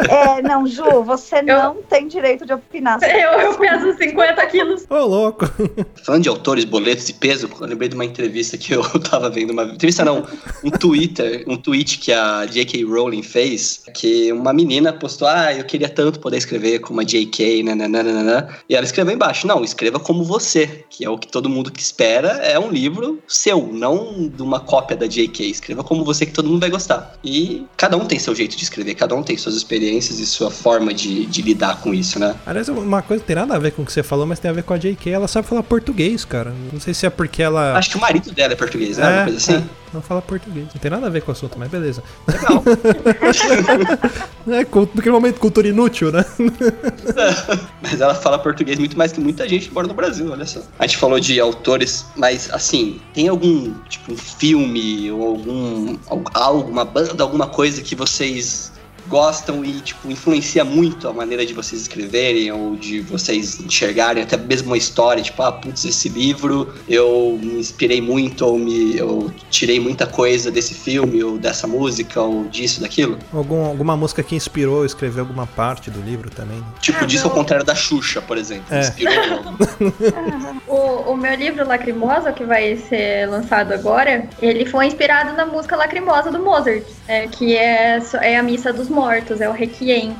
É, 0.09 0.41
não, 0.41 0.65
Ju, 0.65 1.03
você 1.03 1.39
Eu- 1.39 1.45
não 1.45 1.75
tem 1.83 2.07
direito 2.07 2.45
de 2.45 2.53
opinar. 2.53 2.99
Eu, 3.03 3.42
eu 3.43 3.57
peso 3.57 3.97
50 3.97 4.45
quilos. 4.47 4.85
Ô, 4.89 5.05
louco. 5.05 5.49
Falando 6.03 6.23
de 6.23 6.29
autores, 6.29 6.65
boletos 6.65 7.09
e 7.09 7.13
peso, 7.13 7.49
eu 7.59 7.67
lembrei 7.67 7.89
de 7.89 7.95
uma 7.95 8.05
entrevista 8.05 8.57
que 8.57 8.73
eu 8.73 8.83
tava 8.99 9.29
vendo, 9.29 9.51
uma 9.51 9.63
entrevista 9.63 10.03
não, 10.05 10.25
um 10.63 10.71
Twitter, 10.71 11.43
um 11.47 11.57
tweet 11.57 11.97
que 11.99 12.11
a 12.11 12.45
J.K. 12.45 12.83
Rowling 12.83 13.23
fez, 13.23 13.83
que 13.93 14.31
uma 14.31 14.53
menina 14.53 14.93
postou, 14.93 15.27
ah, 15.27 15.53
eu 15.53 15.63
queria 15.63 15.89
tanto 15.89 16.19
poder 16.19 16.37
escrever 16.37 16.79
como 16.79 17.01
a 17.01 17.03
J.K., 17.03 17.63
nananana, 17.63 18.49
e 18.69 18.75
ela 18.75 18.85
escreveu 18.85 19.13
embaixo, 19.13 19.47
não, 19.47 19.63
escreva 19.63 19.99
como 19.99 20.23
você, 20.23 20.85
que 20.89 21.05
é 21.05 21.09
o 21.09 21.17
que 21.17 21.27
todo 21.27 21.49
mundo 21.49 21.71
que 21.71 21.81
espera, 21.81 22.29
é 22.43 22.59
um 22.59 22.69
livro 22.69 23.19
seu, 23.27 23.67
não 23.71 24.27
de 24.27 24.41
uma 24.41 24.59
cópia 24.59 24.95
da 24.95 25.07
J.K., 25.07 25.45
escreva 25.45 25.83
como 25.83 26.03
você 26.03 26.25
que 26.25 26.31
todo 26.31 26.49
mundo 26.49 26.61
vai 26.61 26.69
gostar. 26.69 27.17
E 27.23 27.65
cada 27.77 27.97
um 27.97 28.05
tem 28.05 28.19
seu 28.19 28.35
jeito 28.35 28.55
de 28.55 28.63
escrever, 28.63 28.95
cada 28.95 29.15
um 29.15 29.23
tem 29.23 29.37
suas 29.37 29.55
experiências 29.55 30.19
e 30.19 30.25
sua 30.25 30.51
forma 30.51 30.93
de, 30.93 31.25
de 31.25 31.41
lidar 31.41 31.81
com 31.81 31.93
isso, 31.93 32.19
né? 32.19 32.35
Aliás, 32.45 32.69
uma 32.69 33.01
coisa 33.01 33.22
tem 33.23 33.35
nada 33.35 33.55
a 33.55 33.59
ver 33.59 33.71
com 33.71 33.81
o 33.81 33.85
que 33.85 33.91
você 33.93 34.03
falou, 34.03 34.25
mas 34.25 34.39
tem 34.39 34.51
a 34.51 34.53
ver 34.53 34.63
com 34.63 34.73
a 34.73 34.77
JK. 34.77 35.09
Ela 35.09 35.27
sabe 35.27 35.47
falar 35.47 35.63
português, 35.63 36.23
cara. 36.25 36.53
Não 36.71 36.79
sei 36.79 36.93
se 36.93 37.05
é 37.05 37.09
porque 37.09 37.41
ela. 37.41 37.75
Acho 37.77 37.89
que 37.91 37.97
o 37.97 38.01
marido 38.01 38.31
dela 38.31 38.53
é 38.53 38.55
português, 38.55 38.97
né? 38.97 39.07
Uma 39.17 39.23
coisa 39.23 39.37
assim. 39.37 39.55
é, 39.55 39.63
não 39.93 40.01
fala 40.01 40.21
português. 40.21 40.65
Não 40.73 40.79
tem 40.81 40.91
nada 40.91 41.07
a 41.07 41.09
ver 41.09 41.21
com 41.21 41.31
o 41.31 41.33
assunto, 41.33 41.57
mas 41.57 41.69
beleza. 41.69 42.03
Legal. 42.27 42.63
É, 44.45 44.57
naquele 44.57 45.11
momento, 45.11 45.39
cultura 45.39 45.69
inútil, 45.69 46.11
né? 46.11 46.25
Mas 47.81 48.01
ela 48.01 48.13
fala 48.13 48.37
português 48.37 48.77
muito 48.77 48.97
mais 48.97 49.13
que 49.13 49.19
muita 49.21 49.47
gente 49.47 49.69
que 49.69 49.73
mora 49.73 49.87
no 49.87 49.93
Brasil, 49.93 50.29
olha 50.29 50.45
só. 50.45 50.59
A 50.77 50.85
gente 50.85 50.97
falou 50.97 51.17
de 51.17 51.39
autores, 51.39 52.05
mas 52.17 52.49
assim, 52.51 52.99
tem 53.13 53.29
algum, 53.29 53.73
tipo, 53.87 54.11
um 54.11 54.17
filme 54.17 55.09
ou 55.11 55.27
algum 55.29 55.97
al- 56.09 56.23
algo, 56.33 56.69
uma 56.69 56.83
banda, 56.83 57.23
alguma 57.23 57.47
coisa 57.47 57.81
que 57.81 57.95
vocês 57.95 58.72
gostam 59.13 59.63
e, 59.63 59.73
tipo, 59.79 60.09
influencia 60.09 60.65
muito 60.65 61.07
a 61.07 61.13
maneira 61.13 61.45
de 61.45 61.53
vocês 61.53 61.83
escreverem 61.83 62.51
ou 62.51 62.75
de 62.75 62.99
vocês 63.01 63.59
enxergarem 63.61 64.23
até 64.23 64.35
mesmo 64.35 64.69
uma 64.71 64.77
história, 64.77 65.21
tipo, 65.21 65.39
ah, 65.43 65.51
putz, 65.51 65.85
esse 65.85 66.09
livro 66.09 66.73
eu 66.89 67.37
me 67.39 67.59
inspirei 67.59 68.01
muito 68.01 68.43
ou 68.43 68.57
me, 68.57 68.97
eu 68.97 69.31
tirei 69.51 69.79
muita 69.79 70.07
coisa 70.07 70.49
desse 70.49 70.73
filme 70.73 71.23
ou 71.23 71.37
dessa 71.37 71.67
música 71.67 72.19
ou 72.21 72.45
disso, 72.45 72.81
daquilo. 72.81 73.19
Algum, 73.31 73.63
alguma 73.65 73.95
música 73.95 74.23
que 74.23 74.35
inspirou 74.35 74.83
escrever 74.83 75.19
alguma 75.19 75.45
parte 75.45 75.91
do 75.91 76.01
livro 76.01 76.31
também. 76.31 76.57
né? 76.57 76.63
Tipo, 76.81 77.03
Ah, 77.03 77.05
disso 77.05 77.25
ao 77.25 77.29
não. 77.29 77.37
contrário 77.37 77.63
da 77.65 77.75
Xuxa, 77.75 78.19
por 78.19 78.37
exemplo. 78.37 78.65
É. 78.71 78.79
Inspirou 78.79 79.13
O, 80.67 81.11
o 81.11 81.17
meu 81.17 81.35
livro 81.35 81.67
Lacrimosa, 81.67 82.31
que 82.31 82.43
vai 82.43 82.75
ser 82.77 83.27
lançado 83.29 83.73
agora, 83.73 84.27
ele 84.41 84.65
foi 84.65 84.87
inspirado 84.87 85.33
na 85.33 85.45
música 85.45 85.75
Lacrimosa 85.75 86.31
do 86.31 86.39
Mozart, 86.39 86.83
é, 87.07 87.27
que 87.27 87.55
é, 87.55 88.01
é 88.21 88.37
a 88.37 88.43
Missa 88.43 88.73
dos 88.73 88.89
Mortos, 88.89 89.02
é 89.11 89.49
o 89.49 89.51
Requiem. 89.51 90.15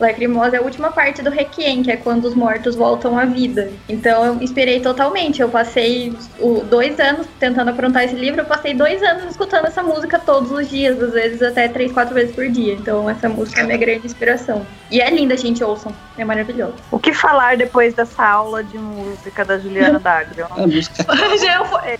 Lacrimosa 0.00 0.56
é 0.56 0.58
a 0.60 0.62
última 0.62 0.92
parte 0.92 1.22
do 1.22 1.30
Requiem, 1.30 1.82
que 1.82 1.90
é 1.90 1.96
quando 1.96 2.24
os 2.26 2.34
mortos 2.34 2.76
voltam 2.76 3.18
à 3.18 3.24
vida. 3.24 3.70
Então 3.88 4.24
eu 4.24 4.34
inspirei 4.40 4.78
totalmente. 4.80 5.40
Eu 5.42 5.48
passei 5.48 6.14
o- 6.38 6.60
dois 6.62 6.98
anos 7.00 7.26
tentando 7.40 7.70
aprontar 7.70 8.04
esse 8.04 8.14
livro, 8.14 8.40
eu 8.40 8.44
passei 8.44 8.74
dois 8.74 9.02
anos 9.02 9.24
escutando 9.24 9.66
essa 9.66 9.82
música 9.82 10.18
todos 10.18 10.52
os 10.52 10.68
dias, 10.68 11.02
às 11.02 11.12
vezes 11.12 11.42
até 11.42 11.66
três, 11.68 11.90
quatro 11.90 12.14
vezes 12.14 12.32
por 12.34 12.48
dia. 12.48 12.74
Então 12.74 13.10
essa 13.10 13.28
música 13.28 13.60
é 13.60 13.64
minha 13.64 13.76
grande 13.78 14.06
inspiração. 14.06 14.64
E 14.90 15.00
é 15.00 15.10
linda, 15.10 15.36
gente, 15.36 15.62
ouçam. 15.64 15.92
É 16.16 16.24
maravilhoso. 16.24 16.74
O 16.92 16.98
que 16.98 17.12
falar 17.12 17.56
depois 17.56 17.92
dessa 17.94 18.24
aula 18.24 18.62
de 18.62 18.78
música 18.78 19.44
da 19.44 19.58
Juliana 19.58 19.98
D'Aglio? 19.98 20.46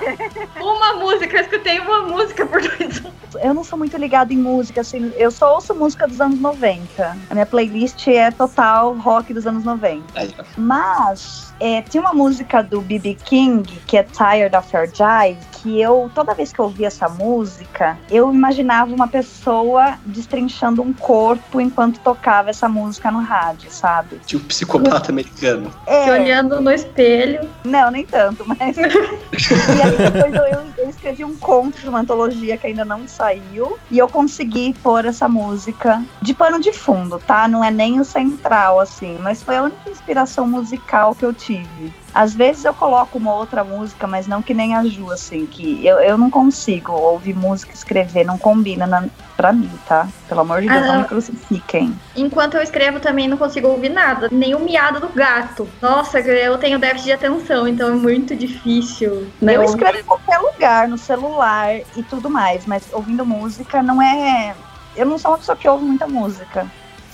uma 0.59 0.93
música, 0.95 1.37
eu 1.37 1.41
escutei 1.41 1.79
uma 1.79 2.01
música 2.03 2.45
por 2.45 2.59
dois 2.61 2.97
anos. 3.05 3.19
Eu 3.43 3.53
não 3.53 3.63
sou 3.63 3.77
muito 3.77 3.95
ligada 3.97 4.33
em 4.33 4.37
música, 4.37 4.81
assim, 4.81 5.11
eu 5.15 5.29
só 5.29 5.48
ouço 5.49 5.73
música 5.75 6.07
dos 6.07 6.19
anos 6.21 6.39
90. 6.39 7.17
A 7.29 7.33
minha 7.33 7.45
playlist 7.45 8.07
é 8.07 8.31
total 8.31 8.95
rock 8.95 9.33
dos 9.33 9.45
anos 9.45 9.63
90. 9.63 10.03
Aí, 10.15 10.33
ó. 10.37 10.43
Mas 10.57 11.53
é, 11.59 11.81
tinha 11.81 12.01
uma 12.01 12.13
música 12.13 12.63
do 12.63 12.81
B.B. 12.81 13.15
King, 13.25 13.63
que 13.85 13.97
é 13.97 14.03
Tired 14.03 14.55
of 14.55 14.75
Your 14.75 14.87
Jive, 14.87 15.39
que 15.61 15.79
eu, 15.81 16.09
toda 16.13 16.33
vez 16.33 16.51
que 16.53 16.59
eu 16.59 16.65
ouvia 16.65 16.87
essa 16.87 17.07
música, 17.09 17.97
eu 18.09 18.33
imaginava 18.33 18.93
uma 18.93 19.07
pessoa 19.07 19.97
destrinchando 20.05 20.81
um 20.81 20.93
corpo 20.93 21.59
enquanto 21.61 21.99
tocava 21.99 22.49
essa 22.49 22.67
música 22.69 23.11
no 23.11 23.19
rádio, 23.19 23.69
sabe? 23.71 24.19
Tipo 24.25 24.45
psicopata 24.45 25.11
americano. 25.11 25.71
É, 25.85 26.11
olhando 26.11 26.61
no 26.61 26.71
espelho. 26.71 27.47
não, 27.63 27.91
nem 27.91 28.05
tanto, 28.05 28.43
mas. 28.47 28.77
e 28.77 29.81
aí 29.81 29.97
depois 30.11 30.33
eu, 30.33 30.43
eu- 30.43 30.69
eu 30.77 30.89
escrevi 30.89 31.25
um 31.25 31.35
conto 31.35 31.77
de 31.79 31.89
uma 31.89 31.99
antologia 31.99 32.57
que 32.57 32.67
ainda 32.67 32.85
não 32.85 33.05
saiu. 33.07 33.77
E 33.91 33.97
eu 33.97 34.07
consegui 34.07 34.73
pôr 34.81 35.03
essa 35.05 35.27
música 35.27 36.01
de 36.21 36.33
pano 36.33 36.59
de 36.59 36.71
fundo, 36.71 37.19
tá? 37.19 37.47
Não 37.47 37.63
é 37.63 37.69
nem 37.69 37.99
o 37.99 38.05
central, 38.05 38.79
assim. 38.79 39.17
Mas 39.21 39.43
foi 39.43 39.57
a 39.57 39.63
única 39.63 39.89
inspiração 39.89 40.47
musical 40.47 41.13
que 41.13 41.25
eu 41.25 41.33
tive. 41.33 41.93
Às 42.13 42.33
vezes 42.33 42.65
eu 42.65 42.73
coloco 42.73 43.17
uma 43.17 43.33
outra 43.33 43.63
música, 43.63 44.07
mas 44.07 44.27
não 44.27 44.41
que 44.41 44.53
nem 44.53 44.75
a 44.75 44.83
Ju, 44.83 45.11
assim, 45.11 45.45
que 45.45 45.85
eu, 45.85 45.97
eu 45.99 46.17
não 46.17 46.29
consigo 46.29 46.91
ouvir 46.91 47.35
música 47.35 47.71
e 47.71 47.75
escrever, 47.75 48.25
não 48.25 48.37
combina 48.37 48.85
na, 48.87 49.05
pra 49.37 49.53
mim, 49.53 49.71
tá? 49.87 50.07
Pelo 50.27 50.41
amor 50.41 50.61
de 50.61 50.67
Deus, 50.67 50.81
Ah, 50.81 50.85
não 50.87 50.93
não. 50.95 51.01
me 51.01 51.07
crucifiquem. 51.07 51.93
Enquanto 52.15 52.55
eu 52.55 52.61
escrevo 52.61 52.99
também 52.99 53.27
não 53.27 53.37
consigo 53.37 53.67
ouvir 53.67 53.89
nada, 53.89 54.27
nem 54.31 54.55
o 54.55 54.59
miado 54.59 54.99
do 54.99 55.09
gato. 55.09 55.67
Nossa, 55.81 56.19
eu 56.19 56.57
tenho 56.57 56.79
déficit 56.79 57.05
de 57.05 57.13
atenção, 57.13 57.67
então 57.67 57.89
é 57.89 57.93
muito 57.95 58.35
difícil. 58.35 59.27
Eu 59.41 59.63
escrevo 59.63 59.97
em 59.99 60.03
qualquer 60.03 60.39
lugar, 60.39 60.87
no 60.87 60.97
celular 60.97 61.75
e 61.95 62.03
tudo 62.03 62.29
mais, 62.29 62.65
mas 62.65 62.83
ouvindo 62.91 63.25
música 63.25 63.81
não 63.81 64.01
é. 64.01 64.55
Eu 64.95 65.05
não 65.05 65.17
sou 65.17 65.31
uma 65.31 65.37
pessoa 65.37 65.55
que 65.55 65.67
ouve 65.69 65.85
muita 65.85 66.07
música. 66.07 66.67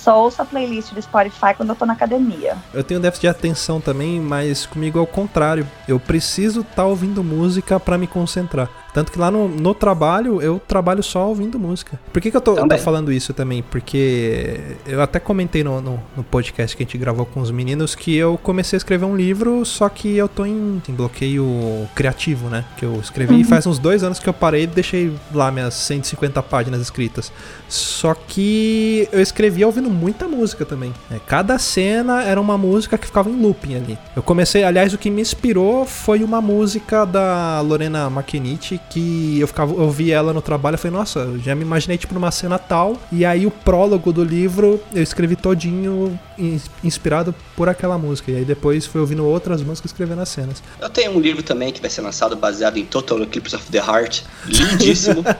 Só 0.06 0.22
ouço 0.22 0.40
a 0.40 0.46
playlist 0.46 0.94
do 0.94 1.02
Spotify 1.02 1.56
quando 1.58 1.70
eu 1.70 1.76
tô 1.76 1.84
na 1.84 1.94
academia. 1.94 2.56
Eu 2.72 2.84
tenho 2.84 3.00
déficit 3.00 3.22
de 3.22 3.28
atenção 3.28 3.82
também, 3.82 4.20
mas 4.20 4.64
comigo 4.64 5.00
é 5.00 5.02
o 5.02 5.08
contrário. 5.08 5.68
Eu 5.88 6.00
preciso 6.00 6.62
estar 6.62 6.86
ouvindo 6.86 7.24
música 7.24 7.80
pra 7.80 7.98
me 7.98 8.06
concentrar. 8.06 8.70
Tanto 8.96 9.12
que 9.12 9.20
lá 9.20 9.30
no, 9.30 9.50
no 9.50 9.74
trabalho, 9.74 10.42
eu 10.42 10.58
trabalho 10.66 11.04
só 11.04 11.28
ouvindo 11.28 11.60
música. 11.60 12.00
Por 12.14 12.22
que, 12.22 12.32
que 12.32 12.38
eu, 12.38 12.40
tô, 12.40 12.56
tô 12.56 12.78
falando 12.78 13.12
isso 13.12 13.34
também? 13.34 13.62
Porque 13.62 14.78
eu 14.88 15.02
até 15.02 15.20
comentei 15.20 15.66
no, 15.66 15.82
no, 15.82 16.00
no 16.16 16.24
podcast 16.24 16.78
que 16.78 16.82
a 16.82 16.86
gente 16.86 16.98
gravou 16.98 17.26
com 17.26 17.42
os 17.42 17.52
meninos 17.52 17.94
que 17.94 18.16
eu 18.16 18.40
comecei 18.42 18.78
a 18.78 18.80
escrever 18.80 19.04
um 19.04 19.14
livro, 19.14 19.66
só 19.66 19.90
que 19.90 20.16
eu 20.16 20.30
tô 20.30 20.46
em, 20.46 20.82
em 20.88 20.94
bloqueio 20.94 21.46
criativo, 21.94 22.48
né? 22.48 22.64
Que 22.78 22.86
eu 22.86 22.96
escrevi 22.96 23.44
faz 23.44 23.68
uns 23.68 23.78
dois 23.78 24.02
anos 24.02 24.18
que 24.18 24.30
eu 24.30 24.34
parei 24.34 24.64
e 24.64 24.68
deixei 24.68 25.14
lá 25.34 25.52
minhas 25.52 25.74
150 25.74 26.42
páginas 26.44 26.80
escritas. 26.80 27.34
Só 27.68 28.14
que 28.14 29.10
eu 29.12 29.20
escrevia 29.20 29.68
ouvindo 29.68 29.90
muita 29.90 30.26
música 30.26 30.66
também. 30.66 30.94
né? 31.10 31.20
Cada 31.28 31.60
cena 31.60 32.24
era 32.24 32.40
uma 32.40 32.58
música 32.58 32.98
que 32.98 33.08
ficava 33.08 33.30
em 33.30 33.42
looping 33.42 33.76
ali. 33.76 33.98
Eu 34.16 34.24
comecei, 34.24 34.64
aliás, 34.64 34.94
o 34.94 34.98
que 34.98 35.10
me 35.10 35.22
inspirou 35.22 35.86
foi 35.86 36.24
uma 36.24 36.40
música 36.40 37.04
da 37.04 37.60
Lorena 37.60 38.08
McKennitt 38.08 38.80
que 38.90 39.40
eu 39.40 39.48
ficava, 39.48 39.74
eu 39.74 39.90
vi 39.92 40.12
ela 40.12 40.34
no 40.34 40.42
trabalho 40.42 40.76
e 40.76 40.78
falei, 40.78 40.98
nossa, 40.98 41.20
eu 41.20 41.40
já 41.40 41.54
me 41.56 41.62
imaginei 41.64 41.98
tipo 41.98 42.14
numa 42.14 42.32
cena 42.32 42.58
tal. 42.58 42.96
E 43.12 43.26
aí 43.26 43.46
o 43.46 43.52
prólogo 43.52 44.12
do 44.14 44.24
livro 44.24 44.80
eu 44.94 45.04
escrevi 45.04 45.36
todinho 45.36 46.18
ins- 46.38 46.70
inspirado 46.84 47.34
por 47.56 47.68
aquela 47.70 47.98
música. 47.98 48.32
E 48.32 48.38
aí 48.38 48.46
depois 48.46 48.86
fui 48.86 49.02
ouvindo 49.02 49.26
outras 49.26 49.62
músicas 49.62 49.92
escrevendo 49.92 50.22
as 50.22 50.30
cenas. 50.30 50.62
Eu 50.80 50.90
tenho 50.90 51.12
um 51.12 51.20
livro 51.20 51.44
também 51.44 51.72
que 51.74 51.82
vai 51.82 51.90
ser 51.90 52.02
lançado 52.02 52.36
baseado 52.36 52.78
em 52.78 52.86
Total 52.86 53.22
Eclipse 53.22 53.56
of 53.56 53.66
the 53.72 53.80
Heart. 53.80 54.22
Lindíssimo. 54.46 55.24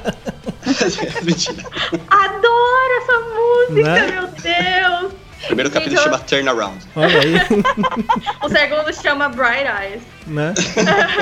Mentira. 1.24 1.64
Adoro 2.10 2.94
essa 3.02 3.20
música, 3.20 3.94
Né? 3.94 4.12
meu 4.12 4.28
Deus! 4.28 5.25
O 5.46 5.48
primeiro 5.48 5.70
capítulo 5.72 5.96
Gente, 5.98 6.04
chama 6.06 6.20
Turnaround. 6.20 6.78
Olha 6.96 7.20
aí, 7.22 7.34
O 8.44 8.50
segundo 8.50 8.94
chama 8.94 9.30
Bright 9.30 9.66
Eyes. 9.82 10.02
né? 10.28 10.54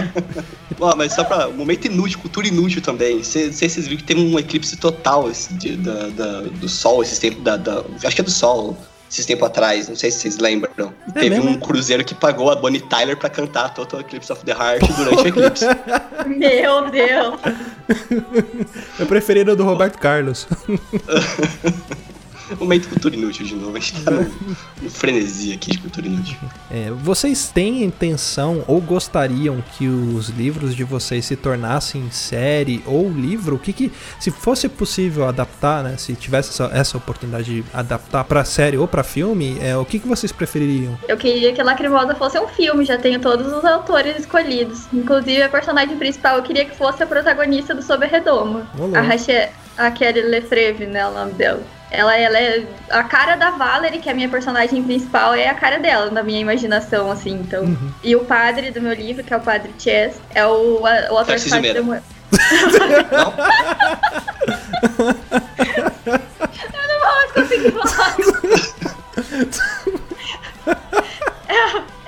Ó, 0.80 0.96
mas 0.96 1.14
só 1.14 1.24
pra. 1.24 1.48
Um 1.50 1.54
momento 1.54 1.86
inútil, 1.86 2.20
cultura 2.20 2.48
inútil 2.48 2.82
também. 2.82 3.18
Não 3.18 3.24
sei 3.24 3.52
se 3.52 3.70
vocês 3.70 3.86
viram 3.88 3.98
que 3.98 4.04
teve 4.04 4.22
um 4.22 4.40
eclipse 4.40 4.76
total 4.78 5.30
esse 5.30 5.54
dia 5.54 5.78
da, 5.78 6.08
da- 6.10 6.42
do 6.42 6.68
Sol 6.70 7.04
esses 7.04 7.20
tempos. 7.20 7.44
Da, 7.44 7.58
da- 7.58 7.84
acho 8.04 8.16
que 8.16 8.22
é 8.22 8.24
do 8.24 8.32
Sol. 8.32 8.78
Esses 9.12 9.28
tempos 9.28 9.46
atrás, 9.48 9.88
não 9.88 9.96
sei 9.96 10.10
se 10.10 10.22
vocês 10.22 10.40
lembram. 10.40 10.92
É 11.16 11.20
teve 11.20 11.36
mesmo, 11.36 11.52
um 11.52 11.60
cruzeiro 11.60 12.04
que 12.04 12.16
pagou 12.16 12.50
a 12.50 12.56
Bonnie 12.56 12.82
Tyler 12.82 13.16
pra 13.16 13.30
cantar 13.30 13.72
Total 13.72 14.00
Eclipse 14.00 14.32
of 14.32 14.44
the 14.44 14.52
Heart 14.54 14.82
durante 14.98 15.22
o 15.22 15.28
eclipse. 15.28 15.66
Meu 16.26 16.90
Deus! 16.90 17.36
Eu 18.98 19.06
preferi 19.06 19.42
o 19.42 19.56
do 19.56 19.64
Roberto 19.64 20.00
Carlos. 20.00 20.48
Momento 22.60 22.90
cultura 22.90 23.16
inútil 23.16 23.46
de 23.46 23.56
novo. 23.56 23.76
A 23.76 23.80
gente 23.80 24.02
tá 24.04 24.12
no, 24.12 24.24
no 24.82 24.90
frenesi 24.90 25.54
aqui 25.54 25.72
de 25.72 25.78
cultura 25.78 26.08
inútil. 26.08 26.38
É, 26.72 26.90
vocês 26.92 27.50
têm 27.50 27.84
intenção 27.84 28.64
ou 28.68 28.80
gostariam 28.82 29.64
que 29.78 29.88
os 29.88 30.30
livros 30.30 30.76
de 30.76 30.84
vocês 30.84 31.26
se 31.26 31.36
tornassem 31.36 32.10
série 32.12 32.84
ou 32.86 33.10
livro? 33.10 33.56
O 33.56 33.60
que 33.60 33.74
que, 33.74 33.92
se 34.20 34.32
fosse 34.32 34.68
possível 34.70 35.28
adaptar, 35.28 35.84
né? 35.84 35.96
Se 35.98 36.16
tivesse 36.16 36.50
essa, 36.50 36.72
essa 36.74 36.98
oportunidade 36.98 37.46
de 37.46 37.66
adaptar 37.74 38.24
pra 38.24 38.44
série 38.44 38.78
ou 38.78 38.88
pra 38.88 39.04
filme, 39.04 39.58
é, 39.62 39.76
o 39.78 39.86
que 39.86 40.00
que 40.00 40.08
vocês 40.08 40.32
prefeririam? 40.32 40.98
Eu 41.08 41.18
queria 41.18 41.54
que 41.54 41.62
Lacrimosa 41.62 42.16
fosse 42.16 42.40
um 42.40 42.48
filme, 42.48 42.86
já 42.86 42.98
tenho 42.98 43.20
todos 43.20 43.52
os 43.52 43.66
autores 43.66 44.18
escolhidos. 44.20 44.88
Inclusive 44.94 45.42
a 45.42 45.50
personagem 45.50 45.98
principal, 45.98 46.38
eu 46.38 46.44
queria 46.44 46.66
que 46.66 46.76
fosse 46.76 47.04
a 47.04 47.08
protagonista 47.08 47.74
do 47.74 47.82
Sob 47.82 48.06
a 48.06 48.08
Redoma. 48.08 48.68
Ô, 48.78 48.84
louco. 48.84 48.98
A 48.98 49.02
Rachel, 49.02 49.50
a 49.78 49.92
Kelly 49.92 50.22
Lefreve, 50.22 50.86
né, 50.86 51.08
o 51.08 51.14
nome 51.14 51.34
dela. 51.34 51.64
Ela, 51.96 52.18
ela 52.18 52.40
é 52.40 52.66
a 52.90 53.04
cara 53.04 53.36
da 53.36 53.52
Valerie, 53.52 54.00
que 54.00 54.10
é 54.10 54.12
a 54.12 54.16
minha 54.16 54.28
personagem 54.28 54.82
principal, 54.84 55.36
é 55.36 55.48
a 55.48 55.54
cara 55.54 55.78
dela, 55.78 56.10
na 56.10 56.24
minha 56.24 56.40
imaginação, 56.42 57.12
assim, 57.12 57.34
então. 57.34 57.66
Uhum. 57.66 57.92
E 58.04 58.16
o 58.16 58.26
padre 58.26 58.72
do 58.72 58.82
meu 58.82 58.94
livro, 58.94 59.24
que 59.24 59.32
é 59.32 59.38
o 59.38 59.42
padre 59.42 59.72
Chess, 59.78 60.20
é 60.34 60.44
o, 60.46 60.84
a- 60.88 61.14
o 61.14 61.18
ator 61.20 61.36
que 61.36 61.50
faz 61.50 61.62
Não? 63.12 63.34
Eu 66.74 66.88
não 66.88 67.00
vou 67.00 67.14
mais 67.16 67.32
conseguir 67.32 67.72
falar. 67.72 68.16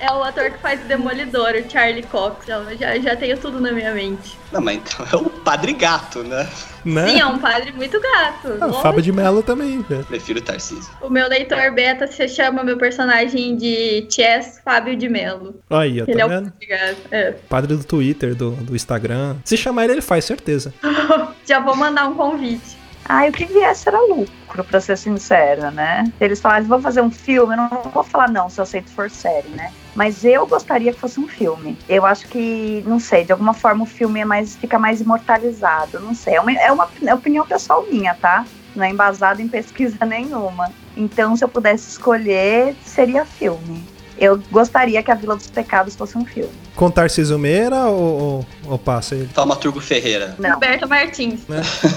É, 0.06 0.08
é 0.08 0.12
o 0.14 0.24
ator 0.24 0.52
que 0.52 0.58
faz 0.60 0.82
o 0.82 0.86
Demolidor, 0.86 1.54
o 1.56 1.70
Charlie 1.70 2.04
Cox. 2.04 2.44
Então, 2.44 2.70
eu 2.70 2.78
já, 2.78 2.98
já 3.00 3.16
tenho 3.16 3.38
tudo 3.38 3.60
na 3.60 3.72
minha 3.72 3.92
mente. 3.94 4.38
Não, 4.52 4.62
mas 4.62 4.78
então 4.78 5.06
é 5.12 5.16
o 5.16 5.30
Padre 5.30 5.74
Gato, 5.74 6.24
né? 6.24 6.48
Né? 6.86 7.08
Sim, 7.08 7.20
é 7.20 7.26
um 7.26 7.40
padre 7.40 7.72
muito 7.72 8.00
gato. 8.00 8.58
Ah, 8.62 8.68
o. 8.68 8.74
Fábio 8.74 9.02
de 9.02 9.12
Mello 9.12 9.42
também, 9.42 9.82
velho. 9.82 10.06
Prefiro 10.06 10.38
o 10.38 10.42
Tarcísio. 10.42 10.94
O 11.02 11.10
meu 11.10 11.28
leitor 11.28 11.74
beta 11.74 12.06
se 12.06 12.28
chama 12.28 12.64
meu 12.64 12.78
personagem 12.78 13.58
de 13.58 14.06
Chess 14.08 14.62
Fábio 14.64 14.96
de 14.96 15.10
Mello. 15.10 15.56
Aí, 15.68 16.00
ó, 16.00 16.06
Ele 16.08 16.14
tá 16.14 16.22
é 16.22 16.26
o 16.26 16.30
vendo? 16.30 16.52
padre 16.52 16.66
gato. 16.68 16.98
É. 17.10 17.32
Padre 17.50 17.76
do 17.76 17.84
Twitter, 17.84 18.36
do, 18.36 18.52
do 18.52 18.76
Instagram. 18.76 19.36
Se 19.44 19.58
chamar 19.58 19.86
ele, 19.86 19.94
ele 19.94 20.02
faz, 20.02 20.26
certeza. 20.26 20.72
Já 21.44 21.60
vou 21.60 21.76
mandar 21.76 22.08
um 22.08 22.14
convite. 22.14 22.78
Ah, 23.08 23.26
o 23.28 23.32
que 23.32 23.46
viesse 23.46 23.88
era 23.88 24.00
lucro, 24.02 24.64
pra 24.64 24.82
ser 24.82 24.98
sincera, 24.98 25.70
né? 25.70 26.06
Se 26.18 26.24
eles 26.24 26.42
falassem, 26.42 26.66
vou 26.68 26.82
fazer 26.82 27.02
um 27.02 27.12
filme, 27.12 27.54
eu 27.54 27.58
não 27.58 27.70
vou 27.94 28.04
falar 28.04 28.30
não 28.30 28.50
se 28.50 28.60
eu 28.60 28.64
aceito 28.64 28.90
for 28.90 29.10
série, 29.12 29.50
né? 29.50 29.72
Mas 29.94 30.26
eu 30.26 30.46
gostaria 30.48 30.92
que 30.92 31.00
fosse 31.00 31.20
um 31.20 31.28
filme. 31.28 31.78
Eu 31.88 32.06
acho 32.06 32.28
que, 32.28 32.84
não 32.86 33.00
sei, 33.00 33.24
de 33.24 33.32
alguma 33.32 33.54
forma 33.54 33.84
o 33.84 33.86
filme 33.86 34.20
é 34.22 34.26
mais, 34.26 34.56
fica 34.56 34.80
mais 34.80 35.02
imortalizado. 35.02 36.00
Não 36.00 36.16
sei, 36.16 36.36
é 36.36 36.42
uma, 36.42 36.52
é 36.54 36.72
uma 36.72 36.88
é 37.06 37.14
opinião 37.14 37.46
pessoal 37.46 37.86
minha, 37.90 38.16
tá? 38.16 38.44
Não 38.76 38.84
é 38.84 38.90
embasada 38.90 39.42
em 39.42 39.48
pesquisa 39.48 39.98
nenhuma. 40.06 40.72
Então, 40.98 41.36
se 41.36 41.44
eu 41.44 41.48
pudesse 41.48 41.88
escolher, 41.90 42.76
seria 42.84 43.24
filme. 43.24 43.84
Eu 44.18 44.42
gostaria 44.50 45.04
que 45.04 45.12
a 45.12 45.16
Vila 45.16 45.36
dos 45.36 45.48
Pecados 45.48 45.94
fosse 45.96 46.18
um 46.18 46.26
filme. 46.26 46.52
Com 46.74 46.90
Tarcísio 46.90 47.38
Meira 47.38 47.86
ou, 47.86 48.22
ou, 48.22 48.46
ou 48.72 48.80
passa 48.80 49.14
ele? 49.16 49.30
Taumaturgo 49.34 49.80
Ferreira. 49.82 50.36
Não. 50.40 50.52
Roberto 50.54 50.88
Martins. 50.88 51.42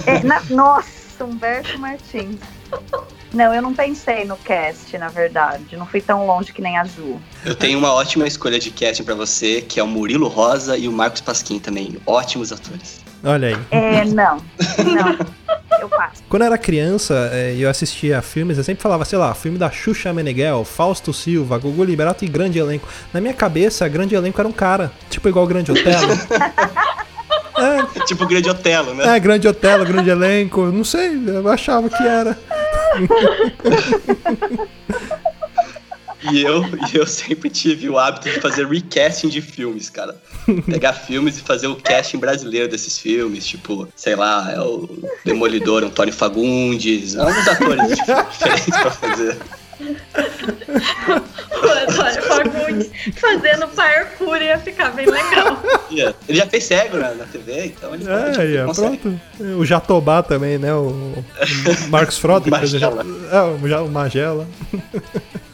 É, 0.06 0.22
na- 0.24 0.42
nossa, 0.50 0.97
Humberto 1.25 1.79
Martins. 1.79 2.39
Não, 3.33 3.55
eu 3.55 3.61
não 3.61 3.75
pensei 3.75 4.25
no 4.25 4.37
cast, 4.37 4.97
na 4.97 5.09
verdade. 5.09 5.77
Não 5.77 5.87
fui 5.87 6.01
tão 6.01 6.27
longe 6.27 6.53
que 6.53 6.62
nem 6.62 6.79
a 6.79 6.85
Ju. 6.85 7.21
Eu 7.45 7.55
tenho 7.55 7.79
uma 7.79 7.93
ótima 7.93 8.27
escolha 8.27 8.59
de 8.59 8.71
casting 8.71 9.05
pra 9.05 9.14
você, 9.14 9.61
que 9.61 9.79
é 9.79 9.83
o 9.83 9.87
Murilo 9.87 10.29
Rosa 10.29 10.77
e 10.79 10.89
o 10.89 10.93
Marcos 10.93 11.21
Pasquim 11.21 11.59
também. 11.59 11.99
Ótimos 12.07 12.53
atores. 12.53 13.01
Olha 13.23 13.49
aí. 13.49 13.57
É, 13.71 14.05
não. 14.05 14.37
Não. 14.37 15.39
Eu 15.81 15.89
passo. 15.89 16.23
Quando 16.29 16.43
eu 16.43 16.47
era 16.47 16.59
criança 16.59 17.31
é, 17.33 17.55
e 17.55 17.62
eu 17.62 17.71
assistia 17.71 18.23
filmes, 18.23 18.59
eu 18.59 18.64
sempre 18.64 18.83
falava, 18.83 19.05
sei 19.05 19.19
lá, 19.19 19.35
filme 19.35 19.59
da 19.59 19.71
Xuxa 19.71 20.12
Meneghel, 20.12 20.64
Fausto 20.64 21.12
Silva, 21.12 21.59
Gugu 21.59 21.85
Liberato 21.85 22.25
e 22.25 22.29
Grande 22.29 22.59
Elenco. 22.59 22.89
Na 23.12 23.21
minha 23.21 23.35
cabeça, 23.35 23.87
Grande 23.89 24.14
Elenco 24.14 24.41
era 24.41 24.49
um 24.49 24.53
cara, 24.53 24.91
tipo 25.11 25.29
igual 25.29 25.45
o 25.45 25.49
Grande 25.49 25.71
Otelo. 25.71 26.09
é, 27.59 28.04
tipo 28.06 28.24
o 28.24 28.26
Grande 28.26 28.48
Otelo, 28.48 28.94
né? 28.94 29.16
é, 29.16 29.20
Grande 29.20 29.48
Otelo, 29.48 29.84
Grande 29.84 30.11
Elenco, 30.11 30.66
não 30.66 30.84
sei, 30.84 31.20
eu 31.26 31.48
achava 31.48 31.88
que 31.88 32.02
era. 32.02 32.38
E 36.30 36.42
eu, 36.42 36.64
e 36.92 36.96
eu 36.96 37.06
sempre 37.06 37.48
tive 37.48 37.88
o 37.88 37.96
hábito 37.96 38.28
de 38.28 38.40
fazer 38.40 38.66
recasting 38.66 39.28
de 39.28 39.40
filmes, 39.40 39.88
cara. 39.88 40.16
Pegar 40.66 40.92
filmes 40.92 41.38
e 41.38 41.42
fazer 41.42 41.68
o 41.68 41.76
casting 41.76 42.18
brasileiro 42.18 42.68
desses 42.68 42.98
filmes, 42.98 43.46
tipo, 43.46 43.88
sei 43.94 44.16
lá, 44.16 44.50
é 44.52 44.61
o 44.61 44.88
Demolidor, 45.24 45.84
Antônio 45.84 46.12
Fagundes, 46.12 47.16
alguns 47.16 47.46
atores 47.46 47.88
diferentes 47.96 48.66
pra 48.66 48.90
fazer. 48.90 49.38
O 49.81 51.66
Antônio 51.91 52.22
Fagundes 52.22 52.91
fazendo 53.16 53.68
parkour 53.68 54.37
ia 54.43 54.59
ficar 54.59 54.91
bem 54.91 55.07
legal. 55.07 55.62
Yeah. 55.91 56.16
Ele 56.29 56.39
já 56.39 56.47
fez 56.47 56.64
cego 56.64 56.97
na, 56.99 57.14
na 57.14 57.24
TV, 57.24 57.66
então 57.66 57.95
ele 57.95 58.05
pode, 58.05 58.41
É, 58.41 58.57
é, 58.57 58.64
consegue. 58.64 58.97
pronto. 58.99 59.20
O 59.59 59.64
Jatobá 59.64 60.22
também, 60.22 60.59
né? 60.59 60.74
O, 60.74 60.89
o 60.89 61.24
Marcos 61.91 62.18
Frota, 62.18 62.51
que 62.51 62.59
fez 62.59 62.74
o 62.74 62.79
Ja- 62.79 62.91
Magela. 62.91 63.07
é, 63.33 63.76
o 63.81 63.89
Magela. 63.89 64.47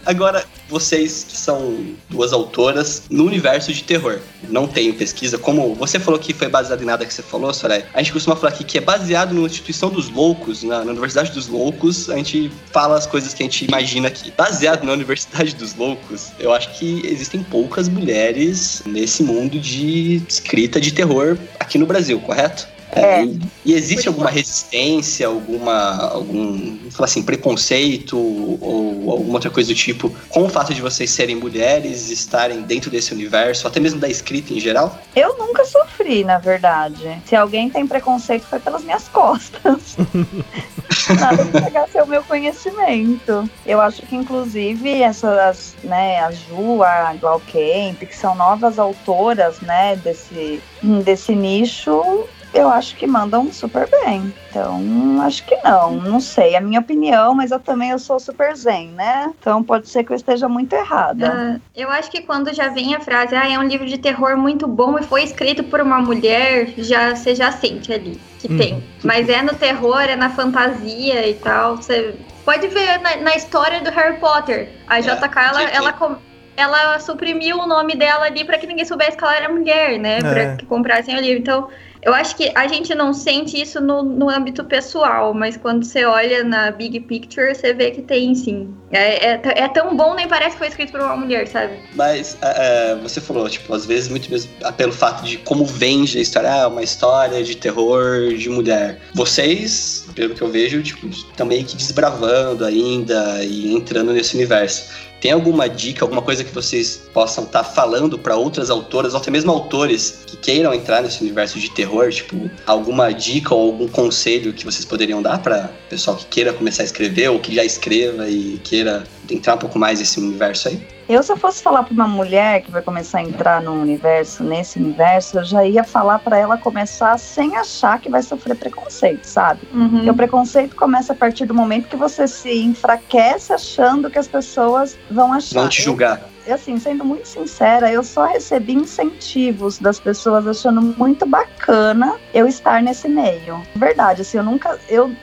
Agora, 0.06 0.44
vocês 0.68 1.24
que 1.28 1.36
são 1.36 1.94
duas 2.10 2.32
autoras 2.32 3.04
no 3.10 3.24
universo 3.24 3.72
de 3.72 3.82
terror, 3.82 4.18
não 4.48 4.66
tenho 4.66 4.92
pesquisa, 4.94 5.38
como 5.38 5.74
você 5.74 5.98
falou 5.98 6.20
que 6.20 6.34
foi 6.34 6.48
baseado 6.48 6.82
em 6.82 6.86
nada 6.86 7.06
que 7.06 7.14
você 7.14 7.22
falou, 7.22 7.52
Soraya, 7.54 7.86
a 7.94 8.02
gente 8.02 8.12
costuma 8.12 8.36
falar 8.36 8.52
aqui 8.52 8.64
que 8.64 8.78
é 8.78 8.80
baseado 8.80 9.32
na 9.34 9.40
instituição 9.42 9.90
dos 9.90 10.10
loucos, 10.10 10.62
na, 10.62 10.84
na 10.84 10.90
Universidade 10.90 11.32
dos 11.32 11.48
Loucos, 11.48 12.10
a 12.10 12.16
gente 12.16 12.50
fala 12.72 12.96
as 12.96 13.06
coisas 13.06 13.32
que 13.32 13.42
a 13.42 13.46
gente 13.46 13.64
imagina 13.64 14.08
aqui. 14.08 14.30
Baseado 14.36 14.84
na 14.84 14.92
Universidade 14.92 15.54
dos 15.54 15.74
Loucos, 15.74 16.32
eu 16.38 16.52
acho 16.52 16.70
que 16.78 17.02
existem 17.04 17.42
poucas 17.42 17.88
mulheres 17.88 18.82
nesse 18.86 19.22
mundo 19.22 19.58
de 19.58 20.22
escrita 20.28 20.80
de 20.80 20.92
terror 20.92 21.38
aqui 21.58 21.78
no 21.78 21.86
Brasil, 21.86 22.20
correto? 22.20 22.73
É. 22.94 23.24
e, 23.24 23.40
e 23.64 23.74
existe 23.74 24.08
alguma 24.08 24.30
resistência, 24.30 25.26
alguma, 25.26 26.10
algum, 26.12 26.78
falar 26.90 27.06
assim, 27.06 27.22
preconceito 27.22 28.16
ou 28.16 29.10
alguma 29.10 29.34
outra 29.34 29.50
coisa 29.50 29.68
do 29.68 29.74
tipo 29.74 30.10
com 30.28 30.44
o 30.44 30.48
fato 30.48 30.72
de 30.72 30.80
vocês 30.80 31.10
serem 31.10 31.36
mulheres, 31.36 32.10
estarem 32.10 32.62
dentro 32.62 32.90
desse 32.90 33.12
universo, 33.12 33.66
até 33.66 33.80
mesmo 33.80 33.98
da 33.98 34.08
escrita 34.08 34.52
em 34.52 34.60
geral? 34.60 34.98
Eu 35.14 35.36
nunca 35.38 35.64
sofri, 35.64 36.24
na 36.24 36.38
verdade. 36.38 37.20
Se 37.26 37.34
alguém 37.34 37.68
tem 37.68 37.86
preconceito, 37.86 38.44
foi 38.44 38.58
pelas 38.60 38.84
minhas 38.84 39.08
costas. 39.08 39.96
Nada 41.18 41.44
de 41.44 41.92
ser 41.92 42.02
o 42.02 42.06
meu 42.06 42.22
conhecimento. 42.22 43.48
Eu 43.66 43.80
acho 43.80 44.02
que, 44.02 44.16
inclusive, 44.16 45.02
essas, 45.02 45.74
né, 45.82 46.20
a 46.20 46.30
Ju, 46.30 46.82
a 46.82 47.14
Glaucamp, 47.14 47.98
que 47.98 48.16
são 48.16 48.34
novas 48.34 48.78
autoras, 48.78 49.60
né, 49.60 49.96
desse, 49.96 50.60
desse 51.04 51.34
nicho, 51.34 52.26
eu 52.54 52.70
acho 52.70 52.96
que 52.96 53.06
mandam 53.06 53.50
super 53.52 53.88
bem. 53.90 54.32
Então, 54.48 55.20
acho 55.22 55.44
que 55.44 55.56
não. 55.64 55.96
Não 55.96 56.20
sei, 56.20 56.54
é 56.54 56.58
a 56.58 56.60
minha 56.60 56.78
opinião, 56.80 57.34
mas 57.34 57.50
eu 57.50 57.58
também 57.58 57.90
eu 57.90 57.98
sou 57.98 58.18
super 58.20 58.54
zen, 58.56 58.92
né? 58.92 59.32
Então 59.38 59.62
pode 59.62 59.88
ser 59.88 60.04
que 60.04 60.12
eu 60.12 60.16
esteja 60.16 60.48
muito 60.48 60.72
errada. 60.72 61.32
Ah, 61.56 61.60
eu 61.74 61.90
acho 61.90 62.10
que 62.10 62.22
quando 62.22 62.54
já 62.54 62.68
vem 62.68 62.94
a 62.94 63.00
frase, 63.00 63.34
ah, 63.34 63.50
é 63.50 63.58
um 63.58 63.64
livro 63.64 63.86
de 63.86 63.98
terror 63.98 64.36
muito 64.36 64.66
bom 64.68 64.96
e 64.98 65.02
foi 65.02 65.24
escrito 65.24 65.64
por 65.64 65.80
uma 65.80 65.98
mulher, 66.00 66.72
já 66.78 67.14
você 67.16 67.34
já 67.34 67.50
sente 67.50 67.92
ali 67.92 68.20
que 68.38 68.48
Uhum. 68.48 68.56
tem. 68.58 68.84
Mas 69.02 69.28
é 69.28 69.42
no 69.42 69.54
terror, 69.54 70.00
é 70.02 70.14
na 70.16 70.30
fantasia 70.30 71.26
e 71.28 71.34
tal. 71.34 71.76
Você 71.76 72.14
pode 72.44 72.68
ver 72.68 72.98
na, 73.00 73.16
na 73.16 73.34
história 73.36 73.80
do 73.82 73.90
Harry 73.90 74.18
Potter. 74.20 74.76
A 74.86 74.98
É, 74.98 75.02
JK, 75.02 75.40
ela, 75.48 75.60
JK. 75.64 75.76
ela, 75.76 75.92
com- 75.94 76.16
ela 76.56 76.98
suprimiu 77.00 77.58
o 77.58 77.66
nome 77.66 77.96
dela 77.96 78.26
ali 78.26 78.44
pra 78.44 78.58
que 78.58 78.66
ninguém 78.66 78.84
soubesse 78.84 79.16
que 79.16 79.24
ela 79.24 79.34
era 79.34 79.48
mulher, 79.52 79.98
né? 79.98 80.18
É. 80.18 80.20
Pra 80.20 80.56
que 80.56 80.66
comprassem 80.66 81.16
o 81.16 81.20
livro. 81.20 81.40
Então, 81.40 81.68
Eu 82.04 82.12
acho 82.12 82.36
que 82.36 82.52
a 82.54 82.68
gente 82.68 82.94
não 82.94 83.14
sente 83.14 83.60
isso 83.60 83.80
no, 83.80 84.02
no 84.02 84.28
âmbito 84.28 84.62
pessoal, 84.64 85.32
mas 85.32 85.56
quando 85.56 85.84
você 85.84 86.04
olha 86.04 86.44
na 86.44 86.70
big 86.70 87.00
picture, 87.00 87.54
você 87.54 87.72
vê 87.72 87.90
que 87.90 88.02
tem 88.02 88.34
sim. 88.34 88.74
É, 88.92 89.32
é, 89.32 89.40
é 89.42 89.68
tão 89.68 89.96
bom, 89.96 90.14
nem 90.14 90.28
parece 90.28 90.52
que 90.52 90.58
foi 90.58 90.68
escrito 90.68 90.92
por 90.92 91.00
uma 91.00 91.16
mulher, 91.16 91.48
sabe? 91.48 91.78
Mas 91.94 92.36
é, 92.42 92.92
é, 92.92 92.94
você 92.96 93.20
falou, 93.20 93.48
tipo, 93.48 93.72
às 93.74 93.86
vezes 93.86 94.08
muito 94.08 94.30
mesmo 94.30 94.50
pelo 94.76 94.92
fato 94.92 95.24
de 95.24 95.38
como 95.38 95.64
vende 95.64 96.18
a 96.18 96.20
história, 96.20 96.52
ah, 96.52 96.68
uma 96.68 96.82
história 96.82 97.42
de 97.42 97.56
terror 97.56 98.34
de 98.34 98.50
mulher. 98.50 99.00
Vocês, 99.14 100.06
pelo 100.14 100.34
que 100.34 100.42
eu 100.42 100.48
vejo, 100.48 100.82
tipo, 100.82 101.08
meio 101.46 101.64
que 101.64 101.76
desbravando 101.76 102.64
ainda 102.64 103.42
e 103.42 103.72
entrando 103.72 104.12
nesse 104.12 104.34
universo. 104.36 105.13
Tem 105.24 105.32
alguma 105.32 105.70
dica, 105.70 106.04
alguma 106.04 106.20
coisa 106.20 106.44
que 106.44 106.52
vocês 106.52 107.00
possam 107.14 107.44
estar 107.44 107.64
tá 107.64 107.64
falando 107.64 108.18
para 108.18 108.36
outras 108.36 108.68
autoras, 108.68 109.14
ou 109.14 109.20
até 109.20 109.30
mesmo 109.30 109.50
autores 109.50 110.18
que 110.26 110.36
queiram 110.36 110.74
entrar 110.74 111.02
nesse 111.02 111.22
universo 111.22 111.58
de 111.58 111.70
terror? 111.70 112.10
Tipo, 112.10 112.50
alguma 112.66 113.10
dica 113.10 113.54
ou 113.54 113.68
algum 113.68 113.88
conselho 113.88 114.52
que 114.52 114.66
vocês 114.66 114.84
poderiam 114.84 115.22
dar 115.22 115.38
para 115.38 115.70
pessoal 115.88 116.18
que 116.18 116.26
queira 116.26 116.52
começar 116.52 116.82
a 116.82 116.84
escrever 116.84 117.30
ou 117.30 117.40
que 117.40 117.54
já 117.54 117.64
escreva 117.64 118.28
e 118.28 118.60
queira 118.62 119.02
entrar 119.30 119.54
um 119.54 119.58
pouco 119.58 119.78
mais 119.78 119.98
nesse 119.98 120.18
universo 120.18 120.68
aí? 120.68 120.86
Eu, 121.08 121.22
se 121.22 121.30
eu 121.30 121.36
fosse 121.36 121.62
falar 121.62 121.82
para 121.82 121.92
uma 121.92 122.08
mulher 122.08 122.62
que 122.62 122.70
vai 122.70 122.80
começar 122.80 123.18
a 123.18 123.22
entrar 123.22 123.60
no 123.60 123.72
universo, 123.72 124.42
nesse 124.42 124.78
universo, 124.78 125.38
eu 125.38 125.44
já 125.44 125.64
ia 125.64 125.84
falar 125.84 126.18
para 126.18 126.38
ela 126.38 126.56
começar 126.56 127.18
sem 127.18 127.56
achar 127.56 127.98
que 128.00 128.08
vai 128.08 128.22
sofrer 128.22 128.56
preconceito, 128.56 129.24
sabe? 129.24 129.60
Uhum. 129.72 129.90
Porque 129.90 130.10
o 130.10 130.14
preconceito 130.14 130.74
começa 130.74 131.12
a 131.12 131.16
partir 131.16 131.44
do 131.44 131.54
momento 131.54 131.88
que 131.88 131.96
você 131.96 132.26
se 132.26 132.58
enfraquece 132.62 133.52
achando 133.52 134.10
que 134.10 134.18
as 134.18 134.26
pessoas 134.26 134.96
vão 135.10 135.32
achar. 135.32 135.60
Vão 135.60 135.68
te 135.68 135.82
julgar 135.82 136.33
assim, 136.52 136.78
sendo 136.78 137.04
muito 137.04 137.26
sincera, 137.26 137.92
eu 137.92 138.02
só 138.02 138.26
recebi 138.26 138.74
incentivos 138.74 139.78
das 139.78 139.98
pessoas 139.98 140.46
achando 140.46 140.80
muito 140.82 141.26
bacana 141.26 142.16
eu 142.32 142.46
estar 142.46 142.82
nesse 142.82 143.08
meio. 143.08 143.62
Verdade, 143.76 144.22
assim, 144.22 144.38
eu 144.38 144.44
nunca, 144.44 144.78
eu, 144.88 145.14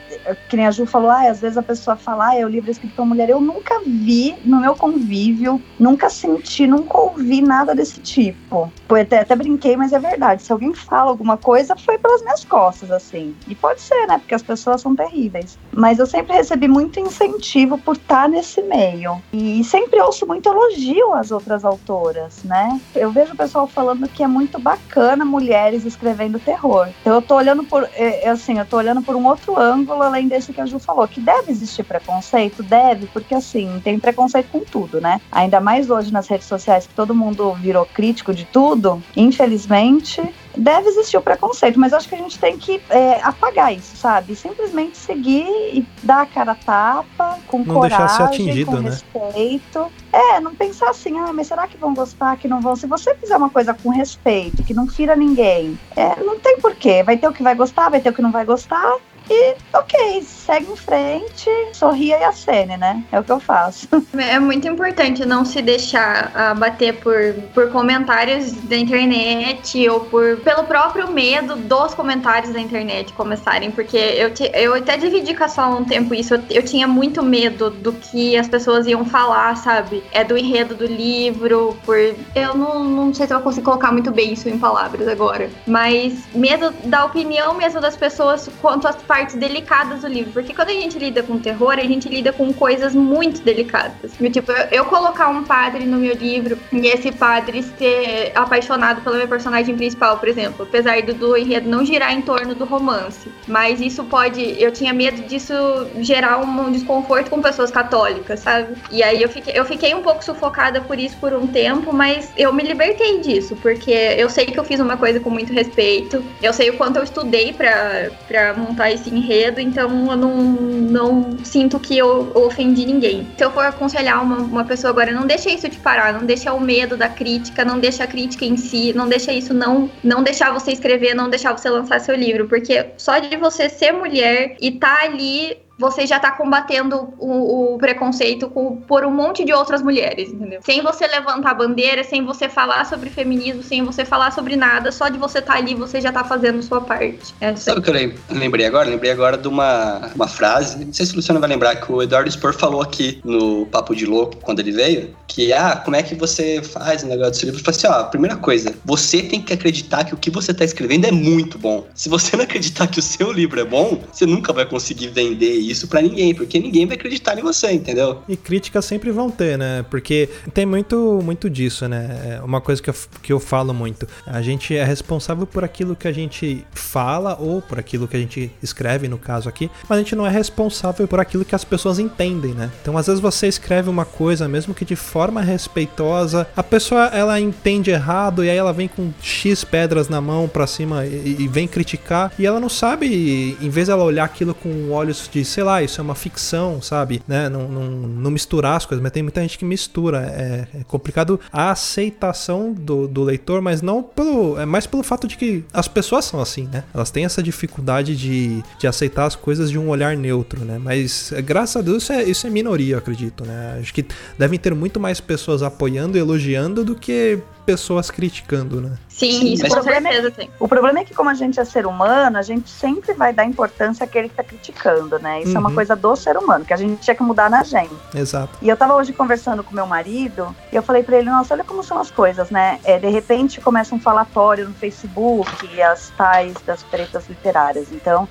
que 0.48 0.56
nem 0.56 0.66
a 0.66 0.70
Ju 0.70 0.86
falou, 0.86 1.10
ah, 1.10 1.28
às 1.28 1.40
vezes 1.40 1.56
a 1.56 1.62
pessoa 1.62 1.96
fala, 1.96 2.28
ah, 2.28 2.36
é 2.36 2.44
o 2.44 2.48
livro 2.48 2.70
escrito 2.70 2.94
por 2.94 3.06
mulher. 3.06 3.30
Eu 3.30 3.40
nunca 3.40 3.80
vi 3.86 4.36
no 4.44 4.60
meu 4.60 4.74
convívio, 4.74 5.62
nunca 5.78 6.08
senti, 6.08 6.66
nunca 6.66 6.98
ouvi 6.98 7.40
nada 7.40 7.74
desse 7.74 8.00
tipo. 8.00 8.72
Até, 8.88 9.20
até 9.20 9.34
brinquei, 9.34 9.76
mas 9.76 9.92
é 9.92 9.98
verdade. 9.98 10.42
Se 10.42 10.52
alguém 10.52 10.74
fala 10.74 11.10
alguma 11.10 11.36
coisa, 11.36 11.74
foi 11.76 11.98
pelas 11.98 12.22
minhas 12.22 12.44
costas, 12.44 12.90
assim. 12.90 13.34
E 13.48 13.54
pode 13.54 13.80
ser, 13.80 14.06
né? 14.06 14.18
Porque 14.18 14.34
as 14.34 14.42
pessoas 14.42 14.80
são 14.80 14.94
terríveis. 14.94 15.58
Mas 15.74 15.98
eu 15.98 16.06
sempre 16.06 16.34
recebi 16.34 16.68
muito 16.68 17.00
incentivo 17.00 17.78
por 17.78 17.96
estar 17.96 18.28
nesse 18.28 18.62
meio. 18.62 19.20
E 19.32 19.64
sempre 19.64 20.00
ouço 20.00 20.26
muito 20.26 20.48
elogio 20.48 21.14
às 21.14 21.30
outras 21.30 21.64
autoras, 21.64 22.42
né? 22.44 22.80
Eu 22.94 23.10
vejo 23.10 23.32
o 23.32 23.36
pessoal 23.36 23.66
falando 23.66 24.08
que 24.08 24.22
é 24.22 24.26
muito 24.26 24.58
bacana 24.58 25.24
mulheres 25.24 25.84
escrevendo 25.84 26.38
terror. 26.38 26.88
Então 27.00 27.14
eu 27.14 27.22
tô 27.22 27.36
olhando 27.36 27.64
por, 27.64 27.84
é, 27.94 28.24
é 28.24 28.28
assim, 28.28 28.58
eu 28.58 28.66
tô 28.66 28.76
olhando 28.76 29.02
por 29.02 29.16
um 29.16 29.26
outro 29.26 29.58
ângulo 29.58 30.02
além 30.02 30.28
desse 30.28 30.52
que 30.52 30.60
a 30.60 30.66
Ju 30.66 30.78
falou, 30.78 31.08
que 31.08 31.20
deve 31.20 31.50
existir 31.50 31.84
preconceito, 31.84 32.62
deve, 32.62 33.06
porque 33.06 33.34
assim, 33.34 33.80
tem 33.82 33.98
preconceito 33.98 34.48
com 34.50 34.60
tudo, 34.60 35.00
né? 35.00 35.20
Ainda 35.30 35.60
mais 35.60 35.90
hoje 35.90 36.12
nas 36.12 36.28
redes 36.28 36.46
sociais 36.46 36.86
que 36.86 36.94
todo 36.94 37.14
mundo 37.14 37.52
virou 37.54 37.86
crítico 37.86 38.34
de 38.34 38.44
tudo, 38.44 39.02
infelizmente, 39.16 40.22
deve 40.56 40.88
existir 40.88 41.16
o 41.16 41.22
preconceito, 41.22 41.78
mas 41.78 41.92
acho 41.92 42.08
que 42.08 42.14
a 42.14 42.18
gente 42.18 42.38
tem 42.38 42.58
que 42.58 42.80
é, 42.90 43.20
apagar 43.22 43.74
isso, 43.74 43.96
sabe? 43.96 44.34
Simplesmente 44.34 44.96
seguir 44.96 45.46
e 45.72 45.86
dar 46.02 46.22
a 46.22 46.26
cara 46.26 46.52
a 46.52 46.54
tapa, 46.54 47.38
com 47.46 47.58
não 47.58 47.74
coragem, 47.74 48.26
atingido, 48.26 48.70
com 48.70 48.76
né? 48.78 48.90
respeito. 48.90 49.92
É, 50.12 50.40
não 50.40 50.54
pensar 50.54 50.90
assim, 50.90 51.18
ah, 51.18 51.32
mas 51.32 51.46
será 51.46 51.66
que 51.66 51.76
vão 51.76 51.94
gostar, 51.94 52.36
que 52.36 52.48
não 52.48 52.60
vão? 52.60 52.76
Se 52.76 52.86
você 52.86 53.14
fizer 53.14 53.36
uma 53.36 53.50
coisa 53.50 53.74
com 53.74 53.88
respeito, 53.90 54.62
que 54.62 54.74
não 54.74 54.86
fira 54.86 55.16
ninguém, 55.16 55.78
é, 55.96 56.22
não 56.22 56.38
tem 56.38 56.58
porquê. 56.58 57.02
Vai 57.02 57.16
ter 57.16 57.28
o 57.28 57.32
que 57.32 57.42
vai 57.42 57.54
gostar, 57.54 57.88
vai 57.88 58.00
ter 58.00 58.10
o 58.10 58.12
que 58.12 58.22
não 58.22 58.32
vai 58.32 58.44
gostar. 58.44 58.96
E 59.30 59.54
ok, 59.72 60.22
segue 60.22 60.70
em 60.70 60.76
frente, 60.76 61.50
sorria 61.72 62.18
e 62.18 62.24
acene, 62.24 62.76
né? 62.76 63.02
É 63.12 63.20
o 63.20 63.24
que 63.24 63.32
eu 63.32 63.40
faço. 63.40 63.88
É 64.32 64.38
muito 64.38 64.68
importante 64.68 65.24
não 65.24 65.44
se 65.44 65.60
deixar 65.62 66.32
abater 66.34 67.00
por, 67.00 67.34
por 67.54 67.70
comentários 67.70 68.52
da 68.52 68.76
internet 68.76 69.88
ou 69.88 70.00
por 70.00 70.36
pelo 70.40 70.64
próprio 70.64 71.10
medo 71.10 71.56
dos 71.56 71.94
comentários 71.94 72.52
da 72.52 72.60
internet 72.60 73.12
começarem. 73.14 73.70
Porque 73.70 73.96
eu, 73.96 74.32
te, 74.32 74.50
eu 74.54 74.74
até 74.74 74.96
dividi 74.96 75.34
com 75.34 75.44
a 75.44 75.48
Sol 75.48 75.78
um 75.78 75.84
tempo 75.84 76.14
isso. 76.14 76.34
Eu, 76.34 76.42
eu 76.50 76.62
tinha 76.62 76.86
muito 76.86 77.22
medo 77.22 77.70
do 77.70 77.92
que 77.92 78.36
as 78.36 78.48
pessoas 78.48 78.86
iam 78.86 79.04
falar, 79.04 79.56
sabe? 79.56 80.02
É 80.12 80.22
do 80.22 80.36
enredo 80.36 80.74
do 80.74 80.86
livro, 80.86 81.76
por. 81.84 81.96
Eu 82.34 82.54
não, 82.54 82.84
não 82.84 83.14
sei 83.14 83.26
se 83.26 83.34
eu 83.34 83.40
consigo 83.40 83.64
colocar 83.64 83.92
muito 83.92 84.10
bem 84.10 84.32
isso 84.34 84.48
em 84.48 84.58
palavras 84.58 85.08
agora. 85.08 85.50
Mas 85.66 86.26
medo 86.34 86.70
da 86.84 87.04
opinião 87.04 87.54
mesmo 87.54 87.80
das 87.80 87.96
pessoas 87.96 88.48
quanto 88.60 88.86
às 88.86 88.96
partes 89.12 89.34
delicadas 89.34 90.00
do 90.00 90.08
livro. 90.08 90.32
Porque 90.32 90.54
quando 90.54 90.70
a 90.70 90.72
gente 90.72 90.98
lida 90.98 91.22
com 91.22 91.38
terror, 91.38 91.72
a 91.72 91.84
gente 91.84 92.08
lida 92.08 92.32
com 92.32 92.50
coisas 92.50 92.94
muito 92.94 93.42
delicadas. 93.42 94.12
Tipo, 94.32 94.50
eu, 94.52 94.66
eu 94.78 94.84
colocar 94.86 95.28
um 95.28 95.44
padre 95.44 95.84
no 95.84 95.98
meu 95.98 96.14
livro 96.14 96.58
e 96.72 96.86
esse 96.86 97.12
padre 97.12 97.62
ser 97.62 98.32
apaixonado 98.34 99.02
pela 99.02 99.16
minha 99.16 99.28
personagem 99.28 99.76
principal, 99.76 100.16
por 100.16 100.28
exemplo, 100.30 100.64
apesar 100.66 101.02
do, 101.02 101.12
do 101.12 101.36
enredo 101.36 101.68
não 101.68 101.84
girar 101.84 102.14
em 102.14 102.22
torno 102.22 102.54
do 102.54 102.64
romance. 102.64 103.30
Mas 103.46 103.82
isso 103.82 104.02
pode. 104.04 104.40
Eu 104.58 104.72
tinha 104.72 104.94
medo 104.94 105.20
disso 105.28 105.52
gerar 106.00 106.38
um 106.38 106.72
desconforto 106.72 107.28
com 107.28 107.42
pessoas 107.42 107.70
católicas, 107.70 108.40
sabe? 108.40 108.76
E 108.90 109.02
aí 109.02 109.20
eu 109.20 109.28
fiquei, 109.28 109.52
eu 109.54 109.66
fiquei 109.66 109.94
um 109.94 110.00
pouco 110.00 110.24
sufocada 110.24 110.80
por 110.80 110.98
isso 110.98 111.18
por 111.18 111.34
um 111.34 111.46
tempo, 111.46 111.92
mas 111.92 112.32
eu 112.34 112.50
me 112.50 112.62
libertei 112.62 113.20
disso, 113.20 113.56
porque 113.56 113.90
eu 113.90 114.30
sei 114.30 114.46
que 114.46 114.58
eu 114.58 114.64
fiz 114.64 114.80
uma 114.80 114.96
coisa 114.96 115.20
com 115.20 115.28
muito 115.28 115.52
respeito, 115.52 116.24
eu 116.42 116.54
sei 116.54 116.70
o 116.70 116.78
quanto 116.78 116.96
eu 116.96 117.02
estudei 117.02 117.52
para 117.52 118.54
montar 118.56 118.90
esse 118.90 119.01
esse 119.02 119.14
enredo, 119.14 119.60
então 119.60 120.10
eu 120.10 120.16
não, 120.16 120.36
não 120.36 121.44
sinto 121.44 121.78
que 121.78 121.98
eu, 121.98 122.32
ofendi 122.34 122.86
ninguém. 122.86 123.26
Se 123.36 123.44
eu 123.44 123.50
for 123.50 123.64
aconselhar 123.64 124.22
uma, 124.22 124.38
uma 124.38 124.64
pessoa 124.64 124.90
agora, 124.90 125.12
não 125.12 125.26
deixa 125.26 125.50
isso 125.50 125.68
te 125.68 125.78
parar, 125.78 126.12
não 126.12 126.24
deixa 126.24 126.52
o 126.52 126.60
medo 126.60 126.96
da 126.96 127.08
crítica, 127.08 127.64
não 127.64 127.78
deixa 127.78 128.04
a 128.04 128.06
crítica 128.06 128.44
em 128.44 128.56
si, 128.56 128.92
não 128.94 129.08
deixa 129.08 129.32
isso 129.32 129.52
não, 129.52 129.90
não 130.02 130.22
deixar 130.22 130.52
você 130.52 130.72
escrever, 130.72 131.14
não 131.14 131.28
deixar 131.28 131.56
você 131.56 131.68
lançar 131.68 132.00
seu 132.00 132.14
livro, 132.14 132.48
porque 132.48 132.86
só 132.96 133.18
de 133.18 133.36
você 133.36 133.68
ser 133.68 133.92
mulher 133.92 134.56
e 134.60 134.70
tá 134.72 135.02
ali 135.02 135.56
você 135.78 136.06
já 136.06 136.18
tá 136.18 136.30
combatendo 136.30 137.12
o, 137.18 137.74
o 137.74 137.78
preconceito 137.78 138.48
com, 138.48 138.76
por 138.76 139.04
um 139.04 139.10
monte 139.10 139.44
de 139.44 139.52
outras 139.52 139.82
mulheres, 139.82 140.30
entendeu? 140.30 140.60
Sem 140.62 140.82
você 140.82 141.06
levantar 141.06 141.54
bandeira, 141.54 142.04
sem 142.04 142.24
você 142.24 142.48
falar 142.48 142.84
sobre 142.86 143.10
feminismo, 143.10 143.62
sem 143.62 143.84
você 143.84 144.04
falar 144.04 144.32
sobre 144.32 144.56
nada, 144.56 144.92
só 144.92 145.08
de 145.08 145.18
você 145.18 145.38
estar 145.38 145.54
tá 145.54 145.58
ali, 145.58 145.74
você 145.74 146.00
já 146.00 146.12
tá 146.12 146.24
fazendo 146.24 146.62
sua 146.62 146.80
parte. 146.80 147.34
É 147.40 147.54
Sabe 147.56 147.80
o 147.80 147.82
que 147.82 147.90
eu 147.90 148.38
lembrei 148.38 148.66
agora? 148.66 148.88
Lembrei 148.88 149.10
agora 149.10 149.36
de 149.36 149.48
uma, 149.48 150.10
uma 150.14 150.28
frase, 150.28 150.84
não 150.84 150.92
sei 150.92 151.06
se 151.06 151.12
o 151.12 151.16
Luciano 151.16 151.40
vai 151.40 151.48
lembrar, 151.48 151.76
que 151.76 151.90
o 151.90 152.02
Eduardo 152.02 152.30
Spor 152.30 152.52
falou 152.52 152.82
aqui 152.82 153.20
no 153.24 153.66
Papo 153.66 153.94
de 153.94 154.06
Louco, 154.06 154.36
quando 154.36 154.60
ele 154.60 154.72
veio, 154.72 155.14
que, 155.26 155.52
ah, 155.52 155.76
como 155.76 155.96
é 155.96 156.02
que 156.02 156.14
você 156.14 156.62
faz 156.62 157.02
o 157.02 157.06
negócio 157.06 157.32
do 157.32 157.36
seu 157.36 157.46
livro? 157.46 157.60
Eu 157.60 157.64
falei 157.64 157.78
assim, 157.78 157.86
ó, 157.86 158.04
primeira 158.04 158.36
coisa, 158.36 158.74
você 158.84 159.22
tem 159.22 159.40
que 159.40 159.52
acreditar 159.52 160.04
que 160.04 160.14
o 160.14 160.16
que 160.16 160.30
você 160.30 160.52
tá 160.52 160.64
escrevendo 160.64 161.06
é 161.06 161.10
muito 161.10 161.58
bom. 161.58 161.86
Se 161.94 162.08
você 162.08 162.36
não 162.36 162.44
acreditar 162.44 162.86
que 162.86 162.98
o 162.98 163.02
seu 163.02 163.32
livro 163.32 163.58
é 163.58 163.64
bom, 163.64 164.02
você 164.12 164.26
nunca 164.26 164.52
vai 164.52 164.66
conseguir 164.66 165.08
vender 165.08 165.61
isso 165.70 165.88
para 165.88 166.02
ninguém, 166.02 166.34
porque 166.34 166.58
ninguém 166.58 166.86
vai 166.86 166.96
acreditar 166.96 167.38
em 167.38 167.42
você, 167.42 167.72
entendeu? 167.72 168.22
E 168.28 168.36
críticas 168.36 168.84
sempre 168.84 169.10
vão 169.10 169.30
ter, 169.30 169.56
né? 169.58 169.84
Porque 169.90 170.28
tem 170.52 170.66
muito, 170.66 171.20
muito 171.22 171.48
disso, 171.48 171.88
né? 171.88 172.38
É 172.38 172.42
uma 172.42 172.60
coisa 172.60 172.82
que 172.82 172.90
eu, 172.90 172.94
que 173.22 173.32
eu 173.32 173.40
falo 173.40 173.72
muito. 173.72 174.06
A 174.26 174.42
gente 174.42 174.74
é 174.74 174.84
responsável 174.84 175.46
por 175.46 175.64
aquilo 175.64 175.96
que 175.96 176.08
a 176.08 176.12
gente 176.12 176.64
fala 176.72 177.36
ou 177.40 177.60
por 177.62 177.78
aquilo 177.78 178.08
que 178.08 178.16
a 178.16 178.20
gente 178.20 178.50
escreve, 178.62 179.08
no 179.08 179.18
caso 179.18 179.48
aqui, 179.48 179.70
mas 179.88 179.98
a 179.98 180.02
gente 180.02 180.14
não 180.14 180.26
é 180.26 180.30
responsável 180.30 181.06
por 181.06 181.20
aquilo 181.20 181.44
que 181.44 181.54
as 181.54 181.64
pessoas 181.64 181.98
entendem, 181.98 182.52
né? 182.52 182.70
Então, 182.80 182.96
às 182.96 183.06
vezes 183.06 183.20
você 183.20 183.46
escreve 183.46 183.88
uma 183.88 184.04
coisa, 184.04 184.48
mesmo 184.48 184.74
que 184.74 184.84
de 184.84 184.96
forma 184.96 185.40
respeitosa, 185.40 186.46
a 186.56 186.62
pessoa 186.62 187.06
ela 187.06 187.40
entende 187.40 187.90
errado 187.90 188.44
e 188.44 188.50
aí 188.50 188.56
ela 188.56 188.72
vem 188.72 188.88
com 188.88 189.12
X 189.20 189.64
pedras 189.64 190.08
na 190.08 190.20
mão 190.20 190.48
pra 190.48 190.66
cima 190.66 191.06
e, 191.06 191.36
e 191.40 191.48
vem 191.48 191.66
criticar 191.66 192.32
e 192.38 192.46
ela 192.46 192.60
não 192.60 192.68
sabe, 192.68 193.56
em 193.60 193.68
vez 193.68 193.88
dela 193.88 194.04
olhar 194.04 194.24
aquilo 194.24 194.54
com 194.54 194.90
olhos 194.90 195.28
de, 195.32 195.44
sei 195.52 195.62
lá, 195.62 195.82
isso 195.82 196.00
é 196.00 196.04
uma 196.04 196.14
ficção, 196.14 196.80
sabe? 196.80 197.22
Né? 197.28 197.48
Não, 197.48 197.68
não, 197.68 197.84
não 197.84 198.30
misturar 198.30 198.76
as 198.76 198.86
coisas, 198.86 199.02
mas 199.02 199.12
tem 199.12 199.22
muita 199.22 199.40
gente 199.42 199.58
que 199.58 199.64
mistura. 199.64 200.22
É, 200.22 200.80
é 200.80 200.84
complicado 200.84 201.38
a 201.52 201.70
aceitação 201.70 202.72
do, 202.72 203.06
do, 203.06 203.22
leitor, 203.22 203.60
mas 203.60 203.82
não 203.82 204.02
pelo. 204.02 204.58
É 204.58 204.64
mais 204.64 204.86
pelo 204.86 205.02
fato 205.02 205.26
de 205.26 205.36
que 205.36 205.64
as 205.72 205.86
pessoas 205.88 206.24
são 206.24 206.40
assim, 206.40 206.68
né? 206.72 206.84
Elas 206.94 207.10
têm 207.10 207.24
essa 207.24 207.42
dificuldade 207.42 208.16
de, 208.16 208.62
de 208.78 208.86
aceitar 208.86 209.26
as 209.26 209.36
coisas 209.36 209.70
de 209.70 209.78
um 209.78 209.88
olhar 209.88 210.16
neutro, 210.16 210.64
né? 210.64 210.78
Mas 210.78 211.32
graças 211.44 211.76
a 211.76 211.82
Deus 211.82 212.02
isso 212.02 212.12
é, 212.12 212.22
isso 212.24 212.46
é 212.46 212.50
minoria, 212.50 212.98
acredito, 212.98 213.44
né? 213.44 213.78
Acho 213.80 213.92
que 213.92 214.04
devem 214.38 214.58
ter 214.58 214.74
muito 214.74 214.98
mais 214.98 215.20
pessoas 215.20 215.62
apoiando 215.62 216.16
elogiando 216.16 216.84
do 216.84 216.94
que 216.94 217.38
pessoas 217.64 218.10
criticando, 218.10 218.80
né? 218.80 218.96
Sim, 219.08 219.30
Sim, 219.40 219.52
isso 219.52 219.66
com 219.68 219.82
certeza 219.82 220.30
tem. 220.30 220.50
O 220.58 220.66
problema 220.66 220.98
é 221.00 221.04
que, 221.04 221.14
como 221.14 221.30
a 221.30 221.34
gente 221.34 221.60
é 221.60 221.64
ser 221.64 221.86
humano, 221.86 222.36
a 222.38 222.42
gente 222.42 222.68
sempre 222.68 223.12
vai 223.14 223.32
dar 223.32 223.44
importância 223.44 224.04
àquele 224.04 224.28
que 224.28 224.34
tá 224.34 224.42
criticando, 224.42 225.18
né? 225.18 225.42
Isso 225.42 225.56
é 225.56 225.60
uma 225.60 225.68
Uhum. 225.68 225.74
coisa 225.74 225.94
do 225.94 226.16
ser 226.16 226.36
humano, 226.36 226.64
que 226.64 226.72
a 226.74 226.76
gente 226.76 227.00
tinha 227.00 227.14
que 227.14 227.22
mudar 227.22 227.48
na 227.48 227.62
gente. 227.62 227.92
Exato. 228.14 228.50
E 228.60 228.68
eu 228.68 228.76
tava 228.76 228.94
hoje 228.94 229.12
conversando 229.12 229.62
com 229.62 229.74
meu 229.74 229.86
marido 229.86 230.54
e 230.72 230.76
eu 230.76 230.82
falei 230.82 231.02
pra 231.02 231.16
ele, 231.18 231.30
nossa, 231.30 231.54
olha 231.54 231.62
como 231.64 231.82
são 231.84 231.98
as 231.98 232.10
coisas, 232.10 232.50
né? 232.50 232.80
É, 232.84 232.98
de 232.98 233.08
repente 233.08 233.60
começa 233.60 233.94
um 233.94 234.00
falatório 234.00 234.68
no 234.68 234.74
Facebook 234.74 235.50
e 235.74 235.80
as 235.82 236.10
tais 236.16 236.54
das 236.66 236.82
pretas 236.82 237.28
literárias. 237.28 237.88
Então, 237.92 238.28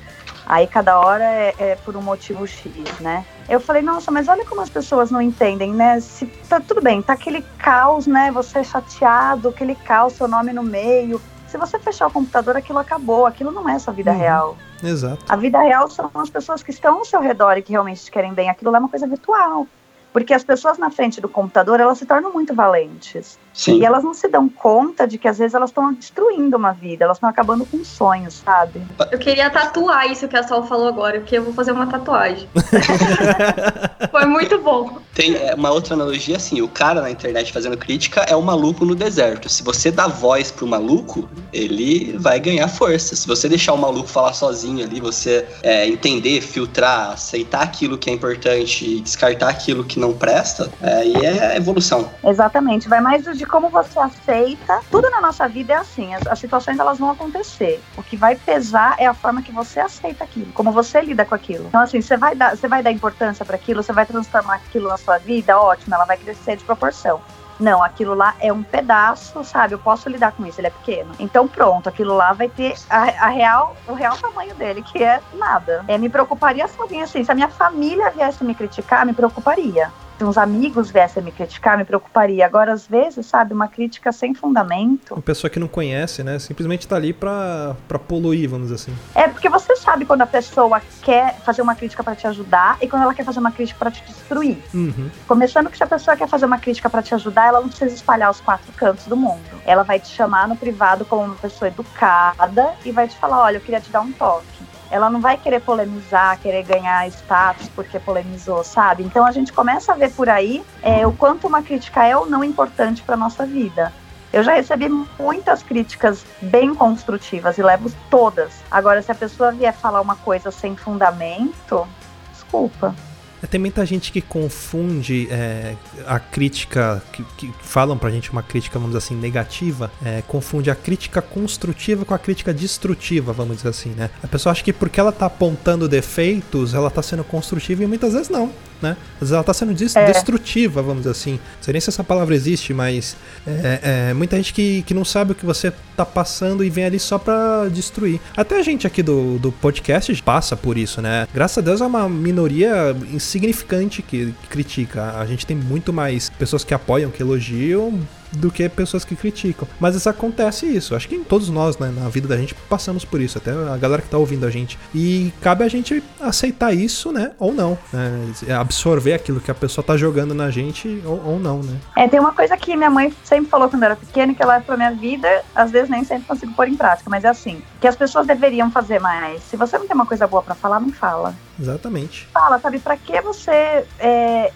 aí 0.51 0.67
cada 0.67 0.99
hora 0.99 1.23
é, 1.23 1.55
é 1.57 1.75
por 1.77 1.95
um 1.95 2.01
motivo 2.01 2.45
X, 2.45 2.71
né? 2.99 3.25
Eu 3.49 3.59
falei, 3.59 3.81
nossa, 3.81 4.11
mas 4.11 4.27
olha 4.27 4.45
como 4.45 4.61
as 4.61 4.69
pessoas 4.69 5.09
não 5.09 5.21
entendem, 5.21 5.73
né? 5.73 5.99
Se 6.01 6.25
tá 6.47 6.59
tudo 6.59 6.81
bem, 6.81 7.01
tá 7.01 7.13
aquele 7.13 7.41
caos, 7.57 8.05
né? 8.05 8.29
Você 8.31 8.59
é 8.59 8.63
chateado, 8.63 9.47
aquele 9.49 9.75
caos, 9.75 10.13
seu 10.13 10.27
nome 10.27 10.51
no 10.51 10.61
meio. 10.61 11.21
Se 11.47 11.57
você 11.57 11.79
fechar 11.79 12.07
o 12.07 12.11
computador, 12.11 12.55
aquilo 12.57 12.79
acabou, 12.79 13.25
aquilo 13.25 13.51
não 13.51 13.67
é 13.67 13.79
sua 13.79 13.93
vida 13.93 14.11
Uhum. 14.11 14.17
real. 14.17 14.57
Exato. 14.83 15.23
A 15.29 15.35
vida 15.35 15.59
real 15.59 15.89
são 15.89 16.09
as 16.15 16.29
pessoas 16.29 16.61
que 16.63 16.71
estão 16.71 16.97
ao 16.99 17.05
seu 17.05 17.21
redor 17.21 17.57
e 17.57 17.61
que 17.61 17.71
realmente 17.71 18.03
te 18.03 18.11
querem 18.11 18.33
bem. 18.33 18.49
Aquilo 18.49 18.71
lá 18.71 18.77
é 18.77 18.81
uma 18.81 18.89
coisa 18.89 19.07
virtual. 19.07 19.67
Porque 20.11 20.33
as 20.33 20.43
pessoas 20.43 20.77
na 20.77 20.89
frente 20.89 21.21
do 21.21 21.29
computador, 21.29 21.79
elas 21.79 21.97
se 21.97 22.05
tornam 22.05 22.31
muito 22.31 22.53
valentes. 22.53 23.39
Sim. 23.53 23.79
E 23.79 23.85
elas 23.85 24.03
não 24.03 24.13
se 24.13 24.27
dão 24.27 24.47
conta 24.47 25.05
de 25.05 25.17
que 25.17 25.27
às 25.27 25.37
vezes 25.37 25.53
elas 25.53 25.69
estão 25.69 25.93
destruindo 25.93 26.55
uma 26.55 26.71
vida, 26.71 27.03
elas 27.03 27.17
estão 27.17 27.29
acabando 27.29 27.65
com 27.65 27.83
sonhos, 27.83 28.35
sabe? 28.45 28.81
Eu 29.11 29.19
queria 29.19 29.49
tatuar 29.49 30.09
isso 30.09 30.27
que 30.27 30.37
a 30.37 30.47
Sol 30.47 30.63
falou 30.63 30.87
agora, 30.87 31.19
porque 31.19 31.37
eu 31.37 31.43
vou 31.43 31.53
fazer 31.53 31.71
uma 31.71 31.87
tatuagem. 31.87 32.47
Foi 34.09 34.25
muito 34.25 34.57
bom. 34.59 34.99
Tem 35.13 35.35
é, 35.35 35.53
uma 35.53 35.71
outra 35.71 35.93
analogia 35.93 36.37
assim, 36.37 36.61
o 36.61 36.67
cara 36.67 37.01
na 37.01 37.11
internet 37.11 37.51
fazendo 37.51 37.77
crítica 37.77 38.21
é 38.21 38.35
o 38.35 38.41
maluco 38.41 38.85
no 38.85 38.95
deserto. 38.95 39.49
Se 39.49 39.63
você 39.63 39.91
dá 39.91 40.07
voz 40.07 40.51
pro 40.51 40.65
maluco, 40.65 41.29
ele 41.51 42.17
vai 42.17 42.39
ganhar 42.39 42.67
força. 42.67 43.15
Se 43.15 43.27
você 43.27 43.49
deixar 43.49 43.73
o 43.73 43.77
maluco 43.77 44.07
falar 44.07 44.33
sozinho 44.33 44.85
ali, 44.85 45.01
você 45.01 45.45
é, 45.61 45.87
entender, 45.87 46.41
filtrar, 46.41 47.11
aceitar 47.11 47.61
aquilo 47.61 47.97
que 47.97 48.09
é 48.09 48.13
importante 48.13 48.85
e 48.85 49.01
descartar 49.01 49.49
aquilo 49.49 49.83
que 49.83 49.99
não 50.01 50.13
presta, 50.13 50.71
é, 50.81 50.93
aí 50.95 51.15
é 51.25 51.55
evolução. 51.55 52.09
Exatamente. 52.23 52.89
Vai 52.89 52.99
mais 52.99 53.23
de 53.23 53.45
como 53.45 53.69
você 53.69 53.99
aceita. 53.99 54.81
Tudo 54.89 55.09
na 55.09 55.21
nossa 55.21 55.47
vida 55.47 55.73
é 55.73 55.77
assim. 55.77 56.13
As, 56.13 56.27
as 56.27 56.39
situações 56.39 56.79
elas 56.79 56.99
vão 56.99 57.11
acontecer. 57.11 57.81
O 57.97 58.03
que 58.03 58.17
vai 58.17 58.35
pesar 58.35 58.95
é 58.97 59.05
a 59.05 59.13
forma 59.13 59.41
que 59.41 59.51
você 59.51 59.79
aceita 59.79 60.23
aquilo, 60.23 60.51
como 60.53 60.71
você 60.71 61.01
lida 61.01 61.23
com 61.23 61.35
aquilo. 61.35 61.65
Então, 61.67 61.81
assim, 61.81 62.01
você 62.01 62.17
vai 62.17 62.35
dar, 62.35 62.57
você 62.57 62.67
vai 62.67 62.83
dar 62.83 62.91
importância 62.91 63.45
para 63.45 63.55
aquilo, 63.55 63.83
você 63.83 63.93
vai 63.93 64.05
transformar 64.05 64.55
aquilo 64.55 64.89
na 64.89 64.97
sua 64.97 65.17
vida, 65.17 65.57
ótimo, 65.57 65.95
ela 65.95 66.05
vai 66.05 66.17
crescer 66.17 66.57
de 66.57 66.63
proporção. 66.63 67.21
Não, 67.61 67.83
aquilo 67.83 68.15
lá 68.15 68.33
é 68.39 68.51
um 68.51 68.63
pedaço, 68.63 69.43
sabe? 69.43 69.75
Eu 69.75 69.79
posso 69.79 70.09
lidar 70.09 70.31
com 70.31 70.43
isso, 70.45 70.59
ele 70.59 70.67
é 70.67 70.71
pequeno. 70.71 71.11
Então 71.19 71.47
pronto, 71.47 71.87
aquilo 71.87 72.15
lá 72.15 72.33
vai 72.33 72.49
ter 72.49 72.73
a, 72.89 73.03
a 73.25 73.27
real, 73.27 73.75
o 73.87 73.93
real 73.93 74.17
tamanho 74.17 74.55
dele, 74.55 74.81
que 74.81 75.03
é 75.03 75.21
nada. 75.33 75.85
É, 75.87 75.95
me 75.97 76.09
preocuparia 76.09 76.67
se 76.67 76.81
alguém 76.81 77.03
assim, 77.03 77.23
se 77.23 77.31
a 77.31 77.35
minha 77.35 77.49
família 77.49 78.09
viesse 78.09 78.43
me 78.43 78.55
criticar, 78.55 79.05
me 79.05 79.13
preocuparia. 79.13 79.91
Se 80.21 80.25
uns 80.25 80.37
amigos 80.37 80.91
viessem 80.91 81.23
me 81.23 81.31
criticar, 81.31 81.75
me 81.75 81.83
preocuparia. 81.83 82.45
Agora, 82.45 82.71
às 82.71 82.85
vezes, 82.85 83.25
sabe, 83.25 83.55
uma 83.55 83.67
crítica 83.67 84.11
sem 84.11 84.35
fundamento. 84.35 85.15
Uma 85.15 85.21
pessoa 85.23 85.49
que 85.49 85.59
não 85.59 85.67
conhece, 85.67 86.23
né? 86.23 86.37
Simplesmente 86.37 86.87
tá 86.87 86.95
ali 86.95 87.11
pra, 87.11 87.75
pra 87.87 87.97
poluir, 87.97 88.47
vamos 88.47 88.69
dizer 88.69 88.75
assim. 88.75 88.95
É 89.15 89.27
porque 89.27 89.49
você 89.49 89.75
sabe 89.75 90.05
quando 90.05 90.21
a 90.21 90.27
pessoa 90.27 90.79
quer 91.01 91.39
fazer 91.39 91.63
uma 91.63 91.73
crítica 91.73 92.03
para 92.03 92.15
te 92.15 92.27
ajudar 92.27 92.77
e 92.79 92.87
quando 92.87 93.01
ela 93.01 93.15
quer 93.15 93.25
fazer 93.25 93.39
uma 93.39 93.51
crítica 93.51 93.79
para 93.79 93.89
te 93.89 94.03
destruir. 94.03 94.59
Uhum. 94.71 95.09
Começando 95.27 95.71
que 95.71 95.77
se 95.77 95.83
a 95.83 95.87
pessoa 95.87 96.15
quer 96.15 96.27
fazer 96.27 96.45
uma 96.45 96.59
crítica 96.59 96.87
para 96.87 97.01
te 97.01 97.15
ajudar, 97.15 97.47
ela 97.47 97.59
não 97.59 97.69
precisa 97.69 97.95
espalhar 97.95 98.29
os 98.29 98.39
quatro 98.39 98.71
cantos 98.73 99.07
do 99.07 99.17
mundo. 99.17 99.41
Ela 99.65 99.81
vai 99.81 99.99
te 99.99 100.09
chamar 100.09 100.47
no 100.47 100.55
privado 100.55 101.03
como 101.03 101.23
uma 101.23 101.35
pessoa 101.35 101.67
educada 101.67 102.75
e 102.85 102.91
vai 102.91 103.07
te 103.07 103.17
falar: 103.17 103.41
olha, 103.41 103.57
eu 103.57 103.61
queria 103.61 103.81
te 103.81 103.89
dar 103.89 104.01
um 104.01 104.11
toque. 104.11 104.50
Ela 104.91 105.09
não 105.09 105.21
vai 105.21 105.37
querer 105.37 105.61
polemizar, 105.61 106.37
querer 106.39 106.63
ganhar 106.63 107.07
status 107.07 107.69
porque 107.69 107.97
polemizou, 107.97 108.63
sabe? 108.63 109.03
Então 109.03 109.25
a 109.25 109.31
gente 109.31 109.53
começa 109.53 109.93
a 109.93 109.95
ver 109.95 110.11
por 110.11 110.29
aí 110.29 110.63
é, 110.83 111.07
o 111.07 111.13
quanto 111.13 111.47
uma 111.47 111.63
crítica 111.63 112.05
é 112.05 112.15
ou 112.15 112.29
não 112.29 112.43
importante 112.43 113.01
para 113.01 113.15
nossa 113.15 113.45
vida. 113.45 113.93
Eu 114.33 114.43
já 114.43 114.53
recebi 114.53 114.87
muitas 115.19 115.63
críticas 115.63 116.25
bem 116.41 116.75
construtivas 116.75 117.57
e 117.57 117.63
levo 117.63 117.91
todas. 118.09 118.51
Agora, 118.69 119.01
se 119.01 119.11
a 119.11 119.15
pessoa 119.15 119.51
vier 119.51 119.73
falar 119.73 119.99
uma 119.99 120.15
coisa 120.15 120.51
sem 120.51 120.75
fundamento, 120.75 121.87
desculpa. 122.31 122.95
É, 123.41 123.47
Tem 123.47 123.59
muita 123.59 123.85
gente 123.85 124.11
que 124.11 124.21
confunde 124.21 125.27
é, 125.31 125.75
a 126.05 126.19
crítica, 126.19 127.01
que, 127.11 127.23
que 127.37 127.53
falam 127.61 127.97
pra 127.97 128.09
gente 128.09 128.31
uma 128.31 128.43
crítica, 128.43 128.77
vamos 128.77 128.95
dizer 128.95 129.05
assim, 129.05 129.15
negativa, 129.15 129.91
é, 130.03 130.21
confunde 130.27 130.69
a 130.69 130.75
crítica 130.75 131.21
construtiva 131.21 132.05
com 132.05 132.13
a 132.13 132.19
crítica 132.19 132.53
destrutiva, 132.53 133.33
vamos 133.33 133.57
dizer 133.57 133.69
assim, 133.69 133.89
né? 133.89 134.09
A 134.21 134.27
pessoa 134.27 134.51
acha 134.51 134.63
que 134.63 134.73
porque 134.73 134.99
ela 134.99 135.11
tá 135.11 135.25
apontando 135.25 135.87
defeitos, 135.87 136.73
ela 136.73 136.89
tá 136.89 137.01
sendo 137.01 137.23
construtiva 137.23 137.83
e 137.83 137.87
muitas 137.87 138.13
vezes 138.13 138.29
não, 138.29 138.51
né? 138.81 138.97
Ela 139.21 139.43
tá 139.43 139.53
sendo 139.53 139.73
des- 139.73 139.95
É. 139.95 140.05
destrutiva, 140.11 140.81
vamos 140.81 140.99
dizer 141.03 141.11
assim. 141.11 141.31
Não 141.33 141.39
sei 141.63 141.71
nem 141.73 141.81
se 141.81 141.89
essa 141.89 142.03
palavra 142.03 142.33
existe, 142.35 142.73
mas 142.73 143.15
é, 143.45 144.09
é, 144.09 144.13
muita 144.13 144.35
gente 144.37 144.53
que, 144.53 144.81
que 144.83 144.93
não 144.93 145.05
sabe 145.05 145.31
o 145.33 145.35
que 145.35 145.45
você 145.45 145.71
tá 145.95 146.05
passando 146.05 146.63
e 146.63 146.69
vem 146.69 146.85
ali 146.85 146.99
só 146.99 147.17
pra 147.17 147.67
destruir. 147.69 148.19
Até 148.35 148.59
a 148.59 148.63
gente 148.63 148.87
aqui 148.87 149.03
do, 149.03 149.37
do 149.39 149.51
podcast 149.51 150.11
passa 150.23 150.55
por 150.55 150.77
isso, 150.77 151.01
né? 151.01 151.27
Graças 151.33 151.57
a 151.57 151.61
Deus 151.61 151.81
é 151.81 151.85
uma 151.85 152.07
minoria 152.09 152.95
insignificante 153.11 154.01
que 154.01 154.33
critica. 154.49 155.17
A 155.17 155.25
gente 155.25 155.45
tem 155.45 155.55
muito 155.55 155.91
mais 155.93 156.29
pessoas 156.29 156.63
que 156.63 156.73
apoiam, 156.73 157.09
que 157.11 157.21
elogiam, 157.21 157.99
do 158.31 158.51
que 158.51 158.67
pessoas 158.69 159.03
que 159.03 159.15
criticam. 159.15 159.67
Mas 159.79 159.93
vezes 159.93 160.07
acontece 160.07 160.65
isso. 160.65 160.95
Acho 160.95 161.07
que 161.07 161.19
todos 161.19 161.49
nós, 161.49 161.77
né, 161.77 161.93
na 161.95 162.09
vida 162.09 162.27
da 162.27 162.37
gente, 162.37 162.53
passamos 162.69 163.05
por 163.05 163.21
isso. 163.21 163.37
Até 163.37 163.51
a 163.51 163.77
galera 163.77 164.01
que 164.01 164.09
tá 164.09 164.17
ouvindo 164.17 164.45
a 164.45 164.49
gente. 164.49 164.77
E 164.93 165.33
cabe 165.41 165.63
a 165.63 165.67
gente 165.67 166.03
aceitar 166.19 166.73
isso, 166.73 167.11
né? 167.11 167.31
Ou 167.37 167.53
não. 167.53 167.77
Né? 167.91 168.33
Absorver 168.59 169.13
aquilo 169.13 169.39
que 169.39 169.51
a 169.51 169.55
pessoa 169.55 169.83
tá 169.85 169.97
jogando 169.97 170.33
na 170.33 170.49
gente 170.49 171.01
ou, 171.05 171.21
ou 171.25 171.39
não, 171.39 171.61
né? 171.61 171.77
É, 171.97 172.07
tem 172.07 172.19
uma 172.19 172.33
coisa 172.33 172.55
que 172.57 172.75
minha 172.75 172.89
mãe 172.89 173.13
sempre 173.23 173.49
falou 173.49 173.69
quando 173.69 173.83
eu 173.83 173.87
era 173.87 173.95
pequena, 173.95 174.33
que 174.33 174.41
ela 174.41 174.53
leva 174.53 174.65
pra 174.65 174.77
minha 174.77 174.91
vida, 174.91 175.43
às 175.55 175.71
vezes 175.71 175.89
nem 175.89 176.03
sempre 176.03 176.27
consigo 176.27 176.53
pôr 176.53 176.67
em 176.67 176.75
prática, 176.75 177.09
mas 177.09 177.23
é 177.23 177.29
assim, 177.29 177.61
que 177.79 177.87
as 177.87 177.95
pessoas 177.95 178.27
deveriam 178.27 178.71
fazer 178.71 178.99
mais. 178.99 179.41
Se 179.43 179.55
você 179.55 179.77
não 179.77 179.87
tem 179.87 179.95
uma 179.95 180.05
coisa 180.05 180.27
boa 180.27 180.41
pra 180.41 180.55
falar, 180.55 180.79
não 180.79 180.91
fala. 180.91 181.33
Exatamente. 181.59 182.27
Fala, 182.33 182.59
sabe, 182.59 182.79
pra 182.79 182.97
que 182.97 183.19
você 183.21 183.85
é, 183.99 184.51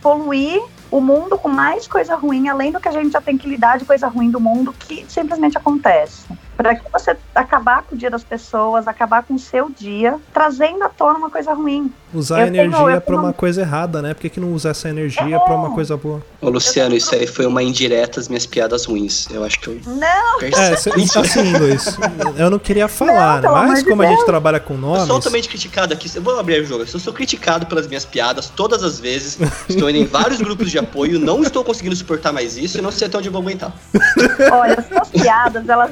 poluir 0.00 0.62
o 0.90 1.00
mundo 1.00 1.38
com 1.38 1.48
mais 1.48 1.86
coisa 1.86 2.16
ruim, 2.16 2.48
além 2.48 2.72
do 2.72 2.80
que 2.80 2.88
a 2.88 2.92
gente 2.92 3.12
já 3.12 3.20
tem 3.20 3.38
que 3.38 3.48
lidar 3.48 3.78
de 3.78 3.84
coisa 3.84 4.08
ruim 4.08 4.30
do 4.30 4.40
mundo 4.40 4.72
que 4.72 5.04
simplesmente 5.08 5.56
acontece. 5.56 6.26
Pra 6.62 6.74
que 6.74 6.82
você 6.92 7.16
acabar 7.34 7.82
com 7.82 7.94
o 7.94 7.98
dia 7.98 8.10
das 8.10 8.22
pessoas, 8.22 8.86
acabar 8.86 9.22
com 9.22 9.34
o 9.34 9.38
seu 9.38 9.70
dia, 9.70 10.16
trazendo 10.32 10.82
à 10.84 10.88
tona 10.88 11.18
uma 11.18 11.30
coisa 11.30 11.52
ruim. 11.54 11.92
Usar 12.12 12.40
Eu 12.40 12.44
a 12.44 12.46
energia 12.48 12.78
eu 12.80 12.86
pra 13.00 13.00
tenho- 13.00 13.18
uma 13.20 13.32
coisa 13.32 13.60
errada, 13.60 14.02
né? 14.02 14.12
Por 14.14 14.20
que, 14.22 14.28
que 14.30 14.40
não 14.40 14.52
usar 14.52 14.70
essa 14.70 14.88
energia 14.88 15.38
pra 15.40 15.54
uma 15.54 15.70
coisa 15.72 15.96
boa? 15.96 16.20
Ô, 16.40 16.48
Luciano, 16.50 16.94
isso 16.96 17.14
aí 17.14 17.26
foi 17.26 17.46
uma 17.46 17.62
indireta 17.62 18.18
às 18.18 18.26
minhas 18.28 18.44
piadas 18.46 18.84
ruins. 18.84 19.28
Eu 19.30 19.44
acho 19.44 19.60
que 19.60 19.68
eu 19.68 19.80
Não, 19.86 20.36
É, 20.42 20.50
percebi. 20.50 21.06
cê- 21.08 21.18
assim, 21.20 21.56
Luiz, 21.56 21.96
eu 22.36 22.50
não 22.50 22.58
queria 22.58 22.88
falar, 22.88 23.40
né? 23.42 23.48
amor 23.48 23.66
mas 23.68 23.82
de 23.84 23.88
como 23.88 24.02
a 24.02 24.06
gente 24.06 24.24
trabalha 24.26 24.58
com 24.58 24.74
Eu 24.74 24.80
nomes, 24.80 25.04
sou 25.06 25.16
altamente 25.16 25.48
criticado 25.48 25.94
aqui. 25.94 26.10
Eu 26.14 26.20
vou 26.22 26.38
abrir 26.38 26.60
o 26.60 26.64
jogo. 26.66 26.82
Eu 26.82 26.98
sou 26.98 27.12
criticado 27.12 27.64
pelas 27.66 27.86
minhas 27.86 28.04
piadas 28.04 28.48
todas 28.54 28.82
as 28.82 28.98
vezes. 29.00 29.38
Estou 29.68 29.88
indo 29.88 29.98
em 30.00 30.04
vários 30.06 30.40
grupos 30.40 30.70
de 30.70 30.78
apoio. 30.78 31.18
Não 31.18 31.42
estou 31.42 31.62
conseguindo 31.64 31.94
suportar 31.94 32.32
mais 32.32 32.56
isso 32.56 32.76
e 32.78 32.82
não 32.82 32.90
sei 32.90 33.06
até 33.06 33.18
onde 33.18 33.28
eu 33.28 33.32
vou 33.32 33.40
aguentar. 33.40 33.72
olha, 34.52 34.74
as 34.80 34.86
suas 34.88 35.08
piadas, 35.10 35.68
elas 35.68 35.90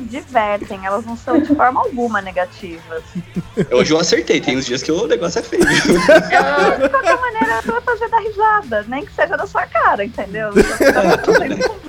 elas 0.84 1.04
não 1.04 1.16
são 1.16 1.40
de 1.40 1.54
forma 1.54 1.80
alguma 1.80 2.20
negativas. 2.22 3.02
Hoje 3.72 3.92
eu 3.92 3.98
acertei. 3.98 4.40
Tem 4.40 4.56
uns 4.56 4.66
dias 4.66 4.82
que 4.82 4.90
o 4.92 5.06
negócio 5.06 5.38
é 5.38 5.42
feio. 5.42 5.64
De 5.64 6.88
qualquer 6.88 7.18
maneira, 7.20 7.60
tu 7.62 7.72
vai 7.72 7.80
fazer 7.82 8.08
dar 8.08 8.18
risada, 8.20 8.84
nem 8.88 9.04
que 9.04 9.12
seja 9.12 9.36
da 9.36 9.46
sua 9.46 9.66
cara, 9.66 10.04
entendeu? 10.04 10.50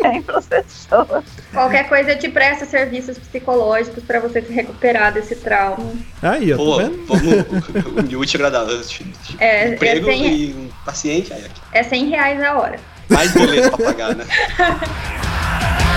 Bem 0.02 0.22
pras 0.22 0.46
pessoas. 0.48 1.24
Qualquer 1.54 1.88
coisa 1.90 2.12
eu 2.12 2.20
te 2.20 2.30
presta 2.30 2.66
serviços 2.66 3.18
psicológicos 3.18 4.04
pra 4.04 4.20
você 4.20 4.42
se 4.42 4.52
recuperar 4.54 5.14
desse 5.14 5.36
trauma. 5.36 5.92
aí, 6.22 6.54
ó, 6.54 6.58
Pô, 6.58 6.78
tá 6.78 6.84
vendo? 6.84 7.06
vamos 7.06 8.04
unir 8.04 8.16
útil 8.18 8.40
e 8.40 8.44
agradável. 8.46 8.82
É, 9.40 9.70
Emprego 9.70 10.10
é 10.10 10.14
sem- 10.14 10.34
e 10.36 10.54
um 10.54 10.70
paciente. 10.86 11.34
Aí, 11.34 11.40
aqui. 11.46 11.62
É 11.74 11.84
100 11.84 12.10
reais 12.10 12.42
a 12.44 12.58
hora. 12.58 12.80
Mais 13.10 13.32
boleto 13.34 13.76
pra 13.76 13.86
pagar, 13.88 14.16
né? 14.16 14.26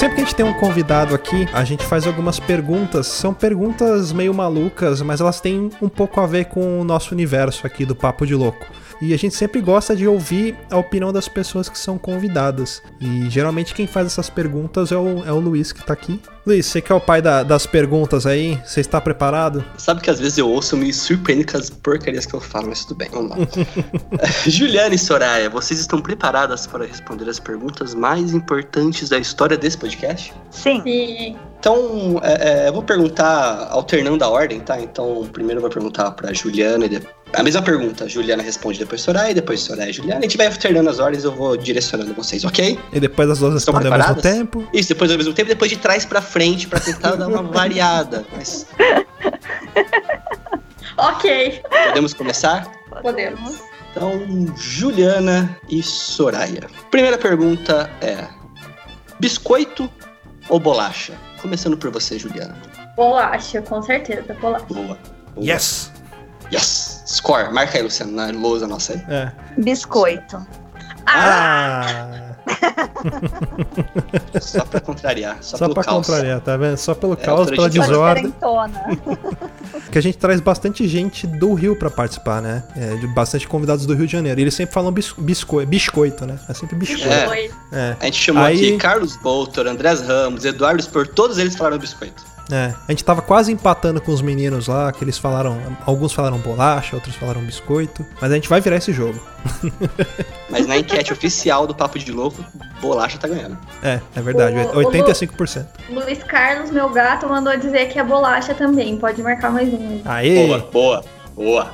Sempre 0.00 0.16
que 0.16 0.22
a 0.22 0.24
gente 0.24 0.34
tem 0.34 0.46
um 0.46 0.54
convidado 0.54 1.14
aqui, 1.14 1.46
a 1.52 1.62
gente 1.62 1.84
faz 1.84 2.06
algumas 2.06 2.40
perguntas. 2.40 3.06
São 3.06 3.34
perguntas 3.34 4.14
meio 4.14 4.32
malucas, 4.32 5.02
mas 5.02 5.20
elas 5.20 5.42
têm 5.42 5.68
um 5.82 5.90
pouco 5.90 6.22
a 6.22 6.26
ver 6.26 6.46
com 6.46 6.80
o 6.80 6.84
nosso 6.84 7.12
universo 7.12 7.66
aqui 7.66 7.84
do 7.84 7.94
Papo 7.94 8.26
de 8.26 8.34
Louco. 8.34 8.66
E 9.00 9.14
a 9.14 9.16
gente 9.16 9.34
sempre 9.34 9.60
gosta 9.60 9.96
de 9.96 10.06
ouvir 10.06 10.56
a 10.70 10.76
opinião 10.76 11.12
das 11.12 11.26
pessoas 11.28 11.68
que 11.68 11.78
são 11.78 11.96
convidadas. 11.96 12.82
E 13.00 13.30
geralmente 13.30 13.72
quem 13.74 13.86
faz 13.86 14.06
essas 14.06 14.28
perguntas 14.28 14.92
é 14.92 14.96
o, 14.96 15.24
é 15.24 15.32
o 15.32 15.40
Luiz 15.40 15.72
que 15.72 15.82
tá 15.84 15.92
aqui. 15.94 16.20
Luiz, 16.46 16.66
você 16.66 16.80
que 16.80 16.90
é 16.92 16.94
o 16.94 17.00
pai 17.00 17.20
da- 17.22 17.42
das 17.42 17.66
perguntas 17.66 18.26
aí, 18.26 18.58
você 18.64 18.80
está 18.80 19.00
preparado? 19.00 19.64
Sabe 19.78 20.00
que 20.00 20.10
às 20.10 20.18
vezes 20.18 20.36
eu 20.38 20.48
ouço 20.48 20.76
e 20.76 20.78
me 20.80 20.92
surpreendo 20.92 21.50
com 21.50 21.56
as 21.58 21.70
porcarias 21.70 22.26
que 22.26 22.34
eu 22.34 22.40
falo, 22.40 22.68
mas 22.68 22.84
tudo 22.84 22.98
bem, 22.98 23.08
vamos 23.10 23.30
lá. 23.30 23.36
Juliana 24.46 24.94
e 24.94 24.98
Soraya, 24.98 25.48
vocês 25.50 25.80
estão 25.80 26.00
preparadas 26.00 26.66
para 26.66 26.84
responder 26.86 27.28
as 27.28 27.38
perguntas 27.38 27.94
mais 27.94 28.32
importantes 28.32 29.08
da 29.08 29.18
história 29.18 29.56
desse 29.56 29.76
podcast? 29.78 30.32
Sim. 30.50 30.82
Sim. 30.82 31.36
Então, 31.58 32.18
é, 32.22 32.64
é, 32.64 32.68
eu 32.68 32.72
vou 32.72 32.82
perguntar 32.82 33.68
alternando 33.70 34.24
a 34.24 34.28
ordem, 34.28 34.60
tá? 34.60 34.80
Então, 34.80 35.28
primeiro 35.30 35.58
eu 35.58 35.62
vou 35.62 35.70
perguntar 35.70 36.10
pra 36.12 36.32
Juliana 36.32 36.86
e 36.86 36.88
depois. 36.88 37.14
A 37.32 37.42
mesma 37.44 37.62
pergunta, 37.62 38.08
Juliana 38.08 38.42
responde 38.42 38.78
depois 38.78 39.00
Soraya, 39.02 39.32
depois 39.34 39.60
Soraya 39.60 39.90
e 39.90 39.92
Juliana. 39.92 40.18
A 40.18 40.22
gente 40.22 40.36
vai 40.36 40.46
alternando 40.48 40.90
as 40.90 40.98
ordens, 40.98 41.22
eu 41.24 41.32
vou 41.32 41.56
direcionando 41.56 42.12
vocês, 42.12 42.44
ok? 42.44 42.78
E 42.92 42.98
depois 43.00 43.30
as 43.30 43.38
duas 43.38 43.54
Estão 43.54 43.72
respondem 43.74 43.92
ao 43.92 43.98
mesmo 43.98 44.12
preparadas? 44.14 44.38
tempo. 44.38 44.68
Isso, 44.74 44.88
depois 44.88 45.10
ao 45.12 45.16
mesmo 45.16 45.32
tempo, 45.32 45.48
depois 45.48 45.70
de 45.70 45.76
trás 45.76 46.04
pra 46.04 46.20
frente, 46.20 46.66
pra 46.66 46.80
tentar 46.80 47.14
dar 47.14 47.28
uma 47.28 47.42
variada. 47.42 48.26
Mas 48.36 48.66
Ok. 50.96 51.62
podemos 51.86 52.12
começar? 52.14 52.66
Podemos. 53.00 53.58
Então, 53.90 54.20
Juliana 54.56 55.56
e 55.68 55.82
Soraya. 55.82 56.68
Primeira 56.90 57.16
pergunta 57.16 57.90
é: 58.00 58.26
biscoito 59.18 59.90
ou 60.48 60.60
bolacha? 60.60 61.14
Começando 61.40 61.76
por 61.76 61.90
você, 61.90 62.18
Juliana. 62.18 62.56
Bolacha, 62.96 63.62
com 63.62 63.80
certeza. 63.82 64.34
Bolacha. 64.40 64.64
Boa. 64.66 64.86
Boa. 64.86 64.98
Yes! 65.40 65.90
Yes! 66.52 66.99
Score. 67.10 67.52
Marca 67.52 67.76
aí, 67.78 67.82
Luciano, 67.82 68.12
na 68.12 68.26
lousa 68.30 68.66
nossa 68.66 68.92
aí. 68.94 69.02
É. 69.08 69.32
Biscoito. 69.58 70.44
Ah! 71.06 72.16
Só 74.40 74.64
pra 74.64 74.80
contrariar. 74.80 75.38
Só, 75.40 75.56
Só 75.56 75.64
pelo 75.64 75.74
pra 75.74 75.84
caos. 75.84 76.06
contrariar, 76.06 76.40
tá 76.40 76.56
vendo? 76.56 76.76
Só 76.76 76.94
pelo 76.94 77.14
É, 77.14 77.16
caos, 77.16 77.50
pela 77.50 77.68
desordem. 77.68 78.32
Que 79.90 79.98
a 79.98 80.02
gente 80.02 80.18
traz 80.18 80.40
bastante 80.40 80.86
gente 80.86 81.26
do 81.26 81.52
Rio 81.54 81.74
pra 81.74 81.90
participar, 81.90 82.40
né? 82.40 82.62
É, 82.76 82.94
de 82.96 83.08
bastante 83.08 83.48
convidados 83.48 83.86
do 83.86 83.94
Rio 83.94 84.06
de 84.06 84.12
Janeiro. 84.12 84.38
E 84.38 84.44
eles 84.44 84.54
sempre 84.54 84.72
falam 84.72 84.92
bis, 84.92 85.12
biscoito, 85.18 85.68
biscoito, 85.68 86.26
né? 86.26 86.38
É 86.48 86.54
sempre 86.54 86.76
biscoito. 86.76 87.08
É. 87.12 87.26
Foi. 87.26 87.50
É. 87.72 87.96
A 88.00 88.04
gente 88.04 88.18
chamou 88.22 88.44
Aí- 88.44 88.56
aqui 88.56 88.76
Carlos 88.76 89.16
Boltor, 89.16 89.66
Andrés 89.66 90.00
Ramos, 90.02 90.44
Eduardo 90.44 90.80
Spor, 90.80 91.08
todos 91.08 91.38
eles 91.38 91.56
falaram 91.56 91.78
biscoito. 91.78 92.22
É, 92.50 92.74
a 92.88 92.90
gente 92.92 93.04
tava 93.04 93.22
quase 93.22 93.52
empatando 93.52 94.00
com 94.00 94.12
os 94.12 94.20
meninos 94.22 94.66
lá, 94.68 94.90
que 94.92 95.04
eles 95.04 95.16
falaram. 95.18 95.58
Alguns 95.86 96.12
falaram 96.12 96.38
bolacha, 96.38 96.96
outros 96.96 97.14
falaram 97.14 97.40
biscoito. 97.42 98.04
Mas 98.20 98.30
a 98.32 98.34
gente 98.34 98.48
vai 98.48 98.60
virar 98.60 98.76
esse 98.76 98.92
jogo. 98.92 99.20
Mas 100.50 100.66
na 100.66 100.76
enquete 100.78 101.12
oficial 101.12 101.66
do 101.66 101.74
Papo 101.74 101.98
de 101.98 102.10
Louco, 102.10 102.44
bolacha 102.80 103.18
tá 103.18 103.28
ganhando. 103.28 103.56
É, 103.82 104.00
é 104.16 104.20
verdade. 104.20 104.56
O- 104.56 104.80
o 104.80 104.84
85%. 104.84 105.66
Luiz 105.90 106.22
Carlos, 106.24 106.70
meu 106.70 106.88
gato, 106.90 107.28
mandou 107.28 107.56
dizer 107.56 107.86
que 107.88 107.98
é 107.98 108.04
bolacha 108.04 108.54
também. 108.54 108.96
Pode 108.96 109.22
marcar 109.22 109.50
mais 109.50 109.72
um. 109.72 110.00
Aê! 110.04 110.46
Boa, 110.46 110.58
boa, 110.72 111.04
boa. 111.36 111.70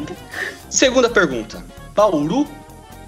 Segunda 0.68 1.09
pergunta: 1.09 1.62
Bauru 1.95 2.47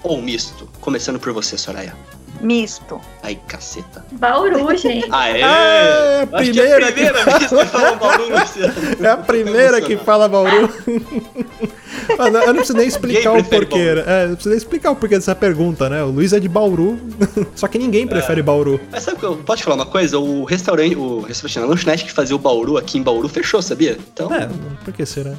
ou 0.03 0.21
misto? 0.21 0.67
Começando 0.81 1.19
por 1.19 1.31
você, 1.33 1.57
Soraya. 1.57 1.93
Misto. 2.41 3.01
Ai, 3.21 3.37
caceta. 3.47 4.03
Bauru, 4.13 4.75
gente. 4.77 5.07
Aê! 5.11 5.41
Ah, 5.43 6.27
Acho 6.33 6.51
que 6.51 6.59
é 6.61 6.63
a 6.63 6.77
primeira 6.77 6.85
que- 6.87 6.91
primeira 6.93 7.25
vez 7.25 7.37
que 7.47 7.65
falou 7.65 7.95
Bauru, 7.97 8.39
Luciano. 8.39 8.73
É 9.01 9.07
a 9.09 9.17
primeira 9.17 9.81
que 9.81 9.97
fala 9.97 10.27
Bauru. 10.27 10.69
Mano, 12.17 12.37
eu 12.39 12.47
não 12.47 12.55
preciso 12.55 12.77
nem 12.77 12.87
explicar 12.87 13.33
o 13.33 13.43
porquê. 13.43 13.93
né? 13.95 14.03
É, 14.05 14.23
eu 14.23 14.27
não 14.29 14.35
preciso 14.35 14.49
nem 14.49 14.57
explicar 14.57 14.91
o 14.91 14.95
porquê 14.95 15.15
dessa 15.15 15.35
pergunta, 15.35 15.89
né? 15.89 16.03
O 16.03 16.07
Luiz 16.07 16.33
é 16.33 16.39
de 16.39 16.47
Bauru, 16.49 16.99
só 17.55 17.67
que 17.67 17.77
ninguém 17.77 18.07
prefere 18.07 18.41
Bauru. 18.41 18.79
Mas 18.91 19.03
sabe 19.03 19.19
que 19.19 19.25
eu 19.25 19.37
posso 19.37 19.57
te 19.59 19.63
falar 19.65 19.75
uma 19.75 19.85
coisa? 19.85 20.17
O 20.17 20.43
restaurante, 20.43 20.95
o 20.95 21.21
restaurante, 21.21 21.59
a 21.59 21.65
lanchonete 21.65 22.05
que 22.05 22.11
fazia 22.11 22.35
o 22.35 22.39
Bauru 22.39 22.77
aqui 22.77 22.97
em 22.97 23.03
Bauru 23.03 23.27
fechou, 23.27 23.61
sabia? 23.61 23.97
Então, 24.13 24.33
É, 24.33 24.49
por 24.83 24.93
que 24.93 25.05
será? 25.05 25.31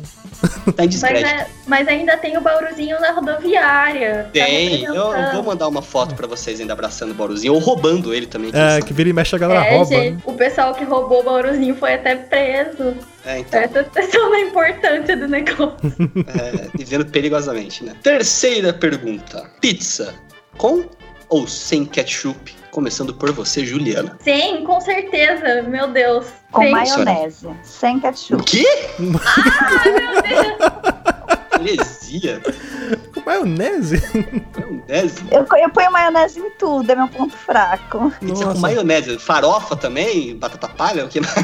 tá 0.76 0.84
em 0.84 0.88
Mas, 0.88 1.02
é- 1.02 1.46
mas 1.66 1.88
ainda 1.88 2.16
tem 2.16 2.36
o 2.36 2.40
Bauruzinho 2.40 3.00
na 3.00 3.10
rodoviária. 3.12 4.24
Tá 4.24 4.30
Tem, 4.32 4.84
eu, 4.84 4.94
eu 4.94 5.32
vou 5.32 5.42
mandar 5.42 5.68
uma 5.68 5.82
foto 5.82 6.14
pra 6.14 6.26
vocês 6.26 6.60
ainda 6.60 6.74
abraçando 6.90 7.12
o 7.12 7.14
Bauruzinho, 7.14 7.54
ou 7.54 7.60
roubando 7.60 8.12
ele 8.12 8.26
também. 8.26 8.50
É, 8.52 8.82
que 8.82 8.92
vira 8.92 9.08
e 9.08 9.12
mexe 9.12 9.34
a 9.34 9.38
galera 9.38 9.64
É, 9.64 9.70
rouba. 9.76 9.84
gente, 9.94 10.14
né? 10.16 10.22
o 10.24 10.32
pessoal 10.34 10.74
que 10.74 10.84
roubou 10.84 11.20
o 11.20 11.22
Bauruzinho 11.22 11.74
foi 11.76 11.94
até 11.94 12.16
preso. 12.16 12.94
É, 13.24 13.38
então, 13.38 13.60
Presta 13.60 13.80
atenção 13.80 14.30
na 14.30 14.40
importância 14.40 15.16
do 15.16 15.28
negócio. 15.28 15.76
é, 16.26 16.68
vivendo 16.76 17.06
perigosamente, 17.06 17.84
né? 17.84 17.94
Terceira 18.02 18.72
pergunta: 18.72 19.48
pizza 19.60 20.14
com 20.56 20.84
ou 21.28 21.46
sem 21.46 21.84
ketchup? 21.84 22.58
Começando 22.72 23.12
por 23.12 23.32
você, 23.32 23.64
Juliana. 23.64 24.16
Sim, 24.22 24.62
com 24.64 24.80
certeza, 24.80 25.62
meu 25.62 25.88
Deus. 25.88 26.26
Com 26.52 26.62
Sim. 26.62 26.70
maionese. 26.70 27.48
Sem 27.64 27.96
O 27.96 28.00
ketchup. 28.00 28.44
quê? 28.44 28.64
Com 33.14 33.20
maionese? 33.24 34.02
Maionese? 34.56 35.24
Eu, 35.30 35.46
eu 35.58 35.70
ponho 35.70 35.92
maionese 35.92 36.40
em 36.40 36.50
tudo, 36.58 36.90
é 36.90 36.96
meu 36.96 37.08
ponto 37.08 37.36
fraco. 37.36 38.12
Pizza 38.20 38.46
com 38.46 38.58
maionese? 38.58 39.18
Farofa 39.18 39.76
também? 39.76 40.36
Batata 40.36 40.68
palha? 40.68 41.04
O 41.04 41.08
que 41.08 41.20
mais? 41.20 41.34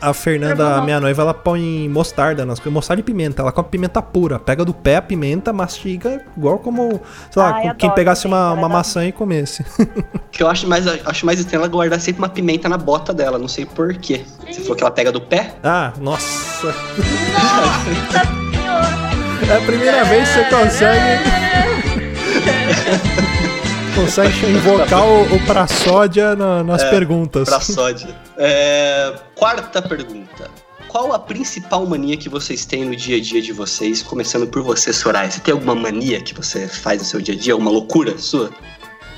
A 0.00 0.14
Fernanda, 0.14 0.76
a 0.76 0.82
minha 0.82 1.00
noiva, 1.00 1.22
ela 1.22 1.34
põe 1.34 1.88
mostarda 1.88 2.46
nas 2.46 2.58
coisas. 2.58 2.72
Mostarda 2.72 3.00
e 3.00 3.04
pimenta. 3.04 3.42
Ela 3.42 3.52
come 3.52 3.68
pimenta 3.68 4.00
pura. 4.00 4.38
Pega 4.38 4.64
do 4.64 4.72
pé 4.72 4.96
a 4.96 5.02
pimenta, 5.02 5.52
mastiga, 5.52 6.24
igual 6.36 6.58
como, 6.58 7.00
sei 7.30 7.42
lá, 7.42 7.50
Ai, 7.50 7.62
como 7.62 7.74
quem 7.74 7.88
adoro 7.88 7.94
pegasse 7.94 8.26
uma, 8.26 8.52
uma 8.52 8.68
maçã 8.68 9.04
e 9.06 9.12
comesse. 9.12 9.64
que 10.30 10.42
eu 10.42 10.48
acho 10.48 10.66
mais, 10.68 10.86
acho 10.86 11.26
mais 11.26 11.40
estranho 11.40 11.60
ela 11.62 11.68
guardar 11.68 12.00
sempre 12.00 12.22
uma 12.22 12.28
pimenta 12.28 12.68
na 12.68 12.78
bota 12.78 13.12
dela, 13.12 13.38
não 13.38 13.48
sei 13.48 13.66
porquê. 13.66 14.24
Você 14.46 14.60
falou 14.62 14.76
que 14.76 14.82
ela 14.82 14.90
pega 14.90 15.12
do 15.12 15.20
pé? 15.20 15.54
Ah, 15.62 15.92
nossa. 15.98 16.66
Nossa! 17.32 18.59
É 19.50 19.56
a 19.56 19.60
primeira 19.62 20.04
vez 20.04 20.28
que 20.28 20.34
você 20.34 20.44
consegue. 20.44 21.24
consegue 23.94 24.46
invocar 24.46 25.04
o, 25.04 25.34
o 25.34 25.46
praçódia 25.46 26.34
na- 26.36 26.62
nas 26.62 26.82
É, 26.82 26.90
perguntas. 26.90 27.48
Pra 27.48 27.60
sódia. 27.60 28.08
É, 28.38 29.12
quarta 29.34 29.82
pergunta. 29.82 30.48
Qual 30.88 31.12
a 31.12 31.18
principal 31.18 31.86
mania 31.86 32.16
que 32.16 32.28
vocês 32.28 32.64
têm 32.64 32.84
no 32.84 32.96
dia 32.96 33.16
a 33.16 33.20
dia 33.20 33.40
de 33.40 33.52
vocês? 33.52 34.02
Começando 34.02 34.46
por 34.46 34.62
você, 34.62 34.92
Soraya. 34.92 35.30
Você 35.30 35.40
tem 35.40 35.52
alguma 35.52 35.74
mania 35.74 36.20
que 36.20 36.34
você 36.34 36.66
faz 36.66 37.00
no 37.00 37.04
seu 37.06 37.20
dia 37.20 37.34
a 37.34 37.38
dia? 37.38 37.52
Alguma 37.52 37.70
loucura 37.70 38.18
sua? 38.18 38.50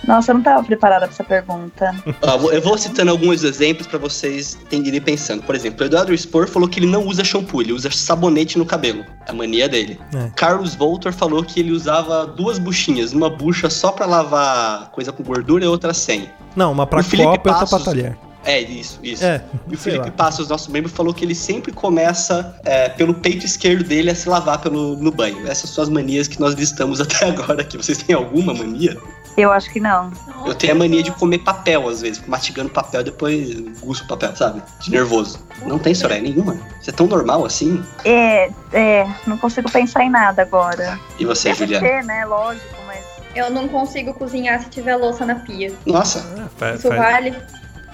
Nossa, 0.07 0.31
eu 0.33 0.35
não 0.35 0.43
tava 0.43 0.65
preparada 0.65 1.07
pra 1.07 1.15
essa 1.15 1.25
pergunta. 1.25 1.95
Vou- 2.41 2.53
eu 2.53 2.61
vou 2.61 2.77
citando 2.77 3.11
alguns 3.11 3.45
exemplos 3.45 3.87
pra 3.87 3.99
vocês 3.99 4.59
irem 4.71 5.01
pensando. 5.01 5.43
Por 5.43 5.55
exemplo, 5.55 5.83
o 5.83 5.87
Eduardo 5.87 6.17
Spor 6.17 6.49
falou 6.49 6.69
que 6.69 6.81
ele 6.81 6.87
não 6.89 7.07
usa 7.07 7.23
shampoo, 7.23 7.61
ele 7.63 7.73
usa 7.73 7.91
sabonete 7.91 8.59
no 8.59 8.67
cabelo. 8.67 9.05
É 9.27 9.31
a 9.31 9.33
mania 9.35 9.69
dele. 9.69 9.99
É. 10.15 10.31
Carlos 10.35 10.75
Voltor 10.75 11.13
falou 11.13 11.45
que 11.45 11.61
ele 11.61 11.71
usava 11.73 12.27
duas 12.27 12.59
buchinhas, 12.59 13.13
uma 13.13 13.31
bucha 13.31 13.71
só 13.71 13.93
pra 13.93 14.07
lavar 14.07 14.91
coisa 14.91 15.13
com 15.13 15.23
gordura 15.23 15.65
e 15.65 15.69
outra 15.69 15.95
sem. 15.95 16.29
Não, 16.57 16.73
uma 16.73 16.87
Felipe 16.87 17.17
copa 17.19 17.49
e 17.49 17.53
outra 17.53 17.53
Passos- 17.67 17.85
talher. 17.85 18.17
É, 18.45 18.61
isso, 18.61 18.99
isso. 19.05 19.25
É, 19.25 19.41
E 19.71 19.75
o 19.75 19.79
Felipe 19.79 20.07
lá. 20.07 20.11
Passos, 20.11 20.49
nosso 20.49 20.69
membro, 20.73 20.91
falou 20.91 21.15
que 21.15 21.25
ele 21.25 21.35
sempre 21.35 21.71
começa 21.71 22.57
é, 22.65 22.89
pelo 22.89 23.15
peito 23.15 23.47
esquerdo 23.47 23.85
dele 23.85 24.11
a 24.11 24.17
se 24.17 24.29
lavar 24.29 24.59
pelo, 24.61 24.97
no 24.97 25.13
banho. 25.13 25.47
Essas 25.47 25.71
são 25.71 25.85
as 25.85 25.89
manias 25.89 26.27
que 26.27 26.41
nós 26.41 26.55
listamos 26.55 26.99
até 27.01 27.27
agora 27.27 27.61
aqui. 27.63 27.77
Vocês 27.77 27.99
têm 27.99 28.17
alguma 28.17 28.53
mania? 28.53 28.97
Eu 29.37 29.51
acho 29.51 29.71
que 29.71 29.81
não. 29.81 30.11
Eu 30.45 30.55
tenho 30.55 30.75
a 30.75 30.77
mania 30.77 31.03
de 31.03 31.11
comer 31.13 31.39
papel, 31.39 31.89
às 31.89 32.03
vezes. 32.03 32.19
Fico 32.19 32.31
mastigando 32.31 32.69
papel 32.69 33.01
e 33.01 33.05
depois 33.05 33.61
guspo 33.81 34.07
papel, 34.07 34.37
sabe? 34.37 34.63
De 34.81 34.91
nervoso. 34.91 35.39
Não 35.65 35.79
tem, 35.79 35.95
Soraya, 35.95 36.21
nenhuma. 36.21 36.57
Você 36.81 36.91
é 36.91 36.93
tão 36.93 37.07
normal 37.07 37.45
assim? 37.45 37.83
É, 38.05 38.51
é, 38.73 39.07
não 39.27 39.39
consigo 39.39 39.71
pensar 39.71 40.05
em 40.05 40.11
nada 40.11 40.43
agora. 40.43 40.99
E 41.19 41.25
você, 41.25 41.49
Deve 41.49 41.61
Juliana? 41.65 41.87
ser, 41.87 42.05
né? 42.05 42.25
Lógico, 42.27 42.67
mas. 42.87 43.03
Eu 43.35 43.49
não 43.51 43.67
consigo 43.69 44.13
cozinhar 44.13 44.61
se 44.63 44.69
tiver 44.69 44.97
louça 44.97 45.25
na 45.25 45.37
pia. 45.37 45.73
Nossa, 45.87 46.21
fa- 46.59 46.73
Isso 46.75 46.89
fa- 46.89 46.97
vale? 46.97 47.35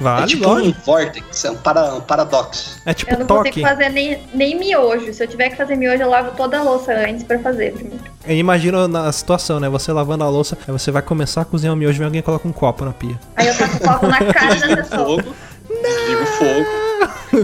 Vale, 0.00 0.22
é 0.22 0.26
tipo 0.26 0.44
lógico. 0.48 0.78
um 0.78 0.84
vortex, 0.84 1.44
é 1.44 1.50
um, 1.50 1.56
para, 1.56 1.94
um 1.94 2.00
paradoxo. 2.00 2.80
É 2.86 2.94
tipo 2.94 3.12
Eu 3.12 3.18
não 3.20 3.26
toque. 3.26 3.48
consigo 3.50 3.66
fazer 3.68 3.88
nem, 3.90 4.22
nem 4.32 4.58
miojo. 4.58 5.12
Se 5.12 5.22
eu 5.24 5.28
tiver 5.28 5.50
que 5.50 5.56
fazer 5.56 5.74
miojo, 5.76 6.02
eu 6.02 6.08
lavo 6.08 6.30
toda 6.36 6.58
a 6.58 6.62
louça 6.62 6.92
antes 6.92 7.24
pra 7.24 7.38
fazer 7.40 7.72
primeiro. 7.72 8.04
Eu 8.26 8.36
imagino 8.36 8.86
na 8.86 9.10
situação, 9.12 9.58
né? 9.58 9.68
Você 9.68 9.90
lavando 9.92 10.24
a 10.24 10.28
louça, 10.28 10.56
aí 10.66 10.72
você 10.72 10.90
vai 10.90 11.02
começar 11.02 11.40
a 11.42 11.44
cozinhar 11.44 11.74
o 11.74 11.76
miojo 11.76 12.02
e 12.02 12.04
alguém 12.04 12.22
coloca 12.22 12.46
um 12.46 12.52
copo 12.52 12.84
na 12.84 12.92
pia. 12.92 13.18
Aí 13.36 13.46
eu 13.48 13.56
taco 13.56 13.76
o 13.76 13.80
copo 13.80 14.06
na 14.06 14.18
cara 14.32 14.54
da 14.54 14.76
pessoa. 14.76 15.22
Fogo. 15.22 15.34
Desliga 15.82 16.22
o 16.22 16.26
fogo. 16.26 16.87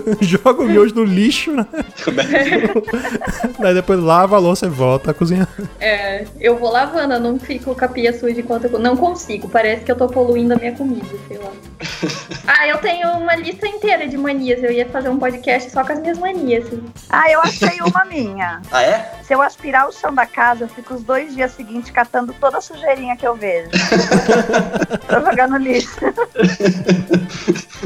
Joga 0.20 0.62
o 0.62 0.66
miojo 0.66 0.94
no 0.94 1.04
lixo, 1.04 1.52
né? 1.52 1.66
Daí 3.58 3.74
depois 3.74 4.00
lava 4.00 4.36
a 4.36 4.38
louça 4.38 4.66
e 4.66 4.68
volta 4.68 5.10
a 5.10 5.14
cozinhar. 5.14 5.48
É, 5.80 6.26
eu 6.40 6.56
vou 6.58 6.70
lavando, 6.70 7.14
eu 7.14 7.20
não 7.20 7.38
fico 7.38 7.74
com 7.74 7.84
a 7.84 7.88
pia 7.88 8.18
suja 8.18 8.40
enquanto 8.40 8.64
eu. 8.64 8.78
Não 8.78 8.96
consigo, 8.96 9.48
parece 9.48 9.84
que 9.84 9.92
eu 9.92 9.96
tô 9.96 10.06
poluindo 10.06 10.54
a 10.54 10.56
minha 10.56 10.72
comida, 10.72 11.06
sei 11.28 11.38
lá. 11.38 11.50
ah, 12.46 12.68
eu 12.68 12.78
tenho 12.78 13.08
uma 13.10 13.34
lista 13.36 13.66
inteira 13.66 14.06
de 14.06 14.16
manias. 14.16 14.62
Eu 14.62 14.70
ia 14.70 14.88
fazer 14.88 15.08
um 15.08 15.18
podcast 15.18 15.70
só 15.70 15.84
com 15.84 15.92
as 15.92 16.00
minhas 16.00 16.18
manias. 16.18 16.66
assim. 16.66 16.84
Ah, 17.08 17.30
eu 17.30 17.40
achei 17.40 17.80
uma 17.80 18.04
minha. 18.04 18.60
Ah, 18.70 18.82
é? 18.82 19.12
Se 19.22 19.34
eu 19.34 19.42
aspirar 19.42 19.88
o 19.88 19.92
chão 19.92 20.14
da 20.14 20.26
casa, 20.26 20.64
eu 20.64 20.68
fico 20.68 20.94
os 20.94 21.02
dois 21.02 21.34
dias 21.34 21.52
seguintes 21.52 21.90
catando 21.90 22.34
toda 22.34 22.58
a 22.58 22.60
sujeirinha 22.60 23.16
que 23.16 23.26
eu 23.26 23.34
vejo. 23.34 23.70
pra 25.06 25.20
jogar 25.20 25.48
no 25.48 25.56
lixo. 25.56 25.98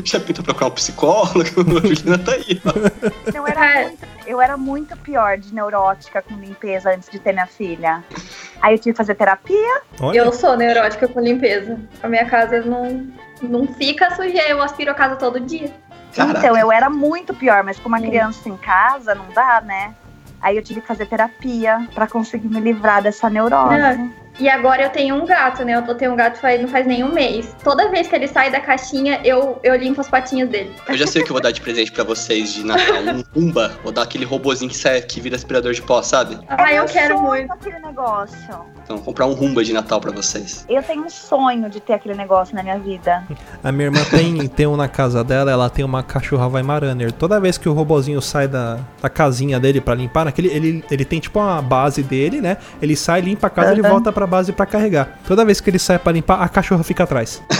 Já 0.04 0.20
pintou 0.20 0.44
procurar 0.44 0.68
um 0.68 0.70
psicólogo? 0.70 1.64
Tá 2.24 2.32
aí, 2.32 2.60
ó. 2.64 3.36
Eu 3.36 3.46
era, 3.46 3.64
É. 3.80 3.82
muito, 3.84 4.06
eu 4.26 4.40
era 4.40 4.56
muito 4.56 4.96
pior 4.96 5.38
de 5.38 5.54
neurótica 5.54 6.22
com 6.22 6.34
limpeza 6.34 6.90
antes 6.90 7.08
de 7.08 7.18
ter 7.18 7.32
minha 7.32 7.46
filha. 7.46 8.02
Aí 8.60 8.74
eu 8.74 8.78
tive 8.78 8.92
que 8.92 8.96
fazer 8.96 9.14
terapia. 9.14 9.80
Olha, 10.00 10.18
Eu 10.18 10.32
sou 10.32 10.56
neurótica 10.56 11.06
com 11.08 11.20
limpeza. 11.20 11.78
A 12.02 12.08
minha 12.08 12.24
casa 12.26 12.60
não, 12.62 13.06
não 13.42 13.66
fica 13.66 14.10
suja, 14.14 14.42
eu 14.48 14.60
aspiro 14.62 14.90
a 14.90 14.94
casa 14.94 15.16
todo 15.16 15.38
dia. 15.40 15.70
Caraca. 16.14 16.38
Então, 16.38 16.56
eu 16.56 16.72
era 16.72 16.88
muito 16.90 17.34
pior, 17.34 17.62
mas 17.62 17.78
com 17.78 17.88
uma 17.88 18.00
criança 18.00 18.48
em 18.48 18.56
casa, 18.56 19.14
não 19.14 19.26
dá, 19.34 19.60
né? 19.60 19.94
Aí 20.40 20.56
eu 20.56 20.62
tive 20.62 20.80
que 20.80 20.86
fazer 20.86 21.06
terapia 21.06 21.86
pra 21.94 22.06
conseguir 22.06 22.48
me 22.48 22.60
livrar 22.60 23.02
dessa 23.02 23.28
neurose. 23.28 23.76
Não. 23.78 24.12
E 24.38 24.48
agora 24.48 24.82
eu 24.82 24.90
tenho 24.90 25.16
um 25.16 25.26
gato, 25.26 25.64
né? 25.64 25.74
Eu 25.74 25.82
tô 25.82 25.94
tendo 25.94 26.12
um 26.12 26.16
gato 26.16 26.38
faz, 26.38 26.60
não 26.60 26.68
faz 26.68 26.86
nem 26.86 27.02
um 27.02 27.12
mês. 27.12 27.56
Toda 27.62 27.90
vez 27.90 28.06
que 28.06 28.14
ele 28.14 28.28
sai 28.28 28.50
da 28.50 28.60
caixinha, 28.60 29.20
eu, 29.24 29.58
eu 29.62 29.74
limpo 29.76 30.00
as 30.00 30.08
patinhas 30.08 30.48
dele. 30.48 30.72
Eu 30.88 30.96
já 30.96 31.06
sei 31.06 31.22
o 31.22 31.24
que 31.24 31.30
eu 31.30 31.34
vou 31.34 31.42
dar 31.42 31.50
de 31.50 31.60
presente 31.60 31.90
pra 31.90 32.04
vocês 32.04 32.52
de 32.52 32.64
Natal. 32.64 32.98
Um 33.08 33.22
Pumba. 33.22 33.72
Vou 33.82 33.90
dar 33.90 34.02
aquele 34.02 34.24
robozinho 34.24 34.70
que, 34.70 34.76
sai, 34.76 35.00
que 35.00 35.20
vira 35.20 35.34
aspirador 35.34 35.72
de 35.72 35.80
pó, 35.80 36.02
sabe? 36.02 36.38
Ah, 36.48 36.72
eu 36.72 36.84
meu 36.84 36.92
quero 36.92 37.16
sonho 37.16 37.26
muito. 37.26 37.52
aquele 37.52 37.78
negócio. 37.78 38.38
Então, 38.84 38.96
vou 38.96 39.04
comprar 39.04 39.26
um 39.26 39.32
Rumba 39.32 39.64
de 39.64 39.72
Natal 39.72 40.00
pra 40.00 40.10
vocês. 40.10 40.64
Eu 40.68 40.82
tenho 40.82 41.04
um 41.04 41.10
sonho 41.10 41.68
de 41.68 41.80
ter 41.80 41.94
aquele 41.94 42.14
negócio 42.14 42.54
na 42.54 42.62
minha 42.62 42.78
vida. 42.78 43.24
a 43.62 43.72
minha 43.72 43.86
irmã 43.86 44.00
tem, 44.10 44.46
tem 44.48 44.66
um 44.66 44.76
na 44.76 44.88
casa 44.88 45.24
dela, 45.24 45.50
ela 45.50 45.70
tem 45.70 45.84
uma 45.84 46.02
cachorra 46.02 46.46
Weimaraner. 46.48 47.12
Toda 47.12 47.40
vez 47.40 47.58
que 47.58 47.68
o 47.68 47.72
robozinho 47.72 48.20
sai 48.20 48.46
da, 48.46 48.78
da 49.00 49.08
casinha 49.08 49.58
dele 49.58 49.80
pra 49.80 49.94
limpar, 49.94 50.24
naquele, 50.24 50.48
ele, 50.48 50.84
ele 50.90 51.04
tem 51.04 51.18
tipo 51.18 51.38
uma 51.38 51.60
base 51.62 52.02
dele, 52.02 52.40
né? 52.40 52.58
Ele 52.80 52.94
sai, 52.96 53.20
limpa 53.20 53.46
a 53.46 53.50
casa, 53.50 53.72
ele 53.72 53.80
Aham. 53.80 53.90
volta 53.90 54.12
pra 54.12 54.26
base 54.28 54.52
pra 54.52 54.66
carregar. 54.66 55.18
Toda 55.26 55.44
vez 55.44 55.60
que 55.60 55.68
ele 55.70 55.78
sai 55.78 55.98
pra 55.98 56.12
limpar, 56.12 56.40
a 56.42 56.48
cachorra 56.48 56.84
fica 56.84 57.04
atrás. 57.04 57.42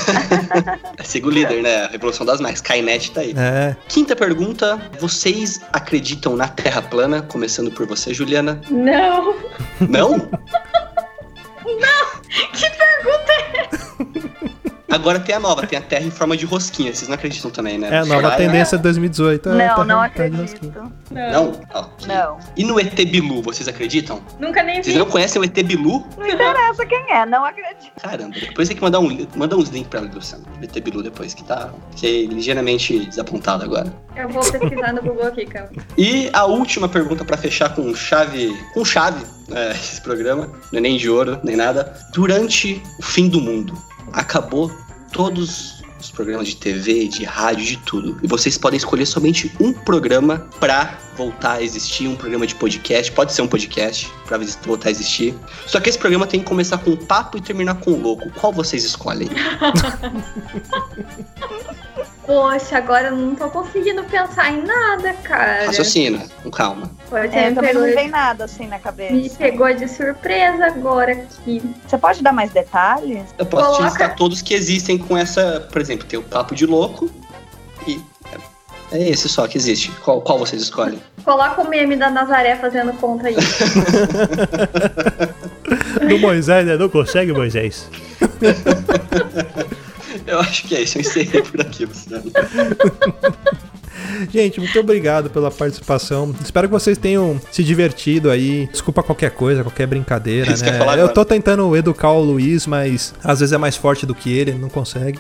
É 0.98 1.04
siga 1.04 1.28
o 1.28 1.30
líder, 1.30 1.62
né? 1.62 1.84
A 1.84 1.88
Revolução 1.88 2.26
das 2.26 2.40
Max. 2.40 2.56
Skynet 2.56 3.12
tá 3.12 3.20
aí. 3.20 3.32
É. 3.36 3.76
Quinta 3.88 4.16
pergunta. 4.16 4.80
Vocês 4.98 5.60
acreditam 5.72 6.36
na 6.36 6.48
Terra 6.48 6.82
plana? 6.82 7.22
Começando 7.22 7.70
por 7.70 7.86
você, 7.86 8.12
Juliana. 8.12 8.60
Não! 8.68 9.34
Não? 9.80 10.28
Que 12.52 12.70
pergunta 12.70 13.32
é 13.32 14.50
Agora 14.90 15.20
tem 15.20 15.34
a 15.34 15.40
nova, 15.40 15.66
tem 15.66 15.78
a 15.78 15.82
Terra 15.82 16.04
em 16.06 16.10
forma 16.10 16.36
de 16.36 16.46
rosquinha. 16.46 16.94
Vocês 16.94 17.08
não 17.08 17.14
acreditam 17.14 17.50
também, 17.50 17.76
né? 17.78 17.88
É 17.90 17.98
a 17.98 18.04
nova 18.06 18.30
tendência 18.36 18.76
de 18.78 18.82
2018. 18.84 19.50
é, 19.50 19.52
não, 19.68 19.74
tá- 19.76 19.84
não 19.84 19.96
tá 19.98 20.04
acredito. 20.04 20.92
Não? 21.10 21.48
Ok. 21.74 22.06
Não. 22.06 22.38
E 22.56 22.64
no 22.64 22.80
ET 22.80 22.94
Bilu, 23.04 23.42
vocês 23.42 23.68
acreditam? 23.68 24.22
Nunca 24.38 24.62
nem 24.62 24.82
Vocês 24.82 24.94
vi. 24.94 24.98
não 24.98 25.06
conhecem 25.06 25.40
o 25.40 25.44
ET 25.44 25.62
Bilu? 25.62 26.06
Não 26.16 26.26
interessa 26.26 26.86
quem 26.86 27.12
é, 27.12 27.26
não 27.26 27.44
acredito. 27.44 27.92
Caramba, 28.02 28.34
depois 28.40 28.68
tem 28.68 28.76
que 28.76 28.82
mandar, 28.82 29.00
um, 29.00 29.26
manda 29.36 29.56
uns 29.56 29.68
links 29.68 29.88
pra 29.90 30.00
ela, 30.00 30.10
Luciano. 30.12 30.44
do 30.58 30.64
ET 30.64 30.80
Bilu 30.82 31.02
depois, 31.02 31.34
que 31.34 31.44
tá 31.44 31.70
fiquei 31.90 32.26
ligeiramente 32.26 33.06
desapontado 33.06 33.64
agora. 33.64 33.92
Eu 34.16 34.28
vou 34.28 34.42
pesquisar 34.42 34.92
no 34.94 35.02
Google 35.02 35.26
aqui, 35.26 35.44
calma. 35.46 35.68
E 35.98 36.30
a 36.32 36.44
última 36.46 36.88
pergunta 36.88 37.24
pra 37.24 37.36
fechar 37.36 37.74
com 37.74 37.94
chave, 37.94 38.56
com 38.72 38.84
chave, 38.84 39.24
é, 39.52 39.70
esse 39.72 40.00
programa, 40.00 40.46
não 40.72 40.78
é 40.78 40.80
nem 40.80 40.96
de 40.96 41.08
ouro, 41.10 41.38
nem 41.44 41.56
nada. 41.56 41.94
Durante 42.12 42.80
o 42.98 43.02
fim 43.02 43.28
do 43.28 43.40
mundo, 43.40 43.76
acabou 44.12 44.70
todos 45.12 45.78
os 46.00 46.10
programas 46.10 46.46
de 46.48 46.56
TV, 46.56 47.08
de 47.08 47.24
rádio, 47.24 47.64
de 47.64 47.76
tudo. 47.78 48.18
E 48.22 48.26
vocês 48.28 48.56
podem 48.56 48.76
escolher 48.76 49.04
somente 49.06 49.50
um 49.60 49.72
programa 49.72 50.46
pra 50.60 50.96
voltar 51.16 51.54
a 51.54 51.62
existir, 51.62 52.06
um 52.06 52.14
programa 52.14 52.46
de 52.46 52.54
podcast, 52.54 53.10
pode 53.10 53.32
ser 53.32 53.42
um 53.42 53.48
podcast 53.48 54.08
vis- 54.38 54.56
voltar 54.64 54.88
a 54.88 54.90
existir. 54.92 55.34
Só 55.66 55.80
que 55.80 55.88
esse 55.88 55.98
programa 55.98 56.26
tem 56.26 56.38
que 56.40 56.46
começar 56.46 56.78
com 56.78 56.94
papo 56.96 57.36
e 57.36 57.40
terminar 57.40 57.74
com 57.80 57.90
louco. 57.90 58.30
Qual 58.30 58.52
vocês 58.52 58.84
escolhem? 58.84 59.28
Poxa, 62.26 62.76
agora 62.78 63.08
eu 63.08 63.16
não 63.16 63.34
tô 63.34 63.48
conseguindo 63.48 64.02
pensar 64.04 64.52
em 64.52 64.62
nada, 64.62 65.12
cara. 65.22 65.66
Raciocina, 65.66 66.26
com 66.42 66.50
calma. 66.50 66.90
Você 67.10 67.36
É, 67.36 67.48
me, 67.48 67.54
também 67.54 67.72
não 67.74 67.82
pegou, 67.82 67.96
vem 67.96 68.08
nada 68.08 68.44
assim 68.44 68.66
na 68.66 68.76
me 68.76 68.82
cabeça. 68.82 69.36
pegou 69.38 69.72
de 69.74 69.88
surpresa 69.88 70.66
agora 70.66 71.12
aqui. 71.12 71.62
Você 71.86 71.96
pode 71.96 72.22
dar 72.22 72.32
mais 72.32 72.50
detalhes? 72.50 73.24
Eu 73.38 73.46
posso 73.46 73.64
te 73.64 73.68
Coloca- 73.76 73.84
listar 73.84 74.16
todos 74.16 74.42
que 74.42 74.52
existem 74.54 74.98
com 74.98 75.16
essa. 75.16 75.66
Por 75.72 75.80
exemplo, 75.80 76.06
tem 76.06 76.18
o 76.18 76.22
Papo 76.22 76.54
de 76.54 76.66
Louco 76.66 77.10
e. 77.86 78.00
É 78.90 79.10
esse 79.10 79.28
só 79.28 79.46
que 79.46 79.58
existe. 79.58 79.90
Qual, 80.02 80.22
qual 80.22 80.38
vocês 80.38 80.62
escolhem? 80.62 80.98
Coloca 81.22 81.60
o 81.60 81.68
meme 81.68 81.94
da 81.94 82.08
Nazaré 82.08 82.56
fazendo 82.56 82.90
conta 82.94 83.28
aí. 83.28 83.36
Do 86.08 86.18
Moisés, 86.18 86.64
né? 86.66 86.74
Não 86.76 86.88
consegue, 86.88 87.32
Moisés. 87.34 87.86
Eu 90.28 90.40
acho 90.40 90.68
que 90.68 90.76
é 90.76 90.82
isso. 90.82 90.98
Eu 90.98 91.00
encerrei 91.00 91.42
por 91.42 91.60
aqui, 91.60 91.86
Luciano. 91.86 92.30
Gente, 94.30 94.60
muito 94.60 94.78
obrigado 94.78 95.30
pela 95.30 95.50
participação. 95.50 96.34
Espero 96.42 96.68
que 96.68 96.72
vocês 96.72 96.98
tenham 96.98 97.40
se 97.50 97.62
divertido 97.62 98.30
aí. 98.30 98.68
Desculpa 98.70 99.02
qualquer 99.02 99.30
coisa, 99.30 99.62
qualquer 99.62 99.86
brincadeira, 99.86 100.52
Isso 100.52 100.64
né? 100.64 100.78
falar 100.78 100.98
Eu 100.98 101.08
tô 101.08 101.24
tentando 101.24 101.76
educar 101.76 102.12
o 102.12 102.22
Luiz, 102.22 102.66
mas 102.66 103.14
às 103.22 103.40
vezes 103.40 103.52
é 103.52 103.58
mais 103.58 103.76
forte 103.76 104.06
do 104.06 104.14
que 104.14 104.32
ele, 104.32 104.52
ele 104.52 104.58
não 104.58 104.68
consegue. 104.68 105.18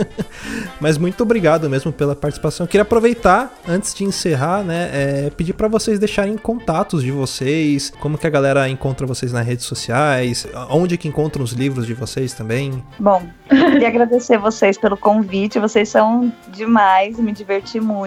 mas 0.80 0.98
muito 0.98 1.22
obrigado 1.22 1.68
mesmo 1.68 1.92
pela 1.92 2.14
participação. 2.14 2.64
Eu 2.64 2.68
queria 2.68 2.82
aproveitar, 2.82 3.52
antes 3.66 3.94
de 3.94 4.04
encerrar, 4.04 4.62
né, 4.62 4.90
é, 4.92 5.30
pedir 5.30 5.52
pra 5.52 5.68
vocês 5.68 5.98
deixarem 5.98 6.36
contatos 6.36 7.02
de 7.02 7.10
vocês, 7.10 7.92
como 8.00 8.18
que 8.18 8.26
a 8.26 8.30
galera 8.30 8.68
encontra 8.68 9.06
vocês 9.06 9.32
nas 9.32 9.46
redes 9.46 9.66
sociais, 9.66 10.46
onde 10.70 10.96
que 10.96 11.08
encontram 11.08 11.44
os 11.44 11.52
livros 11.52 11.86
de 11.86 11.94
vocês 11.94 12.32
também. 12.32 12.82
Bom, 12.98 13.22
queria 13.48 13.88
agradecer 13.88 14.38
vocês 14.38 14.78
pelo 14.78 14.96
convite. 14.96 15.58
Vocês 15.58 15.88
são 15.88 16.32
demais, 16.48 17.18
me 17.18 17.32
diverti 17.32 17.80
muito. 17.80 18.01